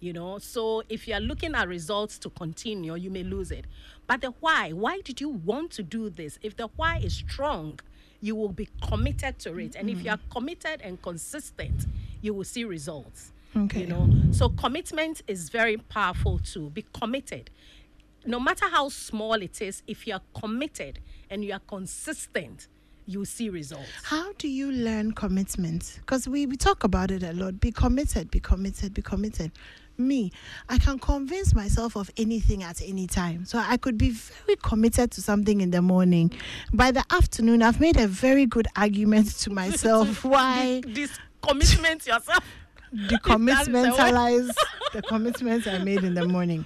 You 0.00 0.14
know, 0.14 0.38
so 0.38 0.82
if 0.88 1.06
you 1.06 1.12
are 1.12 1.20
looking 1.20 1.54
at 1.54 1.68
results 1.68 2.18
to 2.20 2.30
continue, 2.30 2.94
you 2.94 3.10
may 3.10 3.22
lose 3.22 3.50
it. 3.50 3.66
But 4.06 4.22
the 4.22 4.28
why, 4.40 4.70
why 4.70 5.02
did 5.02 5.20
you 5.20 5.28
want 5.28 5.72
to 5.72 5.82
do 5.82 6.08
this? 6.08 6.38
If 6.40 6.56
the 6.56 6.68
why 6.76 7.00
is 7.04 7.12
strong, 7.12 7.78
you 8.22 8.34
will 8.34 8.52
be 8.52 8.68
committed 8.88 9.38
to 9.40 9.58
it. 9.58 9.76
And 9.76 9.90
if 9.90 10.02
you 10.02 10.10
are 10.10 10.18
committed 10.30 10.80
and 10.82 11.00
consistent, 11.02 11.84
you 12.22 12.32
will 12.32 12.44
see 12.44 12.64
results. 12.64 13.32
Okay. 13.56 13.80
You 13.80 13.86
know, 13.86 14.10
so 14.32 14.48
commitment 14.50 15.22
is 15.26 15.48
very 15.48 15.76
powerful 15.76 16.38
too. 16.38 16.70
Be 16.70 16.84
committed. 16.92 17.50
No 18.26 18.38
matter 18.38 18.66
how 18.68 18.88
small 18.90 19.34
it 19.34 19.60
is, 19.62 19.82
if 19.86 20.06
you 20.06 20.14
are 20.14 20.20
committed 20.38 21.00
and 21.30 21.44
you 21.44 21.52
are 21.52 21.60
consistent, 21.60 22.68
you 23.06 23.24
see 23.24 23.48
results. 23.48 23.88
How 24.04 24.32
do 24.38 24.46
you 24.46 24.70
learn 24.70 25.12
commitment? 25.12 25.96
Because 26.00 26.28
we, 26.28 26.46
we 26.46 26.56
talk 26.56 26.84
about 26.84 27.10
it 27.10 27.22
a 27.22 27.32
lot. 27.32 27.60
Be 27.60 27.72
committed, 27.72 28.30
be 28.30 28.40
committed, 28.40 28.94
be 28.94 29.02
committed. 29.02 29.50
Me, 29.98 30.30
I 30.68 30.78
can 30.78 30.98
convince 30.98 31.54
myself 31.54 31.96
of 31.96 32.10
anything 32.16 32.62
at 32.62 32.80
any 32.80 33.06
time. 33.06 33.44
So 33.44 33.58
I 33.58 33.76
could 33.76 33.98
be 33.98 34.10
very 34.10 34.56
committed 34.62 35.10
to 35.12 35.22
something 35.22 35.60
in 35.60 35.72
the 35.72 35.82
morning. 35.82 36.32
By 36.72 36.90
the 36.90 37.04
afternoon, 37.10 37.62
I've 37.62 37.80
made 37.80 37.98
a 37.98 38.06
very 38.06 38.46
good 38.46 38.68
argument 38.76 39.30
to 39.40 39.50
myself 39.62 40.24
why 40.24 40.82
This 40.86 41.18
commitment 41.42 42.06
yourself. 42.06 42.44
Decommitmentalize 42.94 44.52
the 44.92 45.02
commitments 45.02 45.66
I 45.66 45.78
made 45.78 46.04
in 46.04 46.14
the 46.14 46.26
morning. 46.26 46.64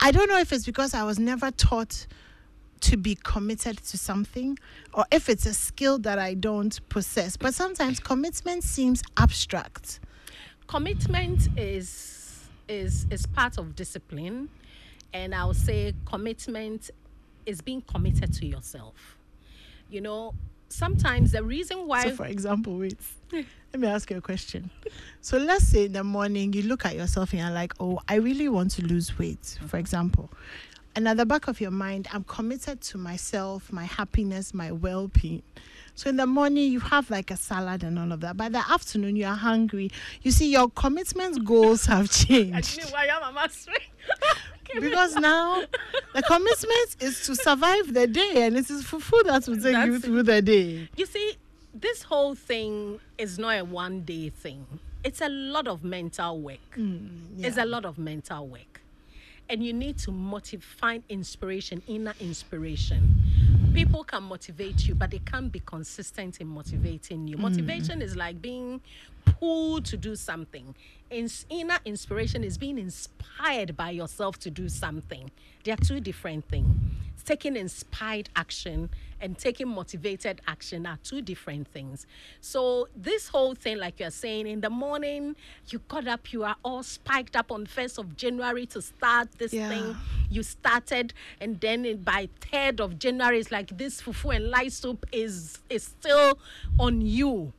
I 0.00 0.10
don't 0.10 0.28
know 0.28 0.38
if 0.38 0.52
it's 0.52 0.64
because 0.66 0.94
I 0.94 1.02
was 1.04 1.18
never 1.18 1.50
taught 1.50 2.06
to 2.80 2.96
be 2.96 3.14
committed 3.22 3.78
to 3.78 3.98
something 3.98 4.58
or 4.92 5.04
if 5.10 5.28
it's 5.28 5.46
a 5.46 5.54
skill 5.54 5.98
that 6.00 6.18
I 6.18 6.34
don't 6.34 6.78
possess. 6.88 7.36
But 7.36 7.54
sometimes 7.54 8.00
commitment 8.00 8.62
seems 8.64 9.02
abstract. 9.16 10.00
commitment 10.66 11.48
is 11.56 12.48
is 12.68 13.06
is 13.10 13.26
part 13.26 13.58
of 13.58 13.74
discipline 13.76 14.48
and 15.12 15.34
I'll 15.34 15.54
say 15.54 15.94
commitment 16.04 16.90
is 17.46 17.60
being 17.60 17.82
committed 17.82 18.32
to 18.34 18.46
yourself 18.46 19.16
you 19.88 20.00
know 20.00 20.34
sometimes 20.68 21.32
the 21.32 21.42
reason 21.42 21.86
why 21.86 22.04
So, 22.04 22.16
for 22.16 22.26
example, 22.26 22.78
wait, 22.78 22.98
let 23.32 23.44
me 23.80 23.88
ask 23.88 24.10
you 24.10 24.18
a 24.18 24.20
question. 24.20 24.70
So, 25.20 25.38
let's 25.38 25.66
say 25.66 25.86
in 25.86 25.92
the 25.92 26.04
morning 26.04 26.52
you 26.52 26.62
look 26.62 26.84
at 26.84 26.94
yourself 26.96 27.32
and 27.32 27.40
you're 27.42 27.50
like, 27.50 27.72
oh, 27.80 28.00
I 28.08 28.16
really 28.16 28.48
want 28.48 28.70
to 28.72 28.82
lose 28.84 29.18
weight, 29.18 29.58
for 29.68 29.76
example. 29.78 30.30
and 30.94 31.06
at 31.06 31.16
the 31.18 31.26
back 31.26 31.46
of 31.48 31.60
your 31.60 31.70
mind, 31.70 32.08
I'm 32.12 32.24
committed 32.24 32.80
to 32.82 32.98
myself, 32.98 33.70
my 33.72 33.84
happiness, 33.84 34.54
my 34.54 34.72
well 34.72 35.08
being. 35.08 35.42
So 35.94 36.10
in 36.10 36.16
the 36.16 36.26
morning, 36.26 36.70
you 36.72 36.80
have 36.80 37.10
like 37.10 37.30
a 37.30 37.36
salad 37.36 37.82
and 37.82 37.98
all 37.98 38.12
of 38.12 38.20
that. 38.20 38.36
By 38.36 38.50
the 38.50 38.58
afternoon, 38.70 39.16
you 39.16 39.24
are 39.26 39.34
hungry. 39.34 39.90
You 40.22 40.30
see, 40.30 40.50
your 40.50 40.68
commitment 40.70 41.44
goals 41.44 41.86
have 41.86 42.10
changed. 42.26 42.78
because 44.80 45.16
now 45.16 45.62
the 46.14 46.22
commitment 46.22 46.96
is 47.00 47.24
to 47.26 47.34
survive 47.36 47.92
the 47.92 48.06
day, 48.06 48.46
and 48.46 48.56
it 48.56 48.70
is 48.70 48.84
fufu 48.84 49.22
that 49.24 49.46
will 49.46 49.56
take 49.56 49.72
That's 49.72 49.86
you 49.86 49.94
it. 49.96 50.02
through 50.02 50.22
the 50.24 50.42
day. 50.42 50.88
You 50.96 51.06
see, 51.06 51.36
this 51.74 52.02
whole 52.02 52.34
thing 52.34 53.00
is 53.18 53.38
not 53.38 53.58
a 53.58 53.64
one 53.64 54.02
day 54.02 54.30
thing. 54.30 54.66
It's 55.04 55.20
a 55.20 55.28
lot 55.28 55.68
of 55.68 55.84
mental 55.84 56.40
work. 56.40 56.58
Mm, 56.76 57.38
it's 57.38 57.56
yeah. 57.56 57.64
a 57.64 57.66
lot 57.66 57.84
of 57.84 57.98
mental 57.98 58.46
work. 58.46 58.80
And 59.48 59.62
you 59.62 59.72
need 59.72 59.98
to 59.98 60.10
motivate, 60.10 60.64
find 60.64 61.04
inspiration, 61.08 61.80
inner 61.86 62.14
inspiration. 62.18 63.14
People 63.72 64.02
can 64.02 64.24
motivate 64.24 64.88
you, 64.88 64.96
but 64.96 65.12
they 65.12 65.20
can't 65.20 65.52
be 65.52 65.60
consistent 65.60 66.40
in 66.40 66.48
motivating 66.48 67.28
you. 67.28 67.36
Mm. 67.36 67.40
Motivation 67.40 68.02
is 68.02 68.16
like 68.16 68.42
being 68.42 68.80
pulled 69.26 69.84
to 69.86 69.96
do 69.98 70.16
something. 70.16 70.74
Ins- 71.10 71.44
inner 71.50 71.78
inspiration 71.84 72.42
is 72.42 72.56
being 72.56 72.78
inspired 72.78 73.76
by 73.76 73.90
yourself 73.90 74.38
to 74.40 74.50
do 74.50 74.68
something. 74.68 75.30
They 75.64 75.72
are 75.72 75.76
two 75.76 76.00
different 76.00 76.48
things. 76.48 76.68
Taking 77.24 77.56
inspired 77.56 78.28
action 78.36 78.88
and 79.20 79.36
taking 79.36 79.66
motivated 79.66 80.40
action 80.46 80.86
are 80.86 80.98
two 81.02 81.20
different 81.22 81.66
things. 81.66 82.06
So 82.40 82.86
this 82.94 83.26
whole 83.26 83.56
thing, 83.56 83.78
like 83.78 83.98
you're 83.98 84.10
saying, 84.12 84.46
in 84.46 84.60
the 84.60 84.70
morning 84.70 85.34
you 85.68 85.80
got 85.88 86.06
up, 86.06 86.32
you 86.32 86.44
are 86.44 86.54
all 86.64 86.84
spiked 86.84 87.34
up 87.34 87.50
on 87.50 87.66
first 87.66 87.98
of 87.98 88.16
January 88.16 88.64
to 88.66 88.80
start 88.80 89.32
this 89.38 89.52
Yeah. 89.52 89.68
thing. 89.68 89.96
You 90.30 90.44
started, 90.44 91.14
and 91.40 91.60
then 91.60 91.84
in- 91.84 92.02
by 92.02 92.28
third 92.40 92.80
of 92.80 92.96
January, 92.98 93.40
it's 93.40 93.50
like 93.50 93.76
this 93.76 94.00
fufu 94.00 94.36
and 94.36 94.48
light 94.50 94.72
soup 94.72 95.04
is 95.10 95.58
is 95.68 95.82
still 95.82 96.38
on 96.78 97.00
you. 97.00 97.52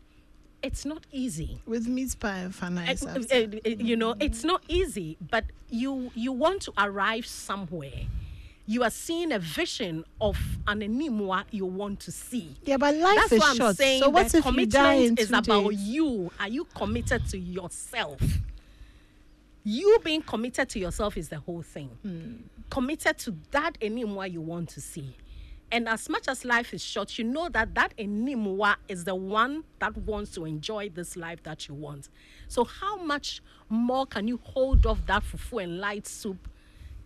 It's 0.68 0.84
not 0.86 1.04
easy. 1.14 1.60
With 1.66 1.88
meat 1.88 2.16
pie 2.20 2.40
and 2.62 2.78
Uh, 2.78 2.82
uh, 3.08 3.38
uh, 3.38 3.70
you 3.90 3.96
know 3.96 4.16
it's 4.20 4.44
not 4.44 4.62
easy 4.68 5.18
but 5.32 5.46
you 5.70 6.12
you 6.14 6.32
want 6.34 6.62
to 6.64 6.72
arrive 6.78 7.26
somewhere 7.26 8.02
you 8.70 8.84
are 8.84 8.90
seeing 8.90 9.32
a 9.32 9.40
vision 9.40 10.04
of 10.20 10.38
an 10.68 10.82
enimwa 10.82 11.46
you 11.52 11.66
want 11.66 12.02
to 12.02 12.12
see 12.12 12.48
Yeah, 12.66 12.76
but 12.76 12.94
life 12.96 13.16
that's 13.16 13.32
is 13.32 13.40
what 13.40 13.50
I'm 13.52 13.56
short. 13.56 13.76
saying. 13.78 14.02
so 14.04 14.10
what 14.10 14.34
if 14.36 14.46
you 14.46 14.66
die 14.66 14.94
in 14.96 15.16
commitment 15.16 15.20
is 15.22 15.30
about 15.32 15.70
days? 15.70 15.80
you. 15.96 16.32
Are 16.38 16.50
you 16.50 16.66
committed 16.76 17.22
to 17.30 17.38
yourself? 17.38 18.20
You 19.64 20.00
being 20.04 20.22
committed 20.22 20.68
to 20.70 20.80
yourself 20.80 21.16
is 21.18 21.30
the 21.30 21.40
whole 21.40 21.62
thing. 21.62 21.90
Hmm. 22.02 22.34
Committed 22.70 23.18
to 23.20 23.36
that 23.52 23.78
enimwa 23.80 24.30
you 24.32 24.42
want 24.42 24.68
to 24.76 24.82
see. 24.82 25.16
And 25.72 25.90
as 25.90 26.08
much 26.08 26.28
as 26.30 26.46
life 26.46 26.74
is 26.74 26.84
short, 26.84 27.18
you 27.18 27.26
know 27.26 27.50
that 27.50 27.76
that 27.76 27.96
enimwa 27.98 28.76
is 28.88 29.04
the 29.04 29.16
one 29.16 29.66
that 29.80 29.98
wants 29.98 30.32
to 30.36 30.46
enjoy 30.46 30.90
this 30.90 31.18
life 31.18 31.44
that 31.44 31.68
you 31.68 31.76
want. 31.76 32.08
So 32.48 32.64
how 32.64 32.98
much 32.98 33.42
more 33.70 34.06
can 34.06 34.28
you 34.28 34.40
hold 34.44 34.86
off 34.86 35.06
that 35.08 35.24
fufu 35.24 35.62
and 35.62 35.80
light 35.80 36.08
soup 36.08 36.48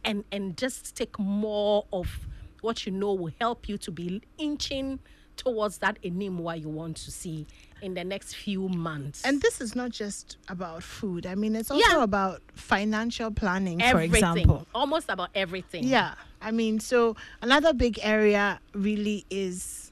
and 0.05 0.23
and 0.31 0.57
just 0.57 0.95
take 0.95 1.17
more 1.17 1.85
of 1.91 2.27
what 2.61 2.85
you 2.85 2.91
know 2.91 3.13
will 3.13 3.33
help 3.39 3.67
you 3.67 3.77
to 3.79 3.91
be 3.91 4.21
inching 4.37 4.99
towards 5.43 5.79
that 5.79 5.97
enimwa 6.03 6.59
you 6.61 6.69
want 6.69 6.95
to 6.97 7.09
see 7.11 7.47
in 7.81 7.95
the 7.95 8.03
next 8.03 8.35
few 8.35 8.69
months. 8.69 9.23
And 9.25 9.41
this 9.41 9.59
is 9.59 9.75
not 9.75 9.89
just 9.89 10.37
about 10.47 10.83
food. 10.83 11.25
I 11.25 11.33
mean, 11.35 11.55
it's 11.55 11.71
also 11.71 11.83
Yeah. 11.89 12.03
about 12.03 12.41
financial 12.53 13.31
planning, 13.31 13.79
for 13.79 13.85
everything, 13.85 14.15
example. 14.15 14.67
almost 14.75 15.07
about 15.09 15.29
everything. 15.33 15.83
Yeah. 15.85 16.13
I 16.41 16.51
mean, 16.51 16.79
so 16.79 17.15
another 17.41 17.73
big 17.73 17.99
area 18.03 18.59
really 18.73 19.25
is 19.31 19.91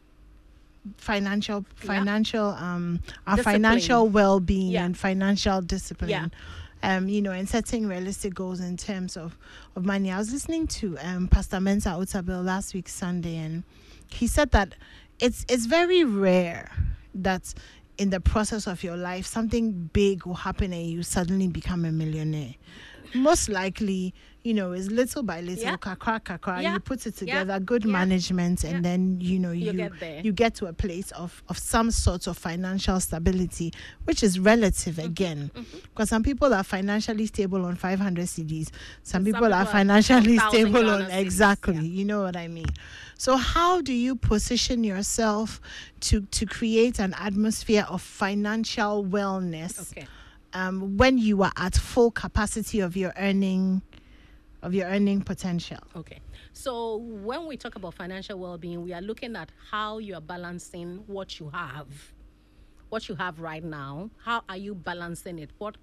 financial 0.98 1.66
financial 1.76 2.48
um 2.52 3.00
our 3.28 3.36
Discipline. 3.38 3.56
financial 3.56 4.08
well-being 4.08 4.72
Yeah. 4.72 4.86
and 4.86 4.98
financial 4.98 5.62
discipline. 5.62 6.10
Yeah. 6.12 6.28
Um, 6.82 7.10
you 7.10 7.22
know, 7.22 7.32
and 7.32 7.48
setting 7.50 7.88
realistic 7.88 8.34
goals 8.34 8.62
in 8.62 8.78
terms 8.78 9.18
of, 9.18 9.38
of 9.76 9.84
money. 9.84 10.12
I 10.12 10.18
was 10.18 10.32
listening 10.32 10.66
to 10.80 10.98
um, 11.00 11.28
Pastor 11.28 11.60
Mensa 11.60 11.90
Otabil 11.90 12.42
last 12.42 12.74
week 12.74 12.88
Sunday, 12.88 13.36
and 13.36 13.64
he 14.08 14.28
said 14.28 14.52
that 14.52 14.76
it's 15.20 15.46
it's 15.50 15.66
very 15.66 16.04
rare 16.04 16.72
that 17.14 17.54
in 17.98 18.10
the 18.10 18.20
process 18.20 18.68
of 18.68 18.84
your 18.84 18.96
life 18.96 19.26
something 19.26 19.90
big 19.92 20.26
will 20.26 20.34
happen 20.34 20.72
and 20.72 20.88
you 20.88 21.04
suddenly 21.04 21.48
become 21.48 21.86
a 21.86 21.92
millionaire. 21.92 22.56
Most 23.14 23.50
likely, 23.50 24.14
you 24.44 24.54
know, 24.54 24.72
is 24.72 24.90
little 24.92 25.22
by 25.24 25.42
little, 25.42 25.64
Yeah. 25.64 25.78
kakra 25.78 26.20
kakra. 26.22 26.62
Yeah. 26.62 26.74
You 26.74 26.80
put 26.80 27.06
it 27.06 27.14
Yeah. 27.16 27.20
together, 27.44 27.60
good 27.60 27.84
Yeah. 27.86 27.92
management, 27.92 28.64
and 28.64 28.84
then 28.86 29.20
you 29.20 29.38
know 29.40 29.52
you 29.52 29.68
You 29.72 29.74
get 29.74 30.00
there. 30.00 30.22
you 30.24 30.32
get 30.32 30.56
to 30.56 30.68
a 30.68 30.74
place 30.74 31.12
of 31.12 31.44
of 31.50 31.58
some 31.58 31.92
sort 31.92 32.28
of 32.28 32.38
financial 32.38 33.00
stability, 33.00 33.74
which 34.06 34.24
is 34.24 34.40
relative 34.40 34.96
Mm-hmm. 34.96 35.06
again, 35.12 35.52
because 35.84 36.10
some 36.10 36.24
people 36.24 36.54
are 36.54 36.64
financially 36.64 37.26
stable 37.26 37.66
on 37.66 37.76
500 37.76 38.26
cedis, 38.28 38.70
some 39.04 39.20
And 39.20 39.26
people, 39.26 39.46
are 39.46 39.50
people 39.50 39.54
are 39.54 39.66
financially 39.66 40.38
1,000 40.38 40.50
stable 40.50 40.90
on 40.90 41.02
exactly. 41.12 41.86
You 41.88 42.06
know 42.06 42.22
what 42.22 42.36
I 42.38 42.48
mean? 42.48 42.68
So 43.18 43.36
how 43.36 43.82
do 43.82 43.92
you 43.94 44.16
position 44.16 44.84
yourself 44.84 45.60
to 46.02 46.22
to 46.22 46.46
create 46.46 47.00
an 47.00 47.14
atmosphere 47.20 47.86
of 47.90 48.02
financial 48.02 49.06
wellness 49.06 49.92
Okay. 49.92 50.08
Um, 50.54 50.98
when 50.98 51.18
you 51.18 51.44
are 51.44 51.52
at 51.58 51.76
full 51.76 52.12
capacity 52.12 52.80
of 52.80 52.96
your 52.96 53.14
earning 53.18 53.82
of 54.62 54.74
your 54.74 54.88
earning 54.88 55.22
potential? 55.22 55.78
Okay. 55.96 56.20
So 56.52 56.98
when 56.98 57.48
we 57.48 57.56
talk 57.56 57.76
about 57.76 57.94
financial 57.94 58.38
well-being, 58.38 58.84
we 58.84 58.94
are 58.94 59.02
looking 59.02 59.36
at 59.36 59.52
how 59.72 60.00
you 60.00 60.16
are 60.16 60.22
balancing 60.22 61.04
what 61.08 61.40
you 61.40 61.50
have, 61.50 61.88
what 62.90 63.08
you 63.08 63.16
have 63.16 63.40
right 63.40 63.64
now. 63.64 64.10
How 64.24 64.44
are 64.50 64.58
you 64.58 64.76
balancing 64.76 65.40
it? 65.40 65.52
What, 65.60 65.78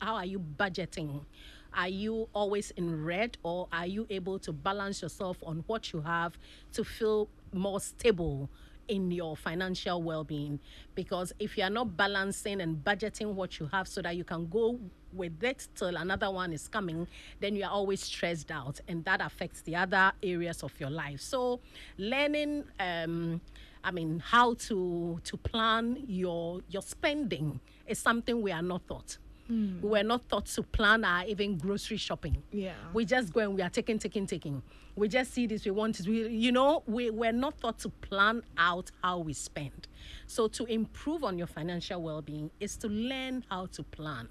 how 0.00 0.14
are 0.16 0.26
you 0.26 0.40
budgeting? 0.58 1.24
Are 1.72 1.88
you 1.88 2.28
always 2.34 2.70
in 2.72 3.04
red, 3.04 3.38
or 3.42 3.68
are 3.72 3.86
you 3.86 4.06
able 4.10 4.38
to 4.40 4.52
balance 4.52 5.02
yourself 5.02 5.38
on 5.42 5.64
what 5.66 5.92
you 5.92 6.00
have 6.00 6.38
to 6.72 6.84
feel 6.84 7.28
more 7.52 7.80
stable? 7.80 8.50
In 8.88 9.10
your 9.10 9.36
financial 9.36 10.02
well-being. 10.02 10.58
Because 10.94 11.32
if 11.38 11.56
you 11.56 11.64
are 11.64 11.70
not 11.70 11.96
balancing 11.96 12.60
and 12.60 12.82
budgeting 12.84 13.34
what 13.34 13.58
you 13.60 13.66
have 13.72 13.86
so 13.86 14.02
that 14.02 14.16
you 14.16 14.24
can 14.24 14.48
go 14.48 14.78
with 15.12 15.42
it 15.42 15.68
till 15.74 15.96
another 15.96 16.30
one 16.30 16.52
is 16.52 16.68
coming 16.68 17.06
then 17.40 17.56
you 17.56 17.64
are 17.64 17.70
always 17.70 18.02
stressed 18.02 18.50
out 18.50 18.78
and 18.88 19.02
that 19.06 19.22
affects 19.22 19.62
the 19.62 19.74
other 19.74 20.12
areas 20.22 20.62
of 20.62 20.72
your 20.78 20.90
life. 20.90 21.20
So 21.20 21.60
learning 21.96 22.64
um 22.80 23.40
i 23.84 23.90
mean 23.90 24.18
how 24.18 24.54
to 24.54 25.20
to 25.24 25.36
plan 25.36 26.02
your 26.06 26.60
your 26.68 26.82
spending 26.82 27.60
is 27.86 27.98
something 27.98 28.42
we 28.42 28.50
are 28.52 28.62
not 28.62 28.86
taught 28.88 29.18
Hmm. 29.48 29.80
we 29.80 29.88
were 29.88 30.02
not 30.02 30.28
taught 30.28 30.46
to 30.46 30.62
plan 30.62 31.04
our 31.04 31.24
even 31.24 31.56
grocery 31.56 31.96
shopping 31.96 32.42
Yeah. 32.52 32.74
we 32.92 33.04
just 33.06 33.32
go 33.32 33.40
and 33.40 33.54
we 33.54 33.62
are 33.62 33.70
taking, 33.70 33.98
taking, 33.98 34.26
taking. 34.26 34.62
We 34.94 35.08
just 35.08 35.32
see 35.32 35.46
this, 35.46 35.64
we 35.64 35.70
want 35.70 36.00
it. 36.00 36.06
We, 36.06 36.28
you 36.28 36.52
know, 36.52 36.82
we 36.86 37.08
we're 37.10 37.32
not 37.32 37.58
taught 37.60 37.78
to 37.80 37.88
plan 37.88 38.42
out 38.58 38.90
how 39.02 39.18
we 39.20 39.32
spend. 39.32 39.88
So 40.26 40.48
to 40.48 40.64
improve 40.64 41.24
on 41.24 41.38
your 41.38 41.46
financial 41.46 42.02
well-being 42.02 42.50
is 42.60 42.76
to 42.78 42.88
learn 42.88 43.44
how 43.48 43.66
to 43.66 43.82
plan. 43.84 44.28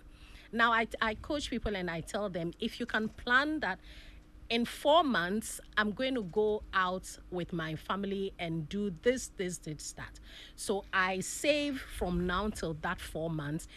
Now, 0.52 0.72
I, 0.72 0.88
I 1.02 1.16
coach 1.16 1.50
people 1.50 1.76
and 1.76 1.90
I 1.90 2.02
tell 2.02 2.30
them 2.30 2.52
if 2.60 2.80
you 2.80 2.86
can 2.86 3.10
plan 3.10 3.60
that 3.62 3.80
in 4.50 4.66
four 4.66 5.04
months, 5.04 5.60
I'm 5.78 5.92
going 5.92 6.16
to 6.16 6.24
go 6.24 6.64
out 6.74 7.18
with 7.32 7.52
my 7.54 7.76
family 7.76 8.34
and 8.40 8.68
do 8.70 8.94
this, 9.04 9.32
this, 9.38 9.58
this, 9.58 9.94
that. 9.94 10.20
So 10.56 10.86
I 10.94 11.20
save 11.22 11.82
from 11.98 12.26
now 12.28 12.50
till 12.50 12.76
that 12.82 13.02
four 13.02 13.30
months. 13.30 13.68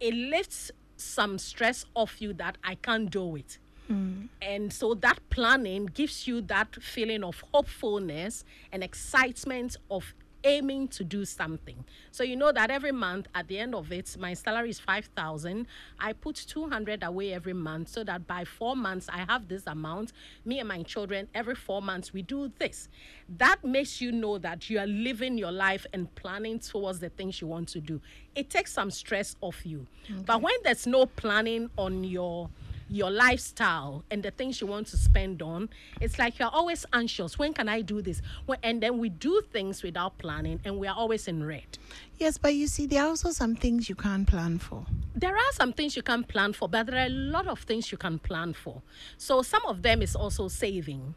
It 0.00 0.14
lifts 0.14 0.70
some 1.00 1.38
stress 1.38 1.84
off 1.94 2.20
you 2.20 2.32
that 2.34 2.58
I 2.64 2.74
can't 2.76 3.10
do 3.10 3.36
it. 3.36 3.58
Mm. 3.90 4.28
And 4.42 4.72
so 4.72 4.94
that 4.94 5.18
planning 5.30 5.86
gives 5.86 6.26
you 6.26 6.40
that 6.42 6.74
feeling 6.82 7.24
of 7.24 7.42
hopefulness 7.52 8.44
and 8.70 8.84
excitement 8.84 9.76
of 9.90 10.14
aiming 10.44 10.88
to 10.88 11.04
do 11.04 11.24
something. 11.24 11.84
So 12.10 12.22
you 12.22 12.36
know 12.36 12.52
that 12.52 12.70
every 12.70 12.92
month 12.92 13.26
at 13.34 13.48
the 13.48 13.58
end 13.58 13.74
of 13.74 13.92
it, 13.92 14.16
my 14.18 14.34
salary 14.34 14.70
is 14.70 14.78
5,000. 14.78 15.66
I 15.98 16.12
put 16.12 16.36
200 16.36 17.02
away 17.02 17.32
every 17.32 17.52
month 17.52 17.88
so 17.88 18.04
that 18.04 18.26
by 18.26 18.44
4 18.44 18.76
months 18.76 19.08
I 19.12 19.24
have 19.28 19.48
this 19.48 19.66
amount. 19.66 20.12
Me 20.44 20.58
and 20.58 20.68
my 20.68 20.82
children 20.82 21.28
every 21.34 21.54
4 21.54 21.82
months 21.82 22.12
we 22.12 22.22
do 22.22 22.52
this. 22.58 22.88
That 23.36 23.64
makes 23.64 24.00
you 24.00 24.12
know 24.12 24.38
that 24.38 24.70
you 24.70 24.78
are 24.78 24.86
living 24.86 25.38
your 25.38 25.52
life 25.52 25.86
and 25.92 26.14
planning 26.14 26.58
towards 26.58 27.00
the 27.00 27.10
things 27.10 27.40
you 27.40 27.46
want 27.46 27.68
to 27.70 27.80
do. 27.80 28.00
It 28.34 28.50
takes 28.50 28.72
some 28.72 28.90
stress 28.90 29.36
off 29.40 29.66
you. 29.66 29.86
But 30.24 30.40
when 30.40 30.54
there's 30.62 30.86
no 30.86 31.06
planning 31.06 31.70
on 31.76 32.04
your 32.04 32.48
your 32.88 33.10
lifestyle 33.10 34.04
and 34.10 34.22
the 34.22 34.30
things 34.30 34.60
you 34.60 34.66
want 34.66 34.86
to 34.88 34.96
spend 34.96 35.42
on, 35.42 35.68
it's 36.00 36.18
like 36.18 36.38
you're 36.38 36.48
always 36.48 36.86
anxious. 36.92 37.38
When 37.38 37.52
can 37.52 37.68
I 37.68 37.82
do 37.82 38.00
this? 38.02 38.22
When, 38.46 38.58
and 38.62 38.82
then 38.82 38.98
we 38.98 39.08
do 39.08 39.42
things 39.52 39.82
without 39.82 40.18
planning 40.18 40.60
and 40.64 40.78
we 40.78 40.86
are 40.86 40.96
always 40.96 41.28
in 41.28 41.44
red. 41.44 41.78
Yes, 42.18 42.38
but 42.38 42.54
you 42.54 42.66
see, 42.66 42.86
there 42.86 43.04
are 43.04 43.08
also 43.08 43.30
some 43.30 43.54
things 43.54 43.88
you 43.88 43.94
can't 43.94 44.26
plan 44.26 44.58
for. 44.58 44.86
There 45.14 45.36
are 45.36 45.52
some 45.52 45.72
things 45.72 45.96
you 45.96 46.02
can 46.02 46.24
plan 46.24 46.52
for, 46.52 46.68
but 46.68 46.86
there 46.86 47.00
are 47.00 47.06
a 47.06 47.10
lot 47.10 47.46
of 47.46 47.60
things 47.60 47.92
you 47.92 47.98
can 47.98 48.18
plan 48.18 48.54
for. 48.54 48.82
So 49.16 49.42
some 49.42 49.62
of 49.66 49.82
them 49.82 50.02
is 50.02 50.16
also 50.16 50.48
saving. 50.48 51.14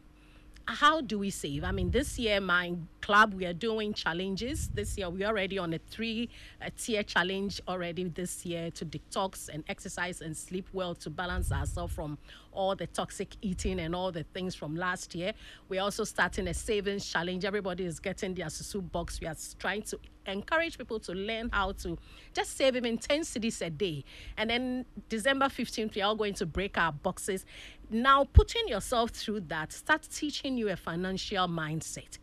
How 0.66 1.00
do 1.00 1.18
we 1.18 1.30
save? 1.30 1.64
I 1.64 1.72
mean, 1.72 1.90
this 1.90 2.18
year, 2.18 2.40
my 2.40 2.74
club, 3.00 3.34
we 3.34 3.44
are 3.46 3.52
doing 3.52 3.92
challenges. 3.92 4.68
This 4.68 4.96
year, 4.96 5.10
we're 5.10 5.26
already 5.26 5.58
on 5.58 5.74
a 5.74 5.78
three 5.78 6.28
tier 6.76 7.02
challenge 7.02 7.60
already 7.66 8.04
this 8.04 8.46
year 8.46 8.70
to 8.72 8.86
detox 8.86 9.48
and 9.48 9.64
exercise 9.68 10.20
and 10.20 10.36
sleep 10.36 10.68
well 10.72 10.94
to 10.96 11.10
balance 11.10 11.52
ourselves 11.52 11.92
from 11.94 12.18
all 12.52 12.76
the 12.76 12.86
toxic 12.86 13.36
eating 13.42 13.80
and 13.80 13.94
all 13.94 14.12
the 14.12 14.24
things 14.34 14.54
from 14.54 14.76
last 14.76 15.14
year. 15.14 15.32
We're 15.68 15.82
also 15.82 16.04
starting 16.04 16.48
a 16.48 16.54
savings 16.54 17.06
challenge. 17.08 17.44
Everybody 17.44 17.84
is 17.84 17.98
getting 17.98 18.34
their 18.34 18.46
susu 18.46 18.90
box. 18.92 19.20
We 19.20 19.26
are 19.26 19.36
trying 19.58 19.82
to 19.82 19.98
encourage 20.26 20.78
people 20.78 21.00
to 21.00 21.12
learn 21.12 21.50
how 21.52 21.72
to 21.72 21.98
just 22.32 22.56
save 22.56 22.76
even 22.76 22.98
10 22.98 23.22
cedis 23.22 23.64
a 23.64 23.70
day. 23.70 24.04
And 24.36 24.50
then 24.50 24.84
December 25.08 25.46
15th, 25.46 25.94
we're 25.94 26.04
all 26.04 26.14
going 26.14 26.34
to 26.34 26.46
break 26.46 26.78
our 26.78 26.92
boxes. 26.92 27.44
Now, 27.90 28.24
putting 28.24 28.68
yourself 28.68 29.10
through 29.10 29.40
that, 29.48 29.72
start 29.72 30.08
teaching 30.10 30.56
you 30.56 30.70
a 30.70 30.76
financial 30.76 31.46
mindset. 31.48 32.18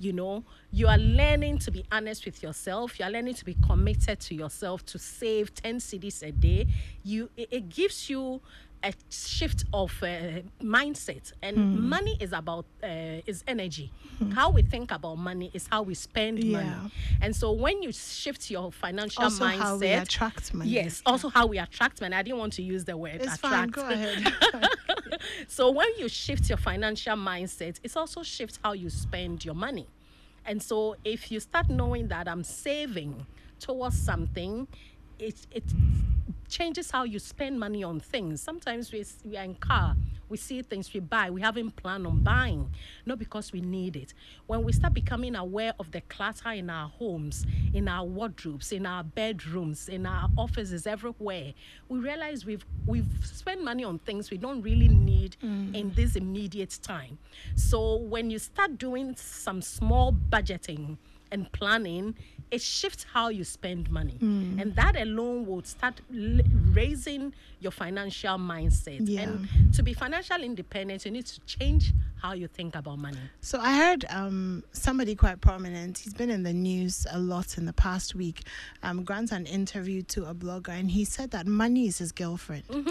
You 0.00 0.12
know, 0.12 0.44
you 0.70 0.86
are 0.86 0.98
learning 0.98 1.58
to 1.58 1.72
be 1.72 1.84
honest 1.90 2.24
with 2.24 2.40
yourself. 2.40 3.00
You 3.00 3.06
are 3.06 3.10
learning 3.10 3.34
to 3.34 3.44
be 3.44 3.56
committed 3.66 4.20
to 4.20 4.34
yourself 4.34 4.86
to 4.86 4.98
save 4.98 5.52
10 5.54 5.78
cedis 5.78 6.22
a 6.22 6.30
day. 6.30 6.68
You 7.02 7.30
it, 7.36 7.48
it 7.50 7.68
gives 7.68 8.08
you 8.08 8.40
a 8.82 8.92
shift 9.10 9.64
of 9.72 9.92
uh, 10.02 10.06
mindset 10.62 11.32
and 11.42 11.56
Hmm. 11.72 11.88
money 11.90 12.16
is 12.20 12.32
about 12.32 12.66
uh, 12.82 13.20
is 13.26 13.42
energy 13.46 13.90
how 14.34 14.50
we 14.50 14.62
think 14.62 14.90
about 14.92 15.16
money 15.16 15.50
is 15.54 15.66
how 15.70 15.82
we 15.82 15.94
spend 15.94 16.38
Yeah. 16.44 16.52
money 16.52 16.90
and 17.20 17.34
so 17.34 17.52
when 17.52 17.82
you 17.82 17.92
shift 17.92 18.50
your 18.50 18.70
financial 18.70 19.24
Also, 19.24 19.44
mindset 19.44 19.58
how 19.58 19.76
we 19.78 19.92
attract 19.94 20.54
money. 20.54 20.70
yes 20.70 21.02
also 21.06 21.28
how 21.28 21.46
we 21.46 21.58
attract 21.58 22.00
money 22.00 22.14
i 22.14 22.22
didn't 22.22 22.38
want 22.38 22.52
to 22.52 22.62
use 22.62 22.84
the 22.84 22.96
word 22.96 23.14
It's 23.20 23.34
attract 23.34 23.40
fine. 23.40 23.68
Go 23.70 23.82
ahead. 23.88 24.22
so 25.48 25.70
when 25.70 25.88
you 25.98 26.08
shift 26.08 26.48
your 26.48 26.58
financial 26.58 27.16
mindset, 27.16 27.78
it's 27.82 27.96
also 27.96 28.22
shift 28.22 28.58
how 28.62 28.72
you 28.72 28.90
spend 28.90 29.44
your 29.44 29.54
money. 29.54 29.86
And 30.44 30.62
so 30.62 30.96
if 31.04 31.30
you 31.30 31.40
start 31.40 31.68
knowing 31.68 32.08
that 32.08 32.28
I'm 32.28 32.42
saving 32.44 33.26
towards 33.60 33.98
something, 33.98 34.66
it 35.18 35.46
it 35.50 35.64
changes 36.48 36.90
how 36.90 37.04
you 37.04 37.18
spend 37.18 37.58
money 37.58 37.82
on 37.84 38.00
things. 38.00 38.40
Sometimes 38.40 38.92
we, 38.92 39.04
we 39.24 39.36
are 39.36 39.44
in 39.44 39.54
car, 39.54 39.96
we 40.28 40.36
see 40.36 40.62
things 40.62 40.92
we 40.92 41.00
buy, 41.00 41.30
we 41.30 41.40
haven't 41.40 41.76
planned 41.76 42.06
on 42.06 42.22
buying, 42.22 42.70
not 43.06 43.18
because 43.18 43.52
we 43.52 43.60
need 43.60 43.96
it. 43.96 44.14
When 44.46 44.62
we 44.62 44.72
start 44.72 44.94
becoming 44.94 45.34
aware 45.36 45.72
of 45.78 45.90
the 45.90 46.00
clutter 46.02 46.50
in 46.50 46.70
our 46.70 46.88
homes, 46.88 47.46
in 47.72 47.88
our 47.88 48.04
wardrobes, 48.04 48.72
in 48.72 48.86
our 48.86 49.02
bedrooms, 49.02 49.88
in 49.88 50.06
our 50.06 50.28
offices, 50.36 50.86
everywhere, 50.86 51.54
we 51.88 51.98
realize 51.98 52.44
we've 52.44 52.64
we've 52.86 53.06
spent 53.22 53.62
money 53.62 53.84
on 53.84 53.98
things 54.00 54.30
we 54.30 54.38
don't 54.38 54.62
really 54.62 54.88
need 54.88 55.36
in 55.42 55.72
mm. 55.72 55.94
this 55.94 56.16
immediate 56.16 56.78
time. 56.82 57.18
So 57.54 57.96
when 57.96 58.30
you 58.30 58.38
start 58.38 58.78
doing 58.78 59.14
some 59.16 59.62
small 59.62 60.12
budgeting 60.12 60.98
and 61.30 61.50
planning, 61.52 62.14
it 62.50 62.62
shifts 62.62 63.04
how 63.12 63.28
you 63.28 63.44
spend 63.44 63.90
money. 63.90 64.16
And 64.20 64.74
that 64.76 64.96
alone 64.96 65.46
will 65.46 65.62
start 65.62 66.00
l- 66.12 66.40
raising 66.72 67.32
your 67.60 67.72
financial 67.72 68.36
mindset. 68.38 69.00
Yeah. 69.02 69.22
And 69.22 69.48
to 69.74 69.82
be 69.82 69.92
financially 69.92 70.46
independent, 70.46 71.04
you 71.04 71.10
need 71.10 71.26
to 71.26 71.40
change 71.40 71.92
how 72.22 72.32
you 72.32 72.48
think 72.48 72.74
about 72.74 72.98
money. 72.98 73.18
So 73.40 73.60
I 73.60 73.76
heard 73.76 74.04
um, 74.10 74.64
somebody 74.72 75.14
quite 75.14 75.40
prominent. 75.40 75.98
He's 75.98 76.14
been 76.14 76.30
in 76.30 76.42
the 76.42 76.52
news 76.52 77.06
a 77.10 77.18
lot 77.18 77.58
in 77.58 77.66
the 77.66 77.72
past 77.72 78.14
week. 78.14 78.42
Um, 78.82 79.04
grants 79.04 79.32
an 79.32 79.46
interview 79.46 80.02
to 80.02 80.24
a 80.26 80.34
blogger, 80.34 80.70
and 80.70 80.90
he 80.90 81.04
said 81.04 81.30
that 81.32 81.46
money 81.46 81.86
is 81.86 81.98
his 81.98 82.12
girlfriend. 82.12 82.66
Mm-hmm. 82.68 82.90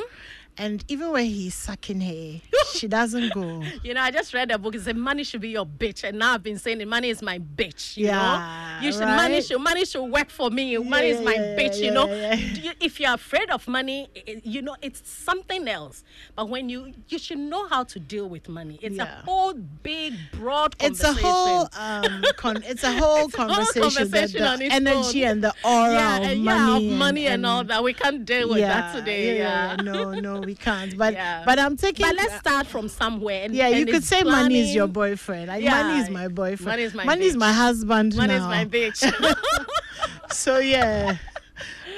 And 0.60 0.84
even 0.88 1.12
when 1.12 1.26
he's 1.26 1.54
sucking 1.54 2.02
her, 2.02 2.42
she 2.74 2.88
doesn't 2.88 3.32
go. 3.34 3.62
You 3.84 3.94
know, 3.94 4.02
I 4.02 4.10
just 4.12 4.34
read 4.34 4.50
a 4.50 4.58
book. 4.58 4.74
It 4.76 4.82
said 4.82 4.98
money 4.98 5.24
should 5.24 5.42
be 5.42 5.50
your 5.50 5.66
bitch, 5.66 6.04
and 6.04 6.18
now 6.18 6.34
I've 6.34 6.42
been 6.44 6.58
saying 6.58 6.80
that 6.80 6.88
money 6.88 7.10
is 7.10 7.22
my 7.22 7.38
bitch. 7.38 7.96
You 7.96 8.08
Yeah, 8.08 8.78
know, 8.82 8.86
you 8.88 8.92
should 8.92 9.02
money 9.02 9.36
right? 9.36 9.44
should 9.46 9.60
money 9.62 9.86
should 9.86 10.04
work 10.06 10.30
for 10.32 10.50
me. 10.50 10.76
money 10.78 11.10
is 11.10 11.22
my 11.22 11.34
yeah, 11.36 11.56
bitch. 11.58 11.78
yeah, 11.80 11.86
you 11.86 11.92
know, 11.92 12.08
yeah, 12.08 12.34
yeah. 12.34 12.62
You- 12.64 12.72
if 12.82 13.00
you're 13.00 13.14
afraid 13.14 13.50
of 13.52 13.68
money, 13.68 14.10
i- 14.16 14.24
i- 14.32 14.42
you 14.44 14.62
know 14.64 14.76
it's 14.82 15.08
something 15.08 15.68
else. 15.68 16.04
But 16.36 16.50
when 16.50 16.70
you 16.70 16.94
you 17.08 17.20
should 17.20 17.38
know 17.40 17.68
how 17.68 17.84
to 17.84 18.00
deal 18.00 18.28
with 18.28 18.50
money. 18.50 18.80
It's 18.82 18.96
Yeah. 18.96 19.20
a 19.22 19.26
whole 19.26 19.54
big 19.54 20.14
broad. 20.32 20.76
It's 20.80 21.04
a 21.04 21.14
whole 21.14 21.70
um, 21.78 22.24
con- 22.36 22.64
it's 22.66 22.84
a 22.84 22.92
whole 22.94 23.26
It's 23.28 23.36
a 23.38 23.42
whole 23.44 23.48
conversation, 23.48 23.82
conversation 23.84 24.42
the 24.60 24.66
its 24.66 24.74
energy 24.76 25.24
own. 25.26 25.32
and 25.32 25.44
the 25.44 25.54
aura 25.64 25.94
yeah, 25.94 26.18
of 26.18 26.24
and- 26.24 26.44
money, 26.44 26.86
yeah, 26.86 26.94
of 26.94 26.98
money 26.98 27.28
and, 27.28 27.46
all 27.46 27.64
that. 27.64 27.84
We 27.84 27.94
can't 27.94 28.26
deal 28.26 28.50
with 28.50 28.58
that 28.60 28.96
today. 28.96 29.38
Yeah. 29.38 29.76
no, 29.84 30.14
no, 30.14 30.40
we 30.48 30.56
can't. 30.56 30.98
But 30.98 31.14
Yeah. 31.14 31.44
but 31.46 31.60
I'm 31.60 31.76
taking. 31.76 32.06
But 32.06 32.16
let's 32.16 32.36
start 32.38 32.66
from 32.68 32.88
somewhere. 32.88 33.44
And, 33.44 33.54
yeah, 33.54 33.68
you 33.68 33.86
could 33.86 34.04
say 34.04 34.24
money 34.24 34.60
is 34.62 34.74
your 34.74 34.88
boyfriend. 34.88 35.50
Like, 35.50 35.62
Yeah, 35.62 35.84
money 35.84 36.00
is 36.02 36.10
my 36.10 36.28
boyfriend. 36.30 36.66
money 36.66 36.84
is 36.84 36.94
my 36.94 37.04
money 37.04 37.26
is 37.26 37.36
my 37.36 37.52
husband 37.52 38.16
Money 38.16 38.34
is 38.34 38.42
my 38.44 38.66
bitch. 38.66 39.02
So 40.32 40.60
yeah. 40.60 41.18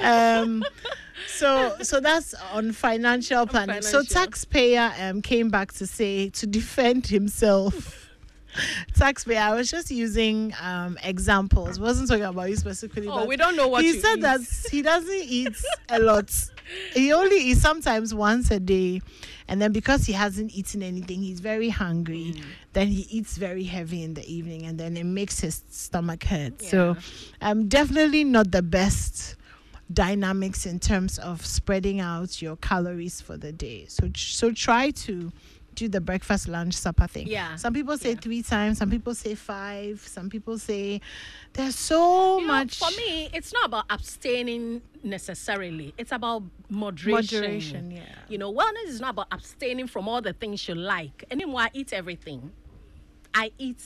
Um 0.01 0.63
so 1.27 1.75
so 1.81 1.99
that's 1.99 2.33
on 2.53 2.71
financial 2.71 3.45
planning. 3.45 3.81
So 3.81 3.99
financial. 4.03 4.15
taxpayer 4.15 4.93
um 4.99 5.21
came 5.21 5.49
back 5.49 5.73
to 5.73 5.85
say 5.87 6.29
to 6.31 6.47
defend 6.47 7.07
himself. 7.07 8.05
Taxpayer, 8.95 9.39
I 9.39 9.53
was 9.53 9.69
just 9.69 9.91
using 9.91 10.53
um 10.61 10.97
examples. 11.03 11.79
Wasn't 11.79 12.09
talking 12.09 12.23
about 12.23 12.49
you 12.49 12.55
specifically. 12.55 13.07
Oh, 13.07 13.17
but 13.19 13.27
we 13.27 13.37
don't 13.37 13.55
know 13.55 13.67
what 13.67 13.83
he 13.83 13.93
said 13.99 14.17
eat. 14.17 14.21
that 14.21 14.41
he 14.71 14.81
doesn't 14.81 15.23
eat 15.39 15.55
a 15.89 15.99
lot. 15.99 16.29
He 16.93 17.11
only 17.13 17.37
eats 17.37 17.61
sometimes 17.61 18.13
once 18.13 18.51
a 18.51 18.59
day, 18.59 19.01
and 19.47 19.61
then 19.61 19.71
because 19.71 20.05
he 20.05 20.13
hasn't 20.13 20.51
eaten 20.53 20.83
anything, 20.83 21.21
he's 21.21 21.39
very 21.39 21.69
hungry. 21.69 22.33
Mm. 22.35 22.43
Then 22.73 22.87
he 22.87 23.01
eats 23.09 23.37
very 23.37 23.63
heavy 23.63 24.03
in 24.03 24.13
the 24.13 24.25
evening, 24.31 24.65
and 24.65 24.79
then 24.79 24.97
it 24.97 25.05
makes 25.05 25.39
his 25.39 25.63
stomach 25.69 26.23
hurt. 26.23 26.61
So, 26.61 26.97
um, 27.41 27.67
definitely 27.67 28.23
not 28.23 28.51
the 28.51 28.61
best 28.61 29.35
dynamics 29.91 30.65
in 30.65 30.79
terms 30.79 31.17
of 31.17 31.45
spreading 31.45 31.99
out 31.99 32.41
your 32.41 32.55
calories 32.57 33.21
for 33.21 33.37
the 33.37 33.51
day. 33.51 33.85
So, 33.87 34.09
so 34.15 34.51
try 34.51 34.91
to 34.91 35.31
do 35.79 35.87
the 35.87 36.01
breakfast, 36.01 36.47
lunch, 36.47 36.73
supper 36.75 37.07
thing. 37.07 37.27
Yeah. 37.27 37.55
Some 37.55 37.73
people 37.73 37.97
say 37.97 38.11
Yeah. 38.11 38.19
three 38.19 38.41
times. 38.43 38.77
Some 38.77 38.89
people 38.89 39.15
say 39.15 39.33
five. 39.35 39.99
Some 40.05 40.29
people 40.29 40.57
say 40.57 41.01
there's 41.53 41.75
so 41.75 42.39
You 42.39 42.47
know, 42.47 42.53
much. 42.53 42.77
for 42.79 42.91
me, 42.91 43.29
it's 43.33 43.51
not 43.53 43.65
about 43.65 43.85
abstaining 43.89 44.81
necessarily. 45.03 45.93
It's 45.97 46.11
about 46.11 46.43
moderation. 46.69 47.41
Moderation, 47.41 47.91
yeah. 47.91 48.03
You 48.27 48.37
know, 48.37 48.53
wellness 48.53 48.87
is 48.87 48.99
not 48.99 49.11
about 49.11 49.27
abstaining 49.31 49.87
from 49.87 50.07
all 50.09 50.21
the 50.21 50.33
things 50.33 50.67
you 50.67 50.75
like. 50.75 51.23
Anymore, 51.31 51.61
I 51.61 51.69
eat 51.73 51.93
everything. 51.93 52.51
I 53.33 53.51
eat 53.57 53.81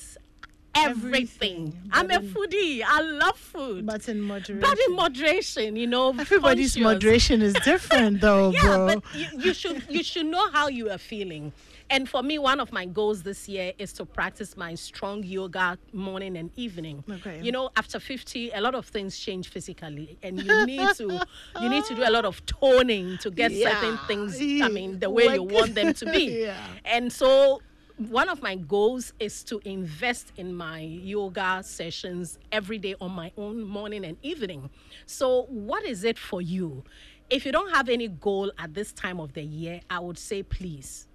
everything. 0.76 1.74
Everything, 1.74 1.90
I'm 1.92 2.10
a 2.12 2.20
foodie. 2.20 2.84
I 2.86 3.02
love 3.02 3.38
food. 3.38 3.86
but 3.86 4.08
in 4.10 4.22
moderation. 4.22 4.60
But 4.60 4.78
in 4.88 4.96
moderation, 4.96 5.76
you 5.76 5.88
know. 5.88 6.10
Everybody's 6.10 6.74
conscious. 6.74 6.84
moderation 6.84 7.42
is 7.42 7.54
different, 7.66 8.22
though, 8.22 8.52
yeah, 8.54 8.62
bro. 8.62 8.86
but 8.88 9.04
you, 9.16 9.28
you 9.40 9.54
should 9.54 9.84
you 9.90 10.04
should 10.04 10.26
know 10.26 10.50
how 10.52 10.68
you 10.68 10.90
are 10.90 10.98
feeling. 10.98 11.52
And 11.90 12.10
for 12.10 12.24
me, 12.24 12.40
one 12.40 12.60
of 12.60 12.72
my 12.72 12.86
goals 12.86 13.24
this 13.24 13.48
year 13.48 13.74
is 13.78 13.94
to 13.94 14.06
practice 14.06 14.58
my 14.58 14.74
strong 14.74 15.22
yoga 15.24 15.78
morning 15.92 16.38
and 16.38 16.50
evening. 16.56 17.04
Okay. 17.10 17.40
You 17.42 17.52
know, 17.52 17.70
after 17.76 18.00
50, 18.00 18.52
a 18.52 18.62
lot 18.62 18.74
of 18.74 18.88
things 18.88 19.18
change 19.18 19.50
physically, 19.50 20.18
and 20.24 20.42
you 20.42 20.66
need 20.66 20.96
to 20.96 21.22
you 21.62 21.70
need 21.70 21.84
to 21.86 21.96
do 21.96 22.04
a 22.04 22.10
lot 22.10 22.26
of 22.26 22.44
toning 22.46 23.18
to 23.20 23.30
get 23.30 23.52
certain 23.68 24.00
things. 24.08 24.38
I 24.42 24.70
mean, 24.70 25.00
the 25.00 25.10
way 25.18 25.36
you 25.36 25.44
want 25.44 25.76
them 25.76 25.94
to 25.94 26.06
be. 26.06 26.44
Yeah. 26.46 26.58
And 26.86 27.12
so 27.12 27.62
one 27.98 28.28
of 28.28 28.42
my 28.42 28.56
goals 28.56 29.14
is 29.20 29.44
to 29.44 29.62
invest 29.66 30.32
in 30.38 30.56
my 30.56 30.80
yoga 30.80 31.62
sessions 31.64 32.40
every 32.52 32.80
day 32.80 32.96
on 33.00 33.12
my 33.12 33.32
own 33.38 33.64
morning 33.64 34.04
and 34.04 34.18
evening. 34.24 34.70
So 35.06 35.44
what 35.44 35.86
is 35.86 36.04
it 36.04 36.18
for 36.18 36.42
you? 36.42 36.84
If 37.30 37.46
you 37.46 37.52
don't 37.52 37.74
have 37.74 37.90
any 37.90 38.08
goal 38.08 38.52
at 38.58 38.74
this 38.74 38.94
time 38.94 39.20
of 39.20 39.34
the 39.34 39.44
year, 39.44 39.82
I 39.90 40.00
would 40.00 40.18
say 40.18 40.44
please 40.44 41.08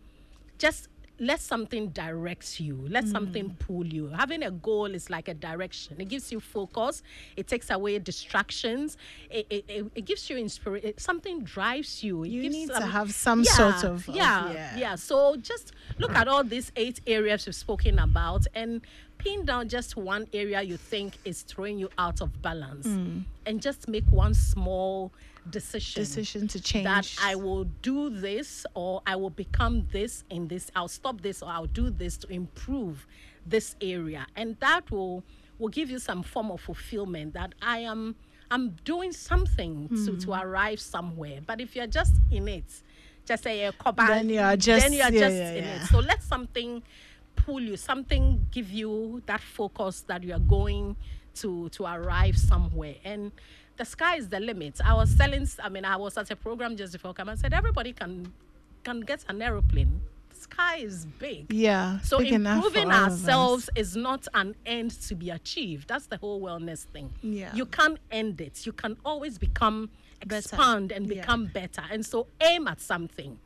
just 0.59 0.89
let 1.21 1.41
something 1.41 1.89
direct 1.89 2.61
you. 2.61 2.85
Let 2.89 3.05
hmm. 3.05 3.11
something 3.11 3.57
pull 3.59 3.87
you. 3.87 4.09
Having 4.09 4.45
a 4.45 4.51
goal 4.51 4.87
is 4.87 5.11
like 5.11 5.29
a 5.29 5.35
direction. 5.35 6.01
It 6.01 6.09
gives 6.09 6.31
you 6.31 6.41
focus. 6.41 7.03
It 7.37 7.49
takes 7.49 7.71
away 7.71 7.99
distractions. 7.99 8.97
It, 9.31 9.47
it, 9.51 9.65
it, 9.69 9.87
it 9.95 10.05
gives 10.05 10.31
you 10.31 10.37
inspiration 10.37 10.95
something 10.99 11.43
drives 11.43 12.03
you. 12.03 12.25
It 12.25 12.31
You 12.31 12.51
need 12.51 12.69
to 12.69 12.87
have 12.87 13.13
some 13.13 13.43
yeah, 13.43 13.53
sort 13.53 13.85
of- 13.85 14.09
of- 14.09 14.15
yeah, 14.15 14.53
yeah. 14.53 14.77
yeah. 14.77 14.95
So 14.95 15.37
just 15.37 15.73
look 15.99 16.15
at 16.15 16.29
all 16.29 16.45
these 16.45 16.73
eight 16.77 17.01
areas 17.07 17.47
we've 17.47 17.55
spoken 17.55 17.99
about 17.99 18.47
and 18.55 18.81
pin 19.19 19.45
down 19.45 19.69
just 19.69 19.97
one 19.97 20.27
area 20.33 20.63
you 20.63 20.77
think 20.77 21.15
is 21.25 21.43
throwing 21.43 21.79
you 21.79 21.89
out 21.99 22.21
of 22.21 22.41
balance 22.41 22.87
hmm. 22.87 23.21
and 23.47 23.61
just 23.61 23.89
make 23.89 24.05
one 24.11 24.33
small 24.33 25.13
decision 25.51 26.03
Decision 26.03 26.49
to 26.49 26.61
change. 26.61 26.85
that 26.85 27.13
I 27.23 27.35
will 27.35 27.65
do 27.83 28.11
this 28.11 28.67
or 28.75 29.03
I 29.07 29.17
will 29.17 29.31
become 29.31 29.87
this 29.93 30.25
in 30.31 30.49
this. 30.49 30.71
I'll 30.77 30.89
stop 30.89 31.21
this 31.21 31.43
or 31.43 31.49
I'll 31.51 31.67
do 31.67 31.91
this 31.91 32.17
to 32.19 32.29
improve 32.33 33.07
this 33.47 33.77
area, 33.81 34.27
and 34.37 34.57
that 34.61 34.91
will 34.91 35.25
will 35.59 35.69
give 35.69 35.91
you 35.91 35.99
some 35.99 36.23
form 36.23 36.51
of 36.51 36.61
fulfillment 36.61 37.35
that 37.35 37.55
I 37.63 37.79
am 37.81 38.15
I'm 38.51 38.71
doing 38.85 39.13
something 39.13 39.89
to 40.05 40.17
to 40.19 40.33
Hmm. 40.33 40.41
arrive 40.43 40.81
somewhere. 40.81 41.41
But 41.47 41.61
if 41.61 41.75
you're 41.77 41.87
just 42.01 42.15
in 42.31 42.49
it, 42.49 42.65
just 43.27 43.43
say 43.43 43.65
a 43.65 43.73
Then 43.97 44.31
you 44.31 44.41
are 44.41 44.57
just- 44.57 44.83
then 44.85 44.93
you 44.95 45.03
are 45.03 45.13
yeah, 45.13 45.21
just 45.21 45.37
yeah, 45.37 45.53
in 45.53 45.65
yeah. 45.65 45.83
it. 45.83 45.87
So 45.89 45.99
let 45.99 46.23
something 46.23 46.83
pull 47.37 47.61
you, 47.61 47.77
something 47.77 48.47
give 48.51 48.71
you 48.71 49.23
that 49.27 49.41
focus 49.41 50.03
that 50.09 50.23
you 50.23 50.33
are 50.33 50.39
going 50.59 50.97
to 51.37 51.69
to 51.71 51.85
arrive 51.85 52.37
somewhere. 52.39 52.97
And 53.05 53.33
the 53.79 53.85
sky 53.85 54.17
is 54.17 54.29
the 54.29 54.41
limit. 54.41 54.81
I 54.85 54.93
was 54.95 55.11
selling, 55.11 55.49
I 55.63 55.69
mean, 55.69 55.85
I 55.85 55.97
was 55.97 56.19
at 56.19 56.31
a 56.31 56.37
program 56.37 56.77
just 56.77 56.93
before 56.93 57.15
come 57.15 57.29
and 57.29 57.39
said 57.39 57.55
everybody 57.55 57.93
can 57.93 58.33
can 58.85 59.01
get 59.01 59.25
an 59.29 59.41
aeroplane. 59.43 60.01
The 60.31 60.37
sky 60.37 60.77
is 60.77 61.07
big. 61.19 61.53
Yeah. 61.53 62.01
So 62.01 62.19
big 62.19 62.33
improving 62.33 62.91
all 62.91 63.07
of 63.07 63.13
us. 63.13 63.21
ourselves 63.25 63.71
is 63.75 63.97
not 63.97 64.27
an 64.35 64.55
end 64.67 64.93
to 65.09 65.15
be 65.15 65.31
achieved. 65.31 65.89
That's 65.89 66.07
the 66.07 66.17
whole 66.17 66.41
wellness 66.41 66.85
thing. 66.85 67.11
Yeah. 67.23 67.55
You 67.55 67.67
can't 67.67 67.99
end 68.11 68.41
it. 68.41 68.67
You 68.67 68.73
can 68.73 68.97
always 69.05 69.39
become 69.39 69.91
Better. 70.27 70.39
expand 70.39 70.93
and 70.93 71.07
Yeah. 71.07 71.21
become 71.21 71.47
better. 71.47 71.83
And 71.91 72.05
so 72.05 72.27
aim 72.41 72.69
at 72.69 72.81
something. 72.81 73.39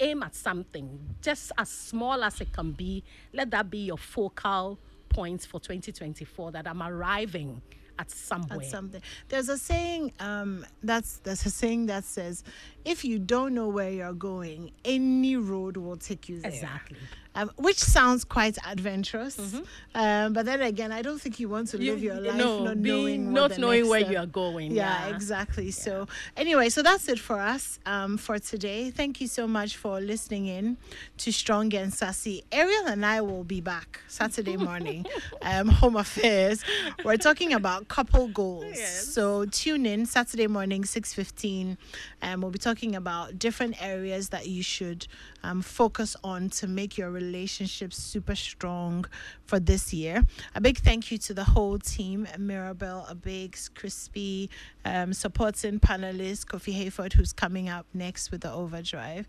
Aim 0.00 0.22
at 0.22 0.34
something. 0.34 0.98
Just 1.22 1.52
as 1.56 1.68
small 1.70 2.22
as 2.24 2.40
it 2.40 2.52
can 2.52 2.72
be. 2.72 3.02
Let 3.32 3.50
that 3.52 3.70
be 3.70 3.78
your 3.86 3.98
focal 3.98 4.78
point 5.08 5.42
for 5.46 5.60
2024 5.60 6.52
that 6.52 6.66
I'm 6.66 6.82
arriving 6.82 7.62
at 7.98 8.10
somewhere. 8.10 8.60
at 8.60 8.66
something. 8.66 9.02
There's 9.28 9.48
a 9.48 9.58
saying 9.58 10.12
um, 10.20 10.66
that's 10.82 11.18
there's 11.18 11.44
a 11.46 11.50
saying 11.50 11.86
that 11.86 12.04
says, 12.04 12.44
if 12.84 13.04
you 13.04 13.18
don't 13.18 13.54
know 13.54 13.68
where 13.68 13.90
you're 13.90 14.12
going, 14.12 14.70
any 14.84 15.36
road 15.36 15.76
will 15.76 15.96
take 15.96 16.28
you 16.28 16.40
there. 16.40 16.50
Exactly. 16.50 16.98
Um, 17.36 17.50
which 17.56 17.78
sounds 17.80 18.22
quite 18.22 18.56
adventurous, 18.64 19.56
um, 19.96 20.32
but 20.34 20.46
then 20.46 20.62
again, 20.62 20.92
I 20.92 21.02
don't 21.02 21.20
think 21.20 21.40
you 21.40 21.48
want 21.48 21.66
to 21.70 21.78
live 21.78 22.00
your 22.00 22.14
life 22.20 22.36
no, 22.36 22.62
not 22.62 22.76
knowing 22.76 23.32
not 23.32 23.58
knowing 23.58 23.88
where 23.88 24.02
step- 24.02 24.12
you 24.12 24.18
are 24.18 24.26
going. 24.26 24.70
yeah, 24.70 25.08
Yeah, 25.08 25.16
exactly. 25.16 25.72
So, 25.72 26.06
anyway, 26.36 26.68
so 26.68 26.80
that's 26.84 27.08
it 27.08 27.18
for 27.18 27.40
us 27.40 27.80
um, 27.86 28.18
for 28.18 28.38
today. 28.38 28.92
Thank 28.92 29.20
you 29.20 29.26
so 29.26 29.48
much 29.48 29.76
for 29.76 30.00
listening 30.00 30.46
in 30.46 30.76
to 31.18 31.32
Strong 31.32 31.74
and 31.74 31.92
Sassy. 31.92 32.44
Ariel 32.52 32.86
and 32.86 33.04
I 33.04 33.20
will 33.20 33.42
be 33.42 33.60
back 33.60 33.98
Saturday 34.06 34.56
morning, 34.56 35.04
um, 35.42 35.66
Home 35.66 35.96
Affairs. 35.96 36.62
We're 37.04 37.16
talking 37.16 37.52
about 37.52 37.88
couple 37.88 38.28
goals. 38.28 38.76
Yes. 38.76 39.08
So 39.08 39.44
tune 39.46 39.86
in 39.86 40.06
Saturday 40.06 40.46
morning, 40.46 40.84
six 40.84 41.12
fifteen, 41.12 41.78
and 42.22 42.40
we'll 42.40 42.52
be 42.52 42.60
talking 42.60 42.73
about 42.96 43.38
different 43.38 43.80
areas 43.80 44.30
that 44.30 44.46
you 44.46 44.62
should 44.62 45.06
um, 45.42 45.62
focus 45.62 46.16
on 46.24 46.50
to 46.50 46.66
make 46.66 46.98
your 46.98 47.10
relationships 47.10 47.96
super 47.96 48.34
strong 48.34 49.04
for 49.46 49.60
this 49.60 49.92
year. 49.92 50.22
A 50.54 50.60
big 50.60 50.78
thank 50.78 51.10
you 51.10 51.18
to 51.18 51.34
the 51.34 51.44
whole 51.44 51.78
team, 51.78 52.26
Mirabelle, 52.38 53.06
Abigs, 53.10 53.72
Crispy, 53.74 54.50
um, 54.84 55.12
supporting 55.12 55.78
panelist 55.78 56.46
Kofi 56.46 56.74
Hayford, 56.74 57.12
who's 57.12 57.32
coming 57.32 57.68
up 57.68 57.86
next 57.94 58.30
with 58.30 58.40
the 58.40 58.52
overdrive. 58.52 59.28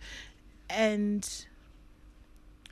And 0.70 1.46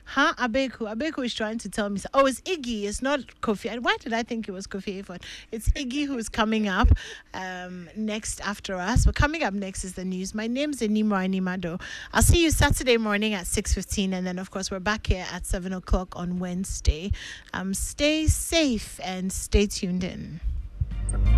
Huh? 0.04 0.34
Abeku. 0.34 0.92
Abeku 0.92 1.24
is 1.24 1.34
trying 1.34 1.58
to 1.58 1.68
tell 1.68 1.90
me. 1.90 2.00
Oh, 2.12 2.26
it's 2.26 2.40
Iggy. 2.42 2.84
It's 2.84 3.02
not 3.02 3.20
Kofi. 3.40 3.78
Why 3.80 3.96
did 3.98 4.12
I 4.12 4.22
think 4.22 4.48
it 4.48 4.52
was 4.52 4.66
Kofi 4.66 5.02
Hayford? 5.02 5.22
It's 5.50 5.68
Iggy 5.70 6.06
who's 6.06 6.28
coming 6.28 6.68
up 6.68 6.88
um, 7.32 7.88
next 7.96 8.40
after 8.40 8.76
us. 8.76 9.06
But 9.06 9.14
coming 9.14 9.42
up 9.42 9.54
next 9.54 9.84
is 9.84 9.94
the 9.94 10.04
news. 10.04 10.34
My 10.34 10.46
name's 10.46 10.82
Enimo 10.82 11.16
Animado. 11.16 11.78
I'll 12.12 12.22
see 12.22 12.42
you 12.42 12.50
Saturday 12.50 12.96
morning 12.96 13.34
at 13.34 13.46
6.15. 13.46 14.12
And 14.12 14.26
then, 14.26 14.38
of 14.38 14.50
course, 14.50 14.70
we're 14.70 14.80
back 14.80 15.06
here 15.06 15.26
at 15.32 15.46
7 15.46 15.72
o'clock 15.72 16.14
on 16.16 16.38
Wednesday. 16.38 17.10
Um, 17.52 17.74
stay 17.74 18.26
safe 18.26 19.00
and 19.02 19.32
stay 19.32 19.66
tuned 19.66 20.04
in. 20.04 20.40